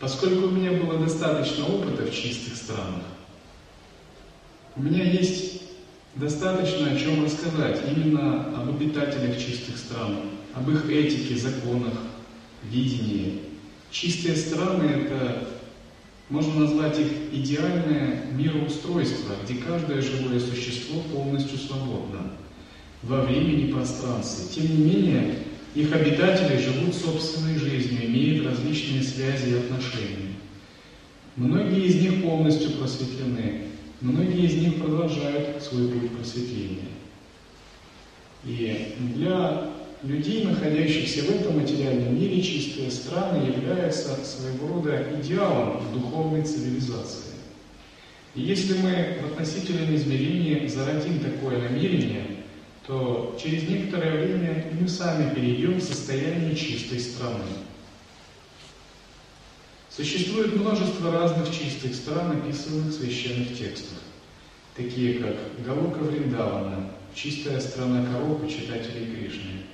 Поскольку 0.00 0.48
у 0.48 0.50
меня 0.50 0.72
было 0.72 0.98
достаточно 0.98 1.64
опыта 1.66 2.02
в 2.02 2.12
чистых 2.12 2.56
странах, 2.56 3.04
у 4.74 4.82
меня 4.82 5.04
есть 5.04 5.62
достаточно 6.16 6.90
о 6.90 6.96
чем 6.96 7.24
рассказать 7.24 7.80
именно 7.88 8.46
об 8.60 8.68
обитателях 8.70 9.38
чистых 9.38 9.78
стран, 9.78 10.16
об 10.54 10.68
их 10.68 10.90
этике, 10.90 11.36
законах, 11.36 11.94
видении. 12.64 13.42
Чистые 13.92 14.34
страны– 14.34 14.84
это, 15.06 15.48
можно 16.30 16.62
назвать 16.62 16.98
их 16.98 17.12
идеальное 17.32 18.24
мироустройство, 18.32 19.34
где 19.44 19.54
каждое 19.54 20.02
живое 20.02 20.40
существо 20.40 21.00
полностью 21.12 21.58
свободно 21.58 22.32
во 23.02 23.22
времени 23.22 23.68
и 23.68 23.72
пространстве. 23.72 24.46
Тем 24.54 24.76
не 24.76 24.84
менее, 24.84 25.34
их 25.74 25.92
обитатели 25.92 26.58
живут 26.58 26.94
собственной 26.94 27.58
жизнью, 27.58 28.06
имеют 28.06 28.46
различные 28.46 29.02
связи 29.02 29.50
и 29.50 29.58
отношения. 29.58 30.34
Многие 31.36 31.86
из 31.86 31.94
них 31.96 32.22
полностью 32.22 32.72
просветлены, 32.72 33.62
многие 34.00 34.46
из 34.46 34.54
них 34.54 34.76
продолжают 34.76 35.62
свой 35.62 35.88
путь 35.88 36.10
просветления. 36.10 36.88
И 38.44 38.94
для 39.14 39.70
людей, 40.02 40.44
находящихся 40.44 41.22
в 41.22 41.30
этом 41.30 41.60
материальном 41.60 42.18
мире, 42.18 42.42
чистые 42.42 42.90
страны 42.90 43.46
являются 43.46 44.16
своего 44.24 44.74
рода 44.74 45.06
идеалом 45.20 45.82
духовной 45.92 46.42
цивилизации. 46.42 47.34
И 48.34 48.42
если 48.42 48.78
мы 48.78 49.18
в 49.22 49.32
относительном 49.32 49.94
измерении 49.94 50.66
зародим 50.66 51.20
такое 51.20 51.68
намерение– 51.68 52.24
то 52.88 53.36
через 53.40 53.68
некоторое 53.68 54.24
время 54.24 54.64
мы 54.80 54.88
сами 54.88 55.34
перейдем 55.34 55.78
в 55.78 55.82
состояние 55.82 56.56
чистой 56.56 56.98
страны. 56.98 57.44
Существует 59.90 60.56
множество 60.56 61.12
разных 61.12 61.50
чистых 61.50 61.94
стран, 61.94 62.38
описанных 62.38 62.86
в 62.86 62.92
священных 62.92 63.58
текстах, 63.58 63.98
такие 64.74 65.18
как 65.18 65.36
Галука 65.66 65.98
Вриндавана, 65.98 66.90
чистая 67.14 67.60
страна 67.60 68.06
коров 68.06 68.40
почитателей 68.40 69.14
Кришны, 69.14 69.64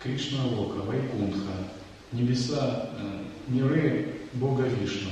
Кришна 0.00 0.44
Лока, 0.44 0.82
Вайкунха, 0.82 1.54
небеса, 2.12 2.90
э, 2.96 3.24
миры 3.48 4.20
Бога 4.34 4.62
Вишну, 4.62 5.10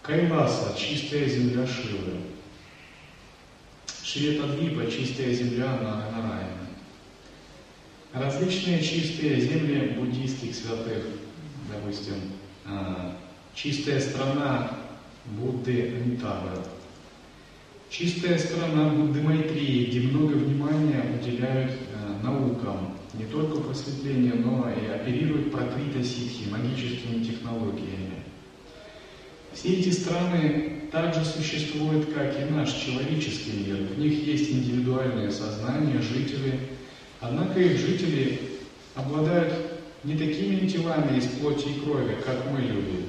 Кайласа, 0.00 0.74
чистая 0.78 1.28
земля 1.28 1.66
Шивы, 1.66 2.20
Шри 4.04 4.36
Тадвипа, 4.38 4.90
чистая 4.90 5.32
земля 5.32 5.78
Нараяна. 5.80 6.64
различные 8.12 8.82
чистые 8.82 9.40
земли 9.40 9.94
буддийских 9.98 10.54
святых, 10.54 11.04
допустим, 11.72 12.14
а, 12.66 13.16
чистая 13.54 13.98
страна 14.00 14.70
Будды 15.24 15.94
Амитавы, 15.96 16.50
чистая 17.88 18.38
страна 18.38 18.90
Будды 18.90 19.22
Майтрии, 19.22 19.86
где 19.86 20.00
много 20.00 20.34
внимания 20.34 21.18
уделяют 21.18 21.72
а, 21.94 22.22
наукам, 22.22 22.98
не 23.14 23.24
только 23.24 23.62
просветлению, 23.62 24.42
но 24.42 24.70
и 24.70 24.86
оперируют 24.86 25.50
прокрита 25.50 26.04
ситхи, 26.04 26.50
магическими 26.50 27.24
технологиями. 27.24 28.03
Все 29.64 29.76
эти 29.76 29.88
страны 29.88 30.82
также 30.92 31.24
существуют, 31.24 32.12
как 32.12 32.38
и 32.38 32.52
наш 32.52 32.70
человеческий 32.70 33.64
мир. 33.66 33.76
В 33.76 33.98
них 33.98 34.26
есть 34.26 34.50
индивидуальное 34.50 35.30
сознание, 35.30 36.02
жители. 36.02 36.60
Однако 37.18 37.58
их 37.58 37.78
жители 37.78 38.40
обладают 38.94 39.54
не 40.04 40.18
такими 40.18 40.68
телами 40.68 41.16
из 41.16 41.24
плоти 41.28 41.68
и 41.68 41.80
крови, 41.80 42.14
как 42.26 42.44
мы 42.52 42.60
люди. 42.60 43.06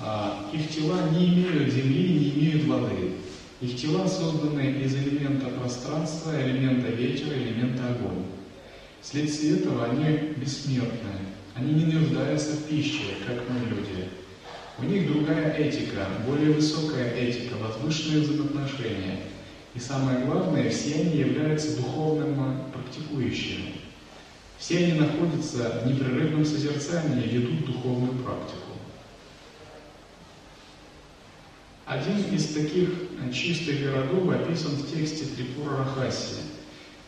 А 0.00 0.50
их 0.52 0.70
тела 0.70 1.08
не 1.16 1.34
имеют 1.34 1.72
земли, 1.72 2.08
не 2.08 2.30
имеют 2.30 2.64
воды. 2.64 3.12
Их 3.60 3.76
тела 3.76 4.08
созданы 4.08 4.82
из 4.84 4.96
элемента 4.96 5.50
пространства, 5.50 6.32
элемента 6.34 6.88
ветра, 6.90 7.32
элемента 7.32 7.90
огонь. 7.90 8.24
Вследствие 9.02 9.58
этого 9.58 9.84
они 9.84 10.34
бессмертны. 10.36 11.12
Они 11.54 11.74
не 11.74 11.92
нуждаются 11.92 12.54
в 12.54 12.64
пище, 12.64 13.04
как 13.24 13.36
мы 13.48 13.70
люди. 13.70 14.08
У 14.78 14.84
них 14.84 15.12
другая 15.12 15.52
этика, 15.52 16.06
более 16.26 16.52
высокая 16.52 17.14
этика, 17.14 17.54
возвышенные 17.56 18.22
взаимоотношения. 18.22 19.20
И 19.74 19.78
самое 19.78 20.24
главное, 20.24 20.70
все 20.70 20.94
они 20.94 21.18
являются 21.18 21.76
духовным 21.76 22.62
практикующими. 22.72 23.74
Все 24.58 24.78
они 24.78 24.92
находятся 24.92 25.82
в 25.82 25.86
непрерывном 25.86 26.44
созерцании 26.44 27.24
и 27.24 27.36
ведут 27.36 27.66
духовную 27.66 28.14
практику. 28.22 28.58
Один 31.84 32.34
из 32.34 32.54
таких 32.54 32.88
чистых 33.34 33.82
городов 33.82 34.30
описан 34.30 34.72
в 34.72 34.90
тексте 34.90 35.26
Трипура 35.36 35.78
Рахаси, 35.78 36.36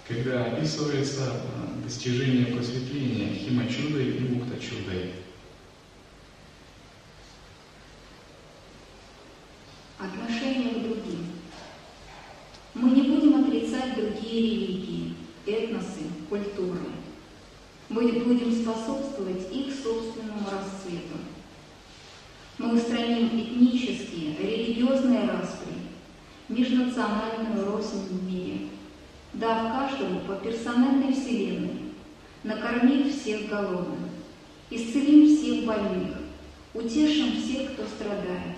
когда 0.06 0.46
описывается 0.46 1.40
достижение 1.82 2.46
просветления 2.46 3.34
Химачудой 3.34 4.16
и 4.16 4.20
Муктачудой. 4.20 5.12
отношение 10.04 10.74
к 10.74 10.82
другим. 10.82 11.32
Мы 12.74 12.90
не 12.90 13.02
будем 13.02 13.40
отрицать 13.40 13.94
другие 13.94 14.42
религии, 14.42 15.14
этносы, 15.46 16.02
культуры. 16.28 16.80
Мы 17.88 18.10
будем 18.12 18.52
способствовать 18.52 19.52
их 19.52 19.72
собственному 19.72 20.48
расцвету. 20.50 21.18
Мы 22.58 22.74
устраним 22.74 23.28
этнические, 23.28 24.36
религиозные 24.38 25.20
распри, 25.20 25.74
межнациональную 26.48 27.64
рознь 27.64 28.08
в 28.08 28.28
мире, 28.28 28.68
дав 29.34 29.72
каждому 29.72 30.20
по 30.20 30.34
персональной 30.34 31.12
вселенной, 31.12 31.92
накормив 32.42 33.14
всех 33.14 33.48
голодных, 33.48 34.10
исцелим 34.70 35.28
всех 35.28 35.64
больных, 35.64 36.16
утешим 36.74 37.40
всех, 37.40 37.74
кто 37.74 37.84
страдает, 37.86 38.56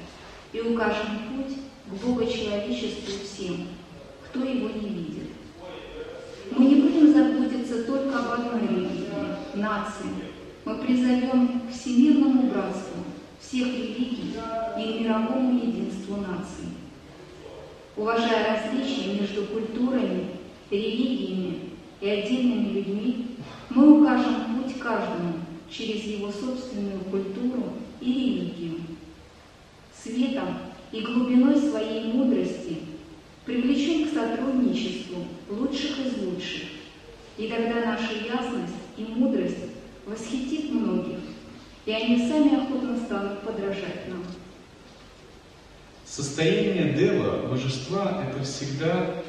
и 0.55 0.61
укажем 0.61 1.19
путь 1.29 1.57
к 1.87 2.05
Богочеловечеству 2.05 3.13
всем, 3.23 3.67
кто 4.37 4.45
его 4.45 4.69
не 4.69 4.89
видит. 4.89 5.29
Мы 6.51 6.67
не 6.67 6.75
будем 6.77 7.13
заботиться 7.13 7.85
только 7.85 8.19
об 8.19 8.41
одной 8.41 8.69
религии, 8.69 9.09
нации. 9.55 10.11
Мы 10.65 10.77
призовем 10.79 11.61
к 11.61 11.73
всемирному 11.73 12.51
братству 12.51 13.03
всех 13.41 13.69
религий 13.69 14.35
и 14.79 15.01
мировому 15.01 15.59
единству 15.59 16.17
наций. 16.17 16.69
Уважая 17.97 18.63
различия 18.63 19.21
между 19.21 19.45
культурами, 19.47 20.27
религиями 20.71 21.71
и 22.01 22.09
отдельными 22.09 22.69
людьми, 22.75 23.27
мы 23.71 24.01
укажем 24.01 24.35
путь 24.63 24.79
каждому 24.79 25.35
через 25.71 26.05
его 26.05 26.31
собственную 26.31 27.01
культуру 27.11 27.73
и 28.01 28.13
религию 28.13 28.81
светом 30.03 30.49
и 30.93 31.01
глубиной 31.01 31.57
своей 31.57 32.13
мудрости 32.13 32.86
привлечем 33.47 34.09
к 34.09 34.13
сотрудничеству 34.13 35.25
лучших 35.49 35.99
из 36.05 36.19
лучших, 36.23 36.63
и 37.39 37.49
тогда 37.49 37.85
наша 37.85 38.13
ясность 38.13 38.75
и 38.99 39.05
мудрость 39.05 39.57
восхитит 40.05 40.73
многих, 40.73 41.21
и 41.87 41.93
они 41.93 42.29
сами 42.29 42.57
охотно 42.57 42.99
станут 42.99 43.41
подражать 43.43 44.09
нам. 44.09 44.25
Состояние 46.05 46.95
Дева, 46.95 47.47
божества, 47.49 48.27
это 48.29 48.45
всегда 48.45 49.23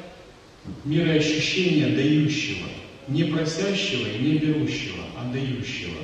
мироощущение 0.84 1.94
дающего, 1.94 2.66
не 3.06 3.24
просящего 3.24 4.08
и 4.08 4.18
не 4.18 4.38
берущего, 4.38 5.04
а 5.16 5.32
дающего. 5.32 5.98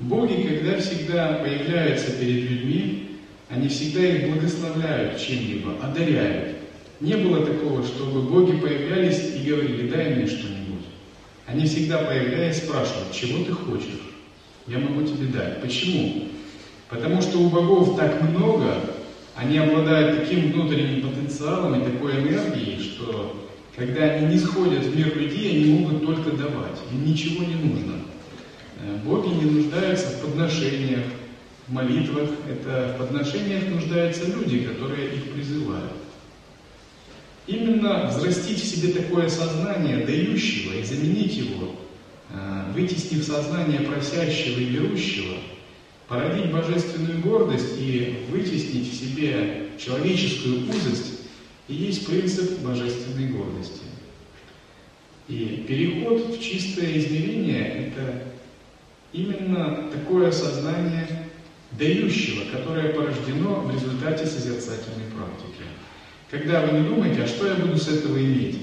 Боги, 0.00 0.42
когда 0.42 0.78
всегда 0.78 1.34
появляются 1.34 2.12
перед 2.12 2.50
людьми, 2.50 3.18
они 3.48 3.68
всегда 3.68 4.06
их 4.06 4.32
благословляют 4.32 5.20
чем-либо, 5.20 5.76
одаряют. 5.82 6.53
Не 7.04 7.16
было 7.16 7.44
такого, 7.44 7.84
чтобы 7.84 8.22
боги 8.22 8.56
появлялись 8.56 9.34
и 9.36 9.46
говорили, 9.46 9.90
дай 9.90 10.14
мне 10.14 10.26
что-нибудь. 10.26 10.86
Они 11.44 11.66
всегда 11.66 11.98
появляясь 11.98 12.64
спрашивают, 12.64 13.12
чего 13.12 13.44
ты 13.44 13.52
хочешь? 13.52 14.00
Я 14.66 14.78
могу 14.78 15.02
тебе 15.02 15.26
дать. 15.26 15.60
Почему? 15.60 16.28
Потому 16.88 17.20
что 17.20 17.40
у 17.40 17.50
богов 17.50 17.98
так 17.98 18.22
много, 18.22 18.80
они 19.36 19.58
обладают 19.58 20.20
таким 20.20 20.50
внутренним 20.50 21.06
потенциалом 21.06 21.78
и 21.78 21.84
такой 21.84 22.12
энергией, 22.22 22.80
что 22.80 23.48
когда 23.76 24.04
они 24.04 24.32
не 24.32 24.38
сходят 24.38 24.84
в 24.84 24.96
мир 24.96 25.14
людей, 25.14 25.50
они 25.50 25.80
могут 25.80 26.06
только 26.06 26.30
давать. 26.30 26.80
Им 26.90 27.04
ничего 27.04 27.44
не 27.44 27.56
нужно. 27.56 27.96
Э, 28.80 28.96
боги 29.04 29.28
не 29.28 29.50
нуждаются 29.50 30.06
в 30.06 30.20
подношениях, 30.22 31.04
в 31.68 31.72
молитвах, 31.72 32.30
это 32.48 32.94
в 32.94 32.98
подношениях 32.98 33.68
нуждаются 33.68 34.24
люди, 34.24 34.60
которые 34.60 35.08
их 35.08 35.32
призывают. 35.32 35.92
Именно 37.46 38.06
взрастить 38.08 38.62
в 38.62 38.64
себе 38.64 38.92
такое 38.92 39.28
сознание 39.28 40.06
дающего 40.06 40.72
и 40.72 40.82
заменить 40.82 41.36
его, 41.36 41.74
э, 42.30 42.72
вытеснив 42.72 43.22
сознание 43.22 43.80
просящего 43.80 44.60
и 44.60 44.64
берущего, 44.64 45.36
породить 46.08 46.50
божественную 46.50 47.20
гордость 47.20 47.78
и 47.78 48.24
вытеснить 48.30 48.90
в 48.90 48.94
себе 48.94 49.68
человеческую 49.78 50.68
узость 50.70 51.20
и 51.68 51.74
есть 51.74 52.06
принцип 52.06 52.60
божественной 52.60 53.28
гордости. 53.28 53.82
И 55.28 55.64
переход 55.66 56.36
в 56.36 56.40
чистое 56.40 56.98
измерение– 56.98 57.92
это 57.96 58.22
именно 59.12 59.90
такое 59.90 60.30
сознание 60.30 61.08
дающего, 61.72 62.44
которое 62.52 62.92
порождено 62.92 63.60
в 63.60 63.74
результате 63.74 64.26
созерцательной. 64.26 65.03
Когда 66.34 66.62
вы 66.62 66.80
не 66.80 66.88
думаете, 66.88 67.22
а 67.22 67.28
что 67.28 67.46
я 67.46 67.54
буду 67.54 67.78
с 67.78 67.86
этого 67.86 68.18
иметь? 68.18 68.58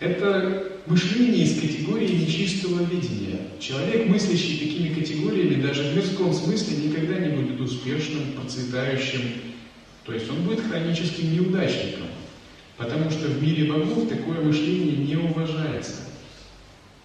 Это 0.00 0.72
мышление 0.86 1.44
из 1.44 1.60
категории 1.60 2.16
нечистого 2.16 2.82
видения. 2.82 3.42
Человек, 3.60 4.08
мыслящий 4.08 4.58
такими 4.58 4.92
категориями, 4.92 5.62
даже 5.62 5.84
в 5.84 5.94
мирском 5.94 6.32
смысле 6.32 6.88
никогда 6.88 7.16
не 7.20 7.28
будет 7.28 7.60
успешным, 7.60 8.32
процветающим. 8.32 9.20
То 10.04 10.12
есть 10.12 10.28
он 10.30 10.42
будет 10.42 10.62
хроническим 10.62 11.32
неудачником. 11.32 12.08
Потому 12.76 13.08
что 13.08 13.28
в 13.28 13.40
мире 13.40 13.72
богов 13.72 14.08
такое 14.08 14.40
мышление 14.40 14.96
не 14.96 15.14
уважается. 15.14 16.08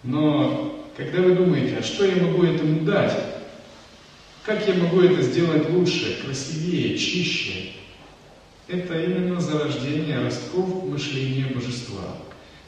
Но 0.01 0.83
когда 0.97 1.21
вы 1.21 1.35
думаете, 1.35 1.77
а 1.77 1.83
что 1.83 2.07
я 2.07 2.15
могу 2.15 2.41
этому 2.41 2.81
дать? 2.85 3.15
Как 4.45 4.67
я 4.67 4.73
могу 4.73 5.01
это 5.01 5.21
сделать 5.21 5.69
лучше, 5.69 6.21
красивее, 6.25 6.97
чище? 6.97 7.82
Это 8.67 9.01
именно 9.01 9.39
зарождение 9.39 10.19
ростков 10.23 10.85
мышления 10.85 11.47
божества. 11.53 12.17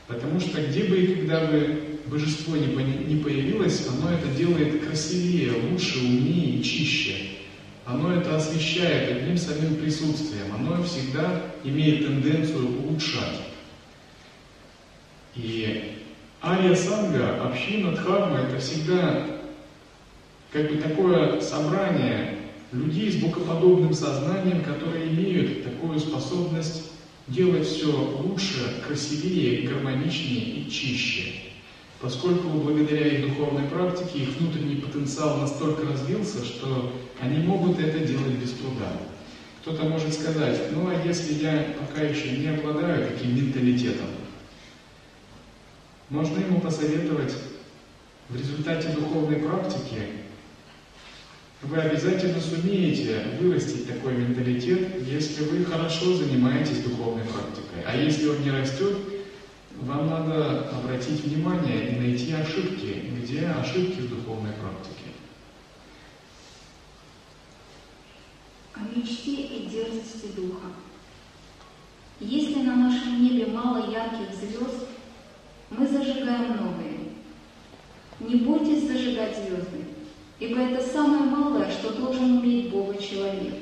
Потому 0.08 0.39
что 0.39 0.62
где 0.62 0.84
бы 0.84 0.98
и 0.98 1.16
когда 1.16 1.46
бы 1.46 2.00
божество 2.08 2.56
не 2.56 3.18
появилось, 3.18 3.88
оно 3.88 4.12
это 4.12 4.28
делает 4.38 4.86
красивее, 4.86 5.54
лучше, 5.70 6.00
умнее 6.00 6.60
и 6.60 6.64
чище. 6.64 7.16
Оно 7.86 8.14
это 8.14 8.36
освещает 8.36 9.18
одним 9.18 9.38
самим 9.38 9.76
присутствием. 9.76 10.54
Оно 10.54 10.84
всегда 10.84 11.43
имеет 11.64 12.06
тенденцию 12.06 12.68
улучшать. 12.68 13.41
И 15.36 16.02
Ария 16.43 16.76
Санга, 16.76 17.43
община 17.43 17.91
Дхарма, 17.91 18.39
это 18.39 18.60
всегда 18.60 19.26
как 20.52 20.72
бы 20.72 20.78
такое 20.78 21.41
собрание 21.41 22.36
людей 22.76 23.11
с 23.11 23.15
богоподобным 23.15 23.93
сознанием, 23.93 24.63
которые 24.63 25.07
имеют 25.09 25.63
такую 25.63 25.99
способность 25.99 26.91
делать 27.28 27.67
все 27.67 27.91
лучше, 27.91 28.82
красивее, 28.86 29.67
гармоничнее 29.67 30.59
и 30.59 30.69
чище. 30.69 31.41
поскольку 32.01 32.49
благодаря 32.49 33.07
их 33.07 33.30
духовной 33.30 33.67
практике 33.67 34.19
их 34.19 34.38
внутренний 34.38 34.76
потенциал 34.76 35.38
настолько 35.38 35.88
развился, 35.88 36.43
что 36.45 36.93
они 37.19 37.39
могут 37.39 37.80
это 37.80 37.99
делать 37.99 38.34
без 38.34 38.51
труда. 38.51 38.91
Кто-то 39.61 39.86
может 39.86 40.13
сказать, 40.13 40.71
ну 40.71 40.89
а 40.89 41.07
если 41.07 41.43
я 41.43 41.73
пока 41.80 42.03
еще 42.03 42.38
не 42.38 42.47
обладаю 42.49 43.09
таким 43.09 43.36
менталитетом, 43.36 44.07
можно 46.09 46.39
ему 46.39 46.59
посоветовать 46.59 47.34
в 48.30 48.36
результате 48.38 48.89
духовной 48.89 49.38
практики 49.38 50.24
вы 51.68 51.78
обязательно 51.78 52.39
сумеете 52.39 53.38
вырастить 53.39 53.88
такой 53.88 54.13
менталитет, 54.13 55.01
если 55.07 55.43
вы 55.45 55.66
хорошо 55.66 56.13
занимаетесь 56.13 56.84
духовной 56.84 57.24
практикой. 57.24 57.84
А 57.86 57.95
если 57.95 58.28
он 58.28 58.41
не 58.43 58.51
растет, 58.51 58.97
вам 59.82 60.09
надо 60.09 60.70
обратить 60.70 61.24
внимание 61.24 61.89
и 61.89 61.99
найти 61.99 62.34
ошибки, 62.34 63.11
где 63.20 63.47
ошибки 63.47 64.01
в 64.01 64.09
духовной 64.09 64.53
практике. 64.53 65.05
О 68.76 68.80
мечте 68.95 69.32
и 69.32 69.68
дерзости 69.68 70.28
духа. 70.36 70.68
Если 72.20 72.61
на 72.61 72.76
нашем 72.76 73.24
небе 73.24 73.47
мало 73.47 73.91
ярких 73.91 74.34
звезд, 74.36 74.88
мы 75.72 75.88
зажигаем 75.88 76.57
новые. 76.57 76.99
Не 78.20 78.36
бойтесь 78.36 78.88
зажигать 78.88 79.36
звезды, 79.36 79.85
ибо 80.40 80.60
это 80.60 80.86
самое 80.86 81.24
малое, 81.24 81.72
что 81.72 81.94
должен 81.94 82.38
уметь 82.38 82.70
Бога 82.70 82.98
человек. 83.02 83.56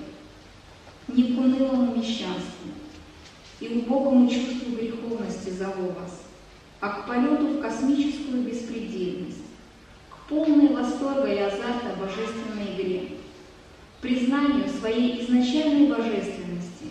Не 1.07 1.33
к 1.33 1.37
унылому 1.37 1.95
мещанству 1.95 2.69
и 3.59 3.67
глубокому 3.67 4.29
чувству 4.29 4.75
греховности 4.75 5.49
зову 5.49 5.89
вас, 5.89 6.23
а 6.79 6.89
к 6.89 7.07
полету 7.07 7.47
в 7.47 7.61
космическую 7.61 8.43
беспредельность, 8.43 9.43
к 10.09 10.29
полной 10.29 10.73
восторга 10.73 11.27
и 11.27 11.37
азарта 11.37 11.95
божественной 11.99 12.73
игре, 12.75 13.09
признанию 14.01 14.67
своей 14.69 15.21
изначальной 15.23 15.87
божественности, 15.87 16.87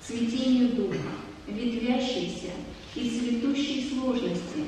цветению 0.00 0.70
духа, 0.70 0.98
ветвящейся 1.46 2.52
и 2.94 3.10
цветущей 3.10 3.90
сложности, 3.90 4.64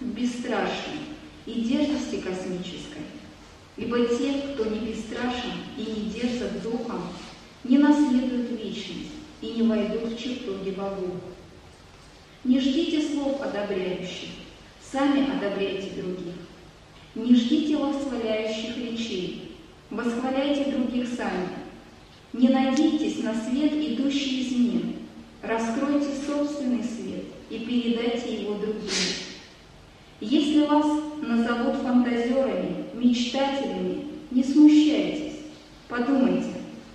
бесстрашии 0.00 1.00
и 1.46 1.60
дерзости 1.62 2.16
космической, 2.16 3.02
Ибо 3.76 4.06
те, 4.06 4.32
кто 4.54 4.66
не 4.66 4.78
бесстрашен 4.78 5.52
и 5.76 5.82
не 5.82 6.10
дерзок 6.10 6.62
духом, 6.62 7.02
не 7.64 7.78
наследуют 7.78 8.50
вечность 8.50 9.10
и 9.40 9.46
не 9.48 9.62
войдут 9.62 10.12
в 10.12 10.18
чертоги 10.18 10.70
богов. 10.70 11.16
Не 12.44 12.60
ждите 12.60 13.02
слов 13.02 13.40
одобряющих, 13.40 14.28
сами 14.80 15.36
одобряйте 15.36 15.90
других. 15.96 16.34
Не 17.14 17.34
ждите 17.34 17.76
восхваляющих 17.76 18.76
речей, 18.76 19.56
восхваляйте 19.90 20.70
других 20.70 21.08
сами. 21.08 21.48
Не 22.32 22.48
надейтесь 22.48 23.22
на 23.22 23.34
свет, 23.34 23.72
идущий 23.72 24.42
извне. 24.42 24.96
Раскройте 25.42 26.08
собственный 26.26 26.82
свет 26.82 27.24
и 27.50 27.58
передайте 27.58 28.42
его 28.42 28.54
другим. 28.54 28.90
Если 30.20 30.66
вас 30.66 30.86
назовут 31.22 31.76
фантазерами, 31.76 32.03
мечтателями, 32.96 34.06
не 34.30 34.42
смущайтесь. 34.42 35.40
Подумайте, 35.88 36.48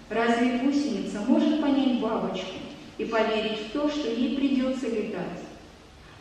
разве 0.10 0.60
гусеница 0.60 1.22
может 1.28 1.62
понять 1.62 2.00
бабочку 2.00 2.58
и 2.98 3.06
поверить 3.06 3.60
в 3.60 3.72
то, 3.72 3.90
что 3.90 4.10
ей 4.10 4.36
придется 4.36 4.88
летать? 4.88 5.44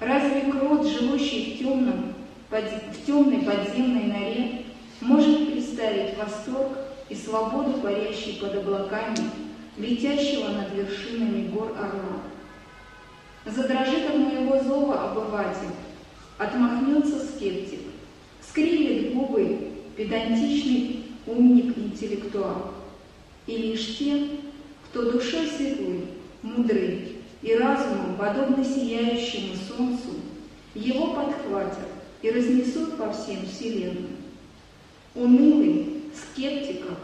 Разве 0.01 0.53
крот, 0.53 0.87
живущий 0.87 1.55
в, 1.55 1.59
темном, 1.59 2.15
под, 2.51 2.65
в 2.65 3.07
темной 3.07 3.43
подземной 3.43 4.05
норе, 4.05 4.65
может 5.01 5.51
представить 5.51 6.17
восторг 6.17 6.79
и 7.09 7.15
свободу, 7.15 7.81
парящей 7.81 8.39
под 8.41 8.55
облаками, 8.55 9.31
летящего 9.77 10.49
над 10.51 10.73
вершинами 10.75 11.49
гор 11.49 11.73
орла? 11.77 12.23
Задрожит 13.45 14.11
от 14.11 14.17
моего 14.17 14.63
зова 14.63 15.11
обыватель, 15.11 15.75
Отмахнется 16.39 17.19
скептик, 17.27 17.81
скривит 18.41 19.13
губы 19.13 19.68
педантичный 19.99 21.07
умник-интеллектуал. 21.27 22.73
И 23.49 23.57
лишь 23.57 23.99
те, 23.99 24.29
кто 24.85 25.11
душой 25.11 25.49
светлый, 25.49 26.05
мудрый 26.43 27.17
и 27.43 27.55
разумом, 27.55 28.17
подобно 28.17 28.65
сияющему 28.65 29.55
солнцу, 29.57 30.11
его 30.75 31.15
подхватят 31.15 31.89
и 32.23 32.31
разнесут 32.31 32.97
по 32.97 33.13
всем 33.13 33.45
вселенным. 33.45 34.17
Унылый, 35.17 36.03
скептиков, 36.15 36.99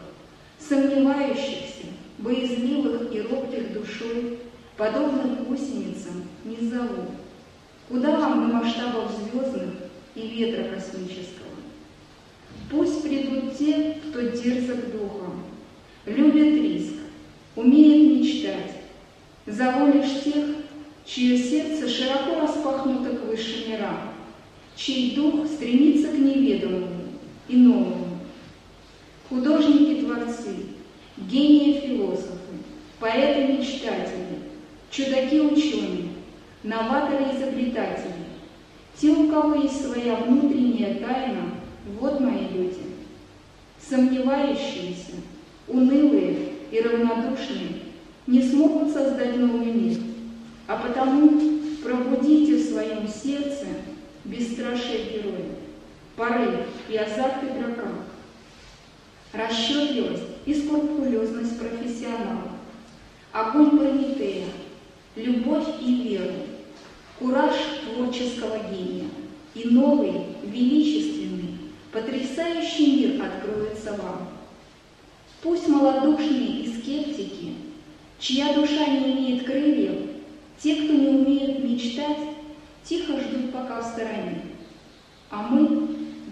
сомневающихся, 0.57 1.87
боязливых 2.19 3.13
и 3.13 3.21
робких 3.21 3.73
душой, 3.73 4.39
подобных 4.77 5.45
гусеницам, 5.47 6.23
не 6.45 6.65
зовут. 6.65 7.09
Куда 7.89 8.17
вам 8.17 8.47
до 8.47 8.53
масштабов 8.53 9.11
звездных 9.11 9.73
и 10.15 10.27
ветра 10.27 10.75
космического? 10.75 11.34
Пусть 12.69 13.03
придут 13.03 13.57
те, 13.57 13.99
кто 14.07 14.21
дерзок 14.21 14.91
духом, 14.91 15.43
любит 16.05 16.61
риск, 16.61 16.93
умеет 17.55 18.19
мечтать. 18.19 18.71
Зову 19.45 19.91
лишь 19.91 20.23
тех, 20.23 20.45
чье 21.05 21.37
сердце 21.37 21.87
широко 21.87 22.41
распахнуто 22.41 23.15
к 23.15 23.25
высшим 23.25 23.71
мирам, 23.71 24.13
чей 24.75 25.15
дух 25.15 25.45
стремится 25.45 26.07
к 26.07 26.17
неведомому 26.17 27.03
и 27.47 27.55
новому. 27.55 28.07
Художники-творцы, 29.29 30.55
гении-философы, 31.17 32.35
поэты-мечтатели, 32.99 34.39
чудаки-ученые, 34.89 36.09
новаторы-изобретатели, 36.63 38.25
те, 38.97 39.11
у 39.11 39.29
кого 39.29 39.55
есть 39.55 39.85
своя 39.85 40.15
внутренняя 40.15 40.95
тайна, 40.95 41.54
вот 41.99 42.19
мои 42.19 42.47
люди. 42.49 42.81
Сомневающиеся, 43.79 45.13
унылые 45.67 46.53
и 46.71 46.81
равнодушные 46.81 47.81
не 48.27 48.41
смогут 48.41 48.91
создать 48.91 49.37
новый 49.37 49.71
мир, 49.71 49.97
а 50.67 50.77
потому 50.77 51.59
пробудите 51.83 52.55
в 52.55 52.67
своем 52.67 53.07
сердце 53.07 53.67
бесстрашие 54.23 55.13
героя, 55.13 55.45
порыв 56.15 56.61
и 56.89 56.97
азарт 56.97 57.43
игрока, 57.43 57.89
расчетливость 59.33 60.23
и 60.45 60.53
скрупулезность 60.55 61.59
профессионала, 61.59 62.49
огонь 63.31 63.77
Прометея, 63.77 64.45
любовь 65.15 65.67
и 65.79 66.03
веру, 66.03 66.33
кураж 67.19 67.53
творческого 67.83 68.57
гения 68.71 69.09
и 69.53 69.67
новый, 69.69 70.13
величественный, 70.43 71.14
потрясающий 71.95 72.97
мир 72.97 73.25
откроется 73.25 73.93
вам. 73.93 74.27
Пусть 75.41 75.67
малодушные 75.69 76.63
и 76.63 76.67
скептики, 76.67 77.53
чья 78.19 78.53
душа 78.53 78.85
не 78.85 79.13
имеет 79.13 79.45
крыльев, 79.45 80.09
те, 80.61 80.75
кто 80.75 80.93
не 80.93 81.07
умеет 81.07 81.63
мечтать, 81.63 82.17
тихо 82.83 83.13
ждут 83.21 83.53
пока 83.53 83.79
в 83.81 83.85
стороне. 83.85 84.41
А 85.29 85.43
мы, 85.43 85.87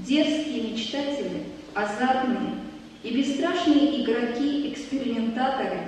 дерзкие 0.06 0.72
мечтатели, 0.72 1.44
азартные 1.73 2.56
и 3.03 3.15
бесстрашные 3.15 4.03
игроки-экспериментаторы, 4.03 5.80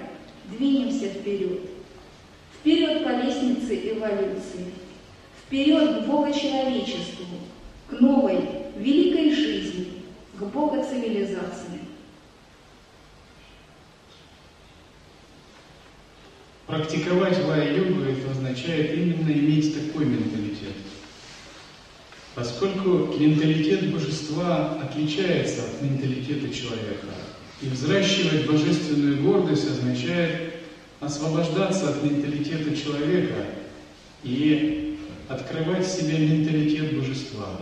двинемся 0.57 1.07
вперед. 1.07 1.59
Вперед 2.59 3.03
по 3.03 3.09
лестнице 3.09 3.75
эволюции– 3.91 4.65
Вперед 5.45 6.05
к 6.05 6.07
Богочеловечеству, 6.07 7.25
к 7.87 7.99
новой, 8.01 8.64
великой 8.75 9.33
жизни, 9.33 9.87
к 10.37 10.43
Богоцивилизации. 10.43 11.79
Практиковать 16.67 17.45
лая-йогу 17.45 18.01
это 18.01 18.31
означает 18.31 18.93
именно 18.97 19.31
иметь 19.31 19.73
такой 19.73 20.05
менталитет. 20.05 20.73
Поскольку 22.33 23.15
менталитет 23.17 23.93
божества 23.93 24.77
отличается 24.81 25.63
от 25.63 25.81
менталитета 25.81 26.53
человека, 26.53 27.07
и 27.61 27.67
взращивать 27.67 28.47
божественную 28.47 29.23
гордость 29.23 29.69
означает 29.69 30.55
освобождаться 30.99 31.89
от 31.89 32.03
менталитета 32.03 32.75
человека 32.75 33.45
и 34.23 34.99
открывать 35.29 35.85
в 35.85 35.89
себе 35.89 36.17
менталитет 36.17 36.97
божества. 36.97 37.61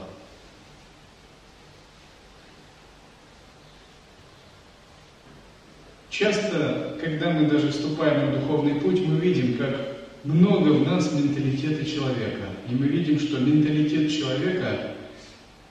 Часто, 6.13 6.95
когда 7.01 7.31
мы 7.31 7.47
даже 7.47 7.71
вступаем 7.71 8.27
на 8.27 8.39
духовный 8.39 8.75
путь, 8.75 9.01
мы 9.03 9.19
видим, 9.19 9.57
как 9.57 9.97
много 10.23 10.69
в 10.69 10.87
нас 10.87 11.11
менталитета 11.11 11.83
человека. 11.83 12.49
И 12.69 12.75
мы 12.75 12.85
видим, 12.85 13.19
что 13.19 13.39
менталитет 13.39 14.11
человека 14.11 14.91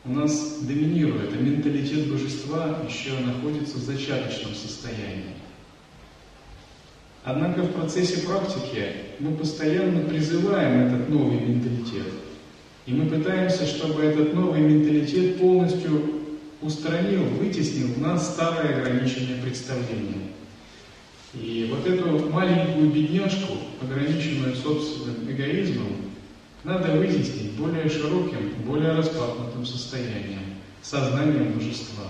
у 0.05 0.11
нас 0.11 0.59
доминирует, 0.63 1.31
а 1.33 1.41
менталитет 1.41 2.09
божества 2.09 2.81
еще 2.89 3.13
находится 3.25 3.77
в 3.77 3.83
зачаточном 3.83 4.53
состоянии. 4.53 5.37
Однако 7.23 7.63
в 7.63 7.73
процессе 7.75 8.27
практики 8.27 8.85
мы 9.21 9.37
постоянно 9.37 10.09
призываем 10.09 10.89
этот 10.89 11.09
новый 11.09 11.39
менталитет. 11.39 12.09
И 12.87 12.93
мы 12.93 13.07
пытаемся, 13.07 13.65
чтобы 13.65 14.03
этот 14.03 14.35
новый 14.35 14.61
менталитет 14.61 15.39
полностью 15.39 16.22
устранил, 16.63 17.25
вытеснил 17.25 17.89
в 17.89 18.01
нас 18.01 18.35
старое 18.35 18.81
ограниченное 18.81 19.43
представление. 19.43 20.31
И 21.35 21.69
вот 21.71 21.87
эту 21.87 22.31
маленькую 22.31 22.91
бедняжку, 22.91 23.55
ограниченную 23.81 24.55
собственным 24.55 25.31
эгоизмом, 25.31 25.97
надо 26.63 26.93
вытеснить 26.93 27.53
более 27.53 27.89
широким, 27.89 28.55
более 28.65 28.93
распахнутым 28.93 29.67
состоянием, 29.67 30.41
сознанием 30.83 31.53
божества. 31.53 32.05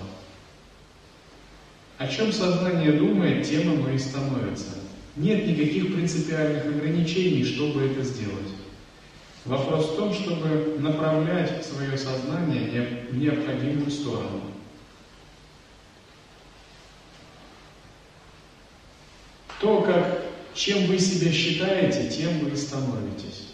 О 1.99 2.07
чем 2.09 2.33
сознание 2.33 2.93
думает, 2.93 3.49
тем 3.49 3.73
оно 3.73 3.91
и 3.91 3.99
становится. 3.99 4.74
Нет 5.16 5.47
никаких 5.47 5.95
принципиальных 5.95 6.66
ограничений, 6.66 7.45
чтобы 7.45 7.83
это 7.83 8.03
сделать. 8.03 8.52
Вопрос 9.44 9.90
в 9.90 9.97
том, 9.97 10.14
чтобы 10.14 10.77
направлять 10.78 11.64
свое 11.66 11.98
сознание 11.98 13.06
в 13.10 13.16
необходимую 13.16 13.90
сторону. 13.90 14.40
То, 19.60 19.81
как, 19.82 20.23
чем 20.55 20.86
вы 20.86 20.98
себя 20.98 21.32
считаете, 21.32 22.09
тем 22.09 22.39
вы 22.39 22.51
и 22.51 22.56
становитесь. 22.56 23.48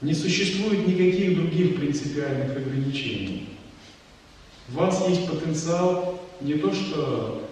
Не 0.00 0.14
существует 0.14 0.86
никаких 0.88 1.36
других 1.36 1.76
принципиальных 1.76 2.56
ограничений. 2.56 3.50
У 4.70 4.78
вас 4.78 5.06
есть 5.08 5.28
потенциал 5.28 6.20
не 6.40 6.54
то, 6.54 6.72
что 6.72 7.48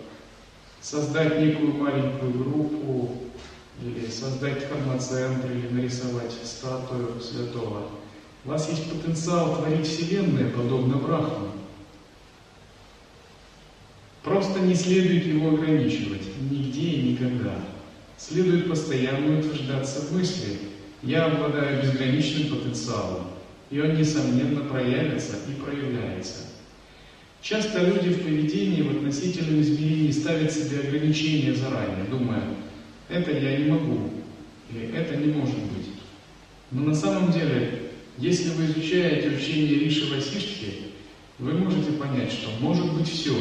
создать 0.80 1.40
некую 1.40 1.74
маленькую 1.74 2.32
группу, 2.32 3.28
или 3.83 4.11
создать 4.11 4.65
фармацентр, 4.65 5.51
или 5.53 5.69
нарисовать 5.69 6.33
статую 6.43 7.21
святого. 7.21 7.89
У 8.45 8.49
вас 8.49 8.69
есть 8.69 8.91
потенциал 8.91 9.57
творить 9.57 9.87
Вселенную, 9.87 10.51
подобно 10.51 10.97
Брахману. 10.97 11.53
Просто 14.23 14.61
не 14.61 14.75
следует 14.75 15.27
его 15.27 15.51
ограничивать 15.51 16.27
нигде 16.51 16.91
и 16.91 17.13
никогда. 17.13 17.55
Следует 18.17 18.69
постоянно 18.69 19.39
утверждаться 19.39 20.01
в 20.01 20.13
мысли 20.13 20.59
«Я 21.03 21.27
обладаю 21.27 21.83
безграничным 21.83 22.59
потенциалом», 22.59 23.29
и 23.71 23.81
он, 23.81 23.95
несомненно, 23.95 24.63
проявится 24.63 25.37
и 25.49 25.61
проявляется. 25.61 26.47
Часто 27.41 27.85
люди 27.85 28.09
в 28.09 28.25
поведении 28.25 28.83
в 28.83 28.97
относительном 28.97 29.61
измерении 29.61 30.11
ставят 30.11 30.53
себе 30.53 30.81
ограничения 30.81 31.55
заранее, 31.55 32.05
думая 32.11 32.43
это 33.09 33.32
я 33.32 33.59
не 33.59 33.70
могу, 33.70 34.10
или 34.70 34.94
это 34.94 35.16
не 35.16 35.32
может 35.32 35.56
быть. 35.56 35.89
Но 36.70 36.82
на 36.82 36.94
самом 36.94 37.32
деле, 37.32 37.93
если 38.18 38.51
вы 38.51 38.66
изучаете 38.66 39.30
учение 39.30 39.78
Риши 39.78 40.12
Васиштхи, 40.12 40.89
вы 41.39 41.52
можете 41.52 41.93
понять, 41.93 42.32
что 42.32 42.51
может 42.60 42.93
быть 42.93 43.09
все, 43.09 43.35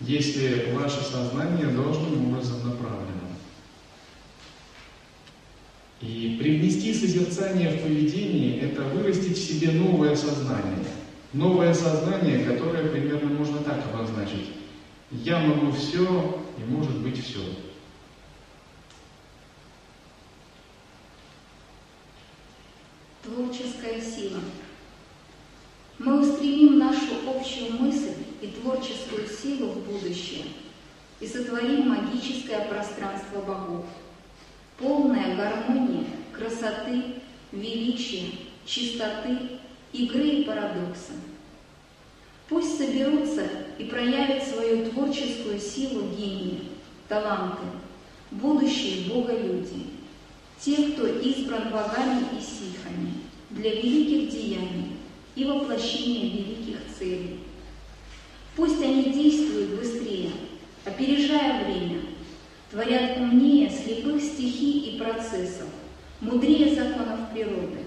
если 0.00 0.72
ваше 0.72 1.02
сознание 1.02 1.66
должным 1.66 2.28
образом 2.28 2.58
направлено. 2.68 3.26
И 6.00 6.36
привнести 6.38 6.92
созерцание 6.92 7.70
в 7.70 7.82
поведении– 7.82 8.60
это 8.62 8.82
вырастить 8.82 9.36
в 9.36 9.42
себе 9.42 9.72
новое 9.72 10.14
сознание. 10.14 10.84
Новое 11.32 11.74
сознание, 11.74 12.44
которое 12.44 12.88
примерно 12.88 13.30
можно 13.30 13.58
так 13.58 13.82
обозначить. 13.92 14.50
Я 15.10 15.40
могу 15.40 15.72
все, 15.72 16.42
и 16.58 16.70
может 16.70 16.96
быть 16.98 17.22
все. 17.22 17.40
Творческая 23.86 24.00
сила. 24.00 24.40
Мы 25.98 26.20
устремим 26.20 26.78
нашу 26.78 27.14
общую 27.26 27.72
мысль 27.74 28.14
и 28.40 28.48
творческую 28.48 29.28
силу 29.28 29.70
в 29.70 29.86
будущее 29.86 30.44
и 31.20 31.26
сотворим 31.26 31.88
магическое 31.88 32.66
пространство 32.68 33.40
богов, 33.40 33.86
полное 34.78 35.36
гармонии, 35.36 36.06
красоты, 36.32 37.02
величия, 37.52 38.32
чистоты, 38.66 39.38
игры 39.92 40.28
и 40.28 40.44
парадокса. 40.44 41.12
Пусть 42.48 42.76
соберутся 42.76 43.48
и 43.78 43.84
проявят 43.84 44.42
свою 44.42 44.90
творческую 44.90 45.58
силу 45.58 46.08
гении, 46.10 46.70
таланты, 47.08 47.64
будущие 48.30 49.08
боголюди, 49.08 49.86
те, 50.60 50.76
кто 50.90 51.06
избран 51.06 51.70
богами 51.70 52.26
и 52.36 52.40
ситхами 52.40 53.25
для 53.56 53.70
великих 53.70 54.30
деяний 54.30 54.96
и 55.34 55.44
воплощения 55.44 56.30
великих 56.30 56.78
целей. 56.98 57.40
Пусть 58.54 58.82
они 58.82 59.04
действуют 59.04 59.80
быстрее, 59.80 60.30
опережая 60.84 61.64
время, 61.64 62.00
творят 62.70 63.18
умнее 63.18 63.70
слепых 63.70 64.22
стихий 64.22 64.90
и 64.90 64.98
процессов, 64.98 65.68
мудрее 66.20 66.74
законов 66.74 67.30
природы. 67.32 67.78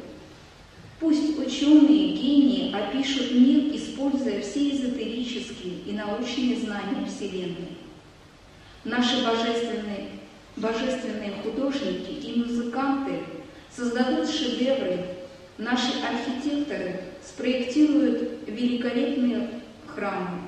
Пусть 0.99 1.39
ученые, 1.39 2.13
гении 2.13 2.73
опишут 2.73 3.31
мир, 3.31 3.75
используя 3.75 4.41
все 4.41 4.71
эзотерические 4.71 5.79
и 5.85 5.93
научные 5.93 6.57
знания 6.57 7.05
Вселенной. 7.05 7.77
Наши 8.83 9.23
божественные, 9.23 10.09
божественные 10.57 11.33
художники 11.41 12.11
и 12.11 12.39
музыканты 12.39 13.19
создадут 13.71 14.29
шедевры, 14.29 15.18
наши 15.59 15.91
архитекторы 16.01 17.01
спроектируют 17.23 18.47
великолепные 18.47 19.49
храмы, 19.85 20.39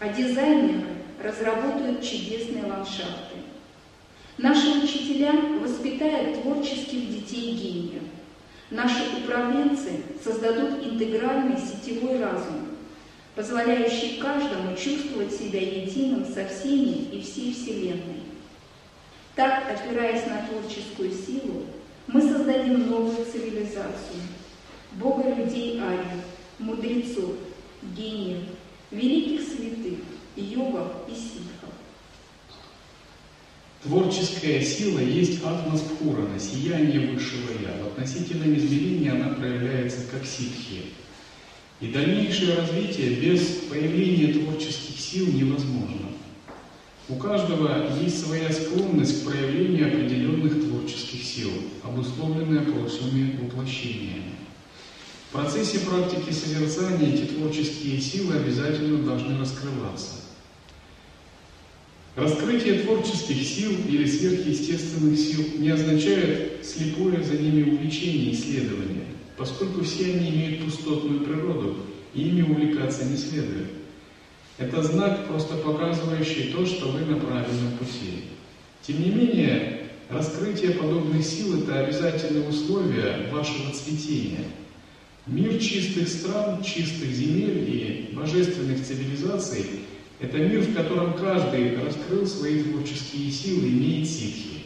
а 0.00 0.08
дизайнеры 0.08 0.88
разработают 1.22 2.02
чудесные 2.02 2.64
ландшафты. 2.64 3.38
Наши 4.36 4.68
учителя 4.82 5.32
воспитают 5.60 6.42
творческих 6.42 7.08
детей-гениев. 7.08 8.02
Наши 8.70 9.02
управленцы 9.22 10.02
создадут 10.22 10.84
интегральный 10.84 11.56
сетевой 11.56 12.20
разум, 12.20 12.68
позволяющий 13.34 14.18
каждому 14.18 14.76
чувствовать 14.76 15.32
себя 15.32 15.60
единым 15.60 16.24
со 16.24 16.46
всеми 16.46 17.08
и 17.12 17.22
всей 17.22 17.52
Вселенной. 17.52 18.22
Так, 19.34 19.64
опираясь 19.70 20.26
на 20.26 20.46
творческую 20.48 21.12
силу, 21.12 21.64
мы 22.08 22.20
создадим 22.20 22.88
новую 22.88 23.24
цивилизацию, 23.24 24.22
Бога 24.98 25.32
людей 25.32 25.78
Арии, 25.78 26.22
мудрецов, 26.58 27.34
гениев, 27.96 28.42
великих 28.90 29.46
святых, 29.46 29.98
йогов 30.36 30.92
и 31.08 31.12
ситхов. 31.12 31.70
Творческая 33.84 34.60
сила 34.60 34.98
есть 34.98 35.44
атмаспхурана, 35.44 36.38
сияние 36.40 37.12
высшего 37.12 37.50
Я. 37.62 37.84
В 37.84 37.88
относительном 37.88 38.56
измерении 38.56 39.08
она 39.08 39.34
проявляется 39.34 40.00
как 40.10 40.26
ситхи. 40.26 40.86
И 41.80 41.92
дальнейшее 41.92 42.56
развитие 42.56 43.10
без 43.20 43.40
появления 43.70 44.32
творческих 44.32 44.98
сил 44.98 45.28
невозможно. 45.28 46.08
У 47.08 47.14
каждого 47.14 47.96
есть 48.02 48.26
своя 48.26 48.50
склонность 48.52 49.22
к 49.22 49.28
проявлению 49.28 49.86
определенных 49.86 50.60
творческих 50.60 51.22
сил, 51.22 51.50
обусловленная 51.84 52.64
прошлыми 52.64 53.38
воплощениями. 53.40 54.27
В 55.28 55.32
процессе 55.32 55.80
практики 55.80 56.32
созерцания 56.32 57.12
эти 57.12 57.26
творческие 57.26 58.00
силы 58.00 58.36
обязательно 58.36 59.04
должны 59.04 59.38
раскрываться. 59.38 60.14
Раскрытие 62.16 62.80
творческих 62.80 63.46
сил 63.46 63.72
или 63.86 64.06
сверхъестественных 64.06 65.18
сил 65.18 65.44
не 65.58 65.68
означает 65.68 66.64
слепое 66.64 67.22
за 67.22 67.36
ними 67.36 67.70
увлечение 67.70 68.30
и 68.30 68.32
исследование, 68.32 69.04
поскольку 69.36 69.84
все 69.84 70.14
они 70.14 70.30
имеют 70.30 70.64
пустотную 70.64 71.20
природу, 71.20 71.76
и 72.14 72.22
ими 72.22 72.40
увлекаться 72.40 73.04
не 73.04 73.18
следует. 73.18 73.68
Это 74.56 74.82
знак, 74.82 75.28
просто 75.28 75.56
показывающий 75.56 76.54
то, 76.54 76.64
что 76.64 76.88
вы 76.88 77.00
на 77.00 77.16
правильном 77.20 77.76
пути. 77.78 78.24
Тем 78.80 79.02
не 79.02 79.10
менее, 79.10 79.90
раскрытие 80.08 80.70
подобных 80.70 81.22
сил– 81.22 81.58
это 81.62 81.80
обязательное 81.80 82.48
условие 82.48 83.28
вашего 83.30 83.70
цветения– 83.74 84.46
Мир 85.28 85.58
чистых 85.58 86.08
стран, 86.08 86.62
чистых 86.62 87.10
земель 87.10 87.68
и 87.68 88.14
божественных 88.14 88.82
цивилизаций– 88.82 89.64
это 90.20 90.38
мир, 90.38 90.62
в 90.62 90.74
котором 90.74 91.12
каждый 91.12 91.78
раскрыл 91.84 92.26
свои 92.26 92.62
творческие 92.62 93.30
силы 93.30 93.68
имеет 93.68 94.08
ситхи. 94.08 94.62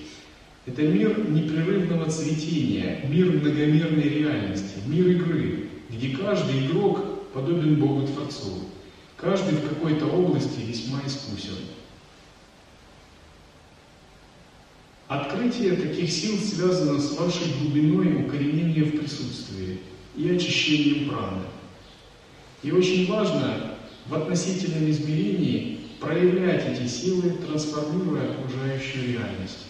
Это 0.64 0.82
мир 0.82 1.28
непрерывного 1.28 2.08
цветения, 2.08 3.04
мир 3.08 3.32
многомерной 3.32 4.08
реальности, 4.08 4.74
мир 4.86 5.08
игры, 5.08 5.68
где 5.90 6.16
каждый 6.16 6.66
игрок 6.66 7.32
подобен 7.32 7.80
Богу 7.80 8.06
Творцу, 8.06 8.60
каждый 9.16 9.56
в 9.56 9.68
какой-то 9.68 10.06
области 10.06 10.60
весьма 10.60 11.00
искусен. 11.04 11.56
Открытие 15.08 15.72
таких 15.72 16.10
сил 16.10 16.38
связано 16.38 17.00
с 17.00 17.18
вашей 17.18 17.52
глубиной 17.60 18.24
укоренения 18.24 18.84
в 18.84 18.98
присутствии 18.98 19.80
и 20.16 20.30
очищением 20.30 21.08
праны. 21.08 21.42
И 22.62 22.70
очень 22.70 23.10
важно 23.10 23.76
в 24.06 24.14
относительном 24.14 24.90
измерении 24.90 25.80
проявлять 26.00 26.66
эти 26.66 26.86
силы, 26.88 27.30
трансформируя 27.46 28.32
окружающую 28.32 29.12
реальность. 29.12 29.66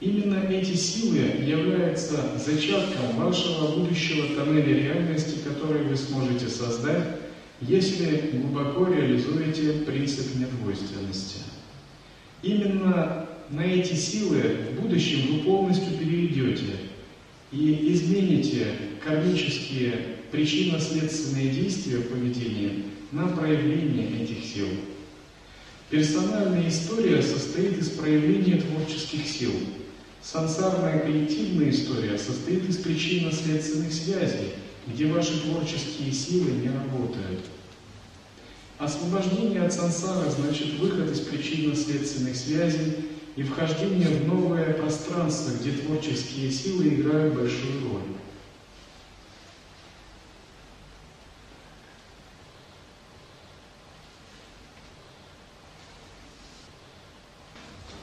Именно 0.00 0.48
эти 0.50 0.74
силы 0.74 1.18
являются 1.18 2.36
зачатком 2.36 3.16
вашего 3.18 3.76
будущего 3.76 4.34
тоннеля 4.34 4.74
реальности, 4.74 5.38
который 5.46 5.84
вы 5.84 5.96
сможете 5.96 6.48
создать, 6.48 7.20
если 7.60 8.32
глубоко 8.32 8.86
реализуете 8.86 9.84
принцип 9.84 10.34
недвойственности. 10.34 11.51
Именно 12.42 13.28
на 13.50 13.60
эти 13.60 13.94
силы 13.94 14.42
в 14.70 14.82
будущем 14.82 15.32
вы 15.32 15.44
полностью 15.44 15.96
перейдете 15.96 16.72
и 17.52 17.92
измените 17.92 18.66
кармические 19.04 20.16
причинно-следственные 20.32 21.50
действия 21.50 21.98
поведения 21.98 22.84
на 23.12 23.28
проявление 23.28 24.22
этих 24.22 24.44
сил. 24.44 24.68
Персональная 25.90 26.68
история 26.68 27.22
состоит 27.22 27.78
из 27.78 27.90
проявления 27.90 28.60
творческих 28.62 29.26
сил. 29.26 29.52
Сансарная 30.22 31.00
коллективная 31.00 31.70
история 31.70 32.16
состоит 32.16 32.68
из 32.68 32.78
причинно-следственных 32.78 33.92
связей, 33.92 34.52
где 34.86 35.06
ваши 35.06 35.38
творческие 35.42 36.12
силы 36.12 36.52
не 36.52 36.68
работают. 36.68 37.40
Освобождение 38.82 39.62
от 39.62 39.72
сансары 39.72 40.28
значит 40.28 40.74
выход 40.80 41.08
из 41.08 41.20
причинно-следственных 41.20 42.34
связей 42.34 43.10
и 43.36 43.44
вхождение 43.44 44.08
в 44.08 44.26
новое 44.26 44.72
пространство, 44.72 45.52
где 45.52 45.70
творческие 45.70 46.50
силы 46.50 46.88
играют 46.88 47.32
большую 47.32 47.80
роль. 47.84 48.02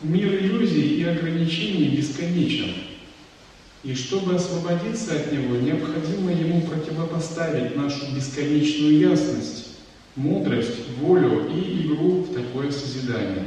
Мир 0.01 0.33
иллюзий 0.33 1.01
и 1.01 1.03
ограничений 1.03 1.97
бесконечен. 1.97 2.73
И 3.83 3.93
чтобы 3.93 4.35
освободиться 4.35 5.13
от 5.13 5.33
него, 5.33 5.57
необходимо 5.57 6.31
ему 6.31 6.61
противопоставить 6.61 7.75
нашу 7.75 8.15
бесконечную 8.15 8.97
ясность, 8.97 9.68
мудрость, 10.15 10.89
волю 10.99 11.49
и 11.49 11.85
игру 11.85 12.23
в 12.23 12.33
такое 12.33 12.71
созидание. 12.71 13.45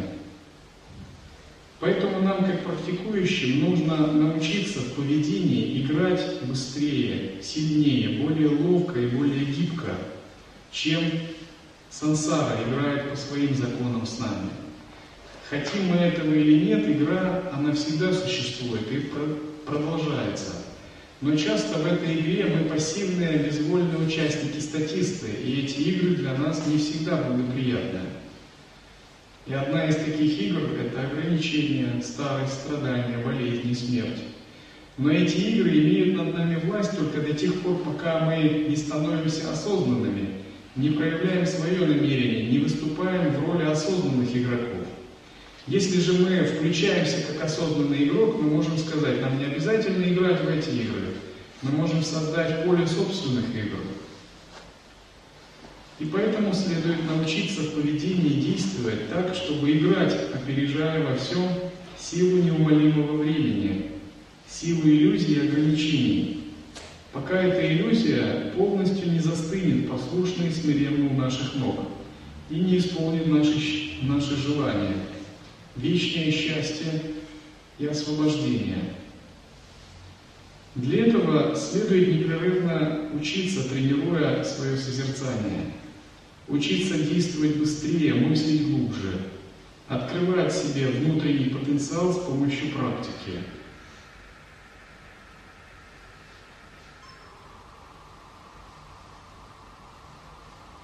Поэтому 1.80 2.20
нам, 2.20 2.44
как 2.44 2.64
практикующим, 2.64 3.68
нужно 3.68 4.06
научиться 4.06 4.78
в 4.78 4.93
поведении 4.93 5.82
играть 5.82 6.40
быстрее, 6.44 7.43
сильнее, 7.43 8.22
более 8.22 8.51
ловко 8.51 9.01
и 9.01 9.09
более 9.09 9.44
гибко, 9.44 9.97
чем 10.70 11.01
сансара 11.90 12.56
играет 12.62 13.10
по 13.10 13.16
своим 13.16 13.55
законам 13.55 14.06
с 14.06 14.18
нами. 14.20 14.51
Хотим 15.51 15.89
мы 15.89 15.97
этого 15.97 16.32
или 16.32 16.64
нет, 16.64 16.89
игра, 16.89 17.51
она 17.52 17.72
всегда 17.72 18.12
существует 18.12 18.90
и 18.90 19.10
продолжается. 19.66 20.61
Но 21.23 21.36
часто 21.36 21.78
в 21.78 21.86
этой 21.86 22.19
игре 22.19 22.47
мы 22.47 22.69
пассивные, 22.69 23.39
безвольные 23.39 23.99
участники-статисты, 23.99 25.28
и 25.28 25.62
эти 25.62 25.78
игры 25.82 26.16
для 26.16 26.35
нас 26.35 26.66
не 26.66 26.78
всегда 26.78 27.23
благоприятны. 27.23 28.01
И 29.47 29.55
одна 29.55 29.86
из 29.86 29.94
таких 29.97 30.40
игр– 30.40 30.62
это 30.81 31.01
ограничение, 31.01 32.03
старость, 32.03 32.55
страдания, 32.55 33.19
болезни, 33.24 33.73
смерть. 33.73 34.19
Но 34.99 35.12
эти 35.12 35.36
игры 35.36 35.70
имеют 35.70 36.16
над 36.16 36.35
нами 36.35 36.61
власть 36.65 36.99
только 36.99 37.20
до 37.20 37.32
тех 37.32 37.61
пор, 37.61 37.78
пока 37.85 38.24
мы 38.24 38.66
не 38.69 38.74
становимся 38.74 39.49
осознанными, 39.53 40.43
не 40.74 40.90
проявляем 40.90 41.47
свое 41.47 41.86
намерение, 41.86 42.51
не 42.51 42.59
выступаем 42.59 43.32
в 43.32 43.49
роли 43.49 43.65
осознанных 43.66 44.36
игроков. 44.36 44.89
Если 45.69 46.01
же 46.01 46.15
мы 46.15 46.43
включаемся 46.43 47.19
как 47.28 47.44
осознанный 47.44 48.05
игрок, 48.05 48.43
мы 48.43 48.51
можем 48.51 48.77
сказать, 48.77 49.20
нам 49.20 49.39
не 49.39 49.44
обязательно 49.44 50.03
играть 50.12 50.43
в 50.43 50.49
эти 50.49 50.70
игры. 50.70 51.11
Мы 51.62 51.70
можем 51.70 52.02
создать 52.02 52.64
поле 52.64 52.86
собственных 52.86 53.55
игр. 53.55 53.78
И 56.01 56.06
поэтому 56.06 56.52
следует 56.52 57.05
научиться 57.09 57.60
в 57.60 57.74
поведении 57.74 58.40
действовать 58.40 59.09
так, 59.09 59.32
чтобы 59.34 59.70
играть, 59.70 60.12
опережая 60.34 61.06
во 61.06 61.16
всем 61.16 61.48
силу 61.97 62.43
неумолимого 62.43 63.22
времени, 63.22 63.93
силу 64.48 64.82
иллюзий 64.82 65.34
и 65.34 65.48
ограничений, 65.48 66.40
пока 67.12 67.40
эта 67.40 67.72
иллюзия 67.72 68.52
полностью 68.56 69.12
не 69.12 69.20
застынет 69.20 69.89
послушно 69.89 70.44
и 70.44 70.51
смиренно 70.51 71.10
у 71.10 71.14
наших 71.14 71.55
ног 71.55 71.78
и 72.51 72.56
не 72.56 72.78
исполнит 72.78 73.28
наши, 73.28 73.93
наши 74.02 74.36
желания, 74.36 74.97
вечное 75.76 76.32
счастье 76.32 77.01
и 77.78 77.86
освобождение. 77.86 78.78
Для 80.74 81.07
этого 81.07 81.55
следует 81.55 82.09
непрерывно 82.09 83.11
учиться, 83.15 83.69
тренируя 83.69 84.43
свое 84.43 84.77
созерцание– 84.77 85.73
учиться 86.49 86.99
действовать 86.99 87.57
быстрее, 87.57 88.15
мыслить 88.15 88.70
глубже, 88.70 89.19
открывать 89.89 90.53
себе 90.53 90.89
внутренний 90.89 91.51
потенциал 91.51 92.12
с 92.12 92.19
помощью 92.19 92.70
практики. 92.73 93.43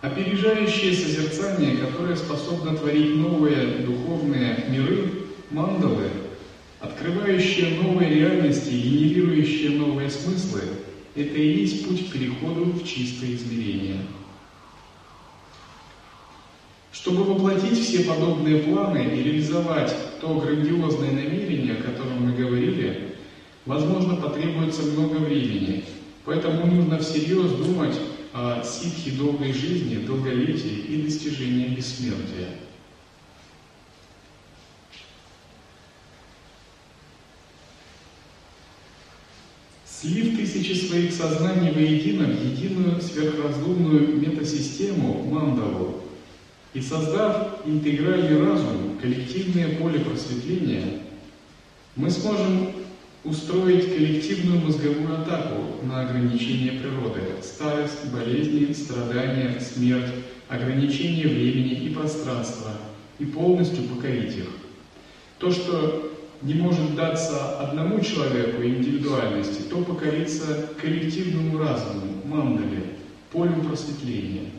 Опережающее 0.00 0.94
созерцание, 0.94 1.76
которое 1.76 2.16
способно 2.16 2.76
творить 2.76 3.16
новые 3.16 3.80
духовные 3.80 4.64
миры, 4.68 5.12
мандалы, 5.50 6.08
открывающие 6.80 7.80
новые 7.80 8.10
реальности 8.10 8.70
и 8.70 8.80
генерирующие 8.80 9.70
новые 9.70 10.10
смыслы, 10.10 10.62
это 11.14 11.36
и 11.36 11.60
есть 11.60 11.86
путь 11.86 12.08
к 12.08 12.12
переходу 12.12 12.66
в 12.66 12.86
чистое 12.86 13.34
измерение. 13.34 13.96
Чтобы 16.92 17.24
воплотить 17.24 17.78
все 17.78 18.04
подобные 18.04 18.62
планы 18.62 18.98
и 18.98 19.22
реализовать 19.22 19.94
то 20.20 20.34
грандиозное 20.38 21.12
намерение, 21.12 21.74
о 21.74 21.82
котором 21.82 22.26
мы 22.26 22.36
говорили, 22.36 23.14
возможно, 23.66 24.16
потребуется 24.16 24.82
много 24.82 25.16
времени. 25.16 25.84
Поэтому 26.24 26.66
нужно 26.66 26.98
всерьез 26.98 27.52
думать 27.52 27.96
о 28.32 28.62
ситхе 28.62 29.12
долгой 29.12 29.52
жизни, 29.52 30.04
долголетии 30.06 30.84
и 30.88 31.02
достижении 31.02 31.68
бессмертия. 31.68 32.48
Слив 40.00 40.36
тысячи 40.36 40.74
своих 40.74 41.12
сознаний 41.12 41.72
воедино 41.72 42.26
в 42.26 42.44
единую 42.44 43.00
сверхразумную 43.00 44.16
метасистему 44.16 45.24
Мандалу, 45.24 46.04
и 46.72 46.80
создав 46.80 47.66
интегральный 47.66 48.40
разум, 48.40 48.96
коллективное 49.02 49.74
поле 49.76 49.98
просветления, 49.98 51.00
мы 51.96 52.10
сможем 52.10 52.70
устроить 53.24 53.92
коллективную 53.92 54.60
мозговую 54.60 55.20
атаку 55.20 55.84
на 55.84 56.02
ограничение 56.02 56.80
природы, 56.80 57.22
старость, 57.42 58.12
болезни, 58.12 58.72
страдания, 58.72 59.58
смерть, 59.58 60.12
ограничение 60.46 61.26
времени 61.26 61.72
и 61.72 61.88
пространства, 61.92 62.70
и 63.18 63.24
полностью 63.24 63.82
покорить 63.84 64.36
их. 64.36 64.48
То, 65.40 65.50
что 65.50 66.17
не 66.42 66.54
может 66.54 66.94
даться 66.94 67.58
одному 67.58 68.00
человеку 68.00 68.62
индивидуальности, 68.62 69.62
то 69.62 69.82
покорится 69.82 70.70
коллективному 70.80 71.58
разуму, 71.58 72.22
мандале, 72.24 72.94
полю 73.30 73.62
просветления– 73.62 74.50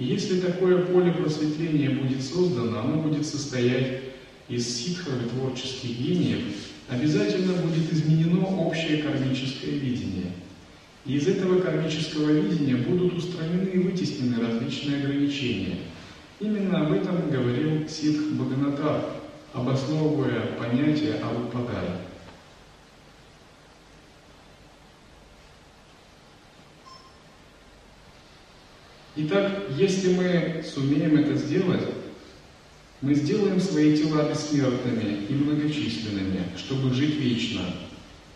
и 0.00 0.04
если 0.04 0.40
такое 0.40 0.86
поле 0.86 1.12
просветления 1.12 1.90
будет 1.90 2.22
создано, 2.22 2.80
оно 2.80 3.02
будет 3.02 3.26
состоять 3.26 4.00
из 4.48 4.66
ситхов 4.66 5.12
и 5.22 5.28
творческих 5.28 5.90
гениев, 5.98 6.40
обязательно 6.88 7.52
будет 7.52 7.92
изменено 7.92 8.46
общее 8.46 9.02
кармическое 9.02 9.72
видение. 9.72 10.32
И 11.04 11.16
из 11.16 11.28
этого 11.28 11.60
кармического 11.60 12.30
видения 12.30 12.76
будут 12.76 13.18
устранены 13.18 13.68
и 13.68 13.78
вытеснены 13.78 14.40
различные 14.40 15.02
ограничения. 15.02 15.76
Именно 16.40 16.86
об 16.86 16.92
этом 16.92 17.30
говорил 17.30 17.86
Ситх 17.86 18.22
Бхаганатар 18.32 19.19
обосновывая 19.52 20.56
понятие 20.58 21.20
Алупадай. 21.22 21.88
Итак, 29.16 29.64
если 29.76 30.14
мы 30.14 30.64
сумеем 30.64 31.18
это 31.18 31.34
сделать, 31.34 31.82
мы 33.00 33.14
сделаем 33.14 33.60
свои 33.60 33.96
тела 33.96 34.28
бессмертными 34.28 35.26
и 35.28 35.34
многочисленными, 35.34 36.44
чтобы 36.56 36.94
жить 36.94 37.16
вечно. 37.16 37.62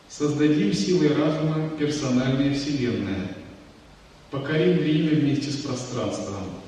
Создадим 0.09 0.73
силой 0.73 1.15
разума 1.15 1.71
персональные 1.79 2.55
вселенные. 2.55 3.29
Покорим 4.31 4.79
время 4.79 5.21
вместе 5.21 5.51
с 5.51 5.57
пространством. 5.57 6.64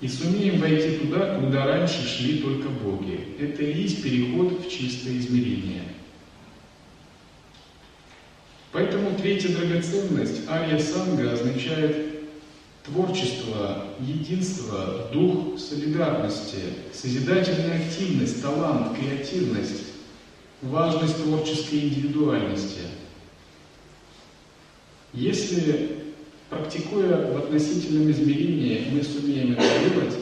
И 0.00 0.08
сумеем 0.08 0.60
войти 0.60 0.98
туда, 0.98 1.38
куда 1.40 1.66
раньше 1.66 2.06
шли 2.06 2.40
только 2.40 2.68
боги. 2.68 3.28
Это 3.40 3.62
и 3.62 3.82
есть 3.82 4.02
переход 4.02 4.64
в 4.64 4.70
чистое 4.70 5.16
измерение. 5.18 5.82
Поэтому 8.72 9.16
третья 9.16 9.56
драгоценность, 9.56 10.46
Ария 10.48 10.78
Санга, 10.78 11.32
означает 11.32 12.16
Творчество, 12.86 13.84
единство, 13.98 15.08
дух 15.12 15.58
солидарности, 15.58 16.58
созидательная 16.92 17.84
активность, 17.84 18.40
талант, 18.40 18.96
креативность, 18.96 19.86
важность 20.62 21.16
творческой 21.24 21.80
индивидуальности. 21.80 22.82
Если, 25.12 25.95
практикуя 26.48 27.32
в 27.32 27.36
относительном 27.38 28.10
измерении, 28.10 28.88
мы 28.92 29.02
сумеем 29.02 29.52
это 29.52 29.62
делать, 29.62 30.14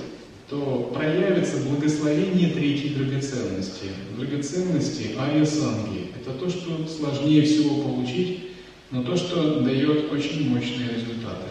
то 0.48 0.90
проявится 0.94 1.58
благословение 1.58 2.50
третьей 2.50 2.94
драгоценности. 2.94 3.86
Драгоценности 4.16 5.10
Ария-санги. 5.18 6.10
Это 6.20 6.38
то, 6.38 6.48
что 6.48 6.86
сложнее 6.86 7.42
всего 7.42 7.82
получить, 7.82 8.50
но 8.90 9.02
то, 9.02 9.16
что 9.16 9.60
дает 9.60 10.12
очень 10.12 10.48
мощные 10.48 10.90
результаты. 10.90 11.44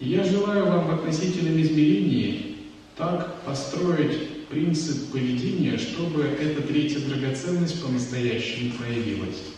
Я 0.00 0.24
желаю 0.24 0.66
вам 0.66 0.86
в 0.88 0.94
относительном 0.94 1.60
измерении 1.60 2.56
так 2.96 3.42
построить 3.42 4.46
принцип 4.48 5.10
поведения, 5.12 5.78
чтобы 5.78 6.22
эта 6.22 6.62
третья 6.62 7.00
драгоценность 7.00 7.82
по-настоящему 7.82 8.72
проявилась. 8.74 9.53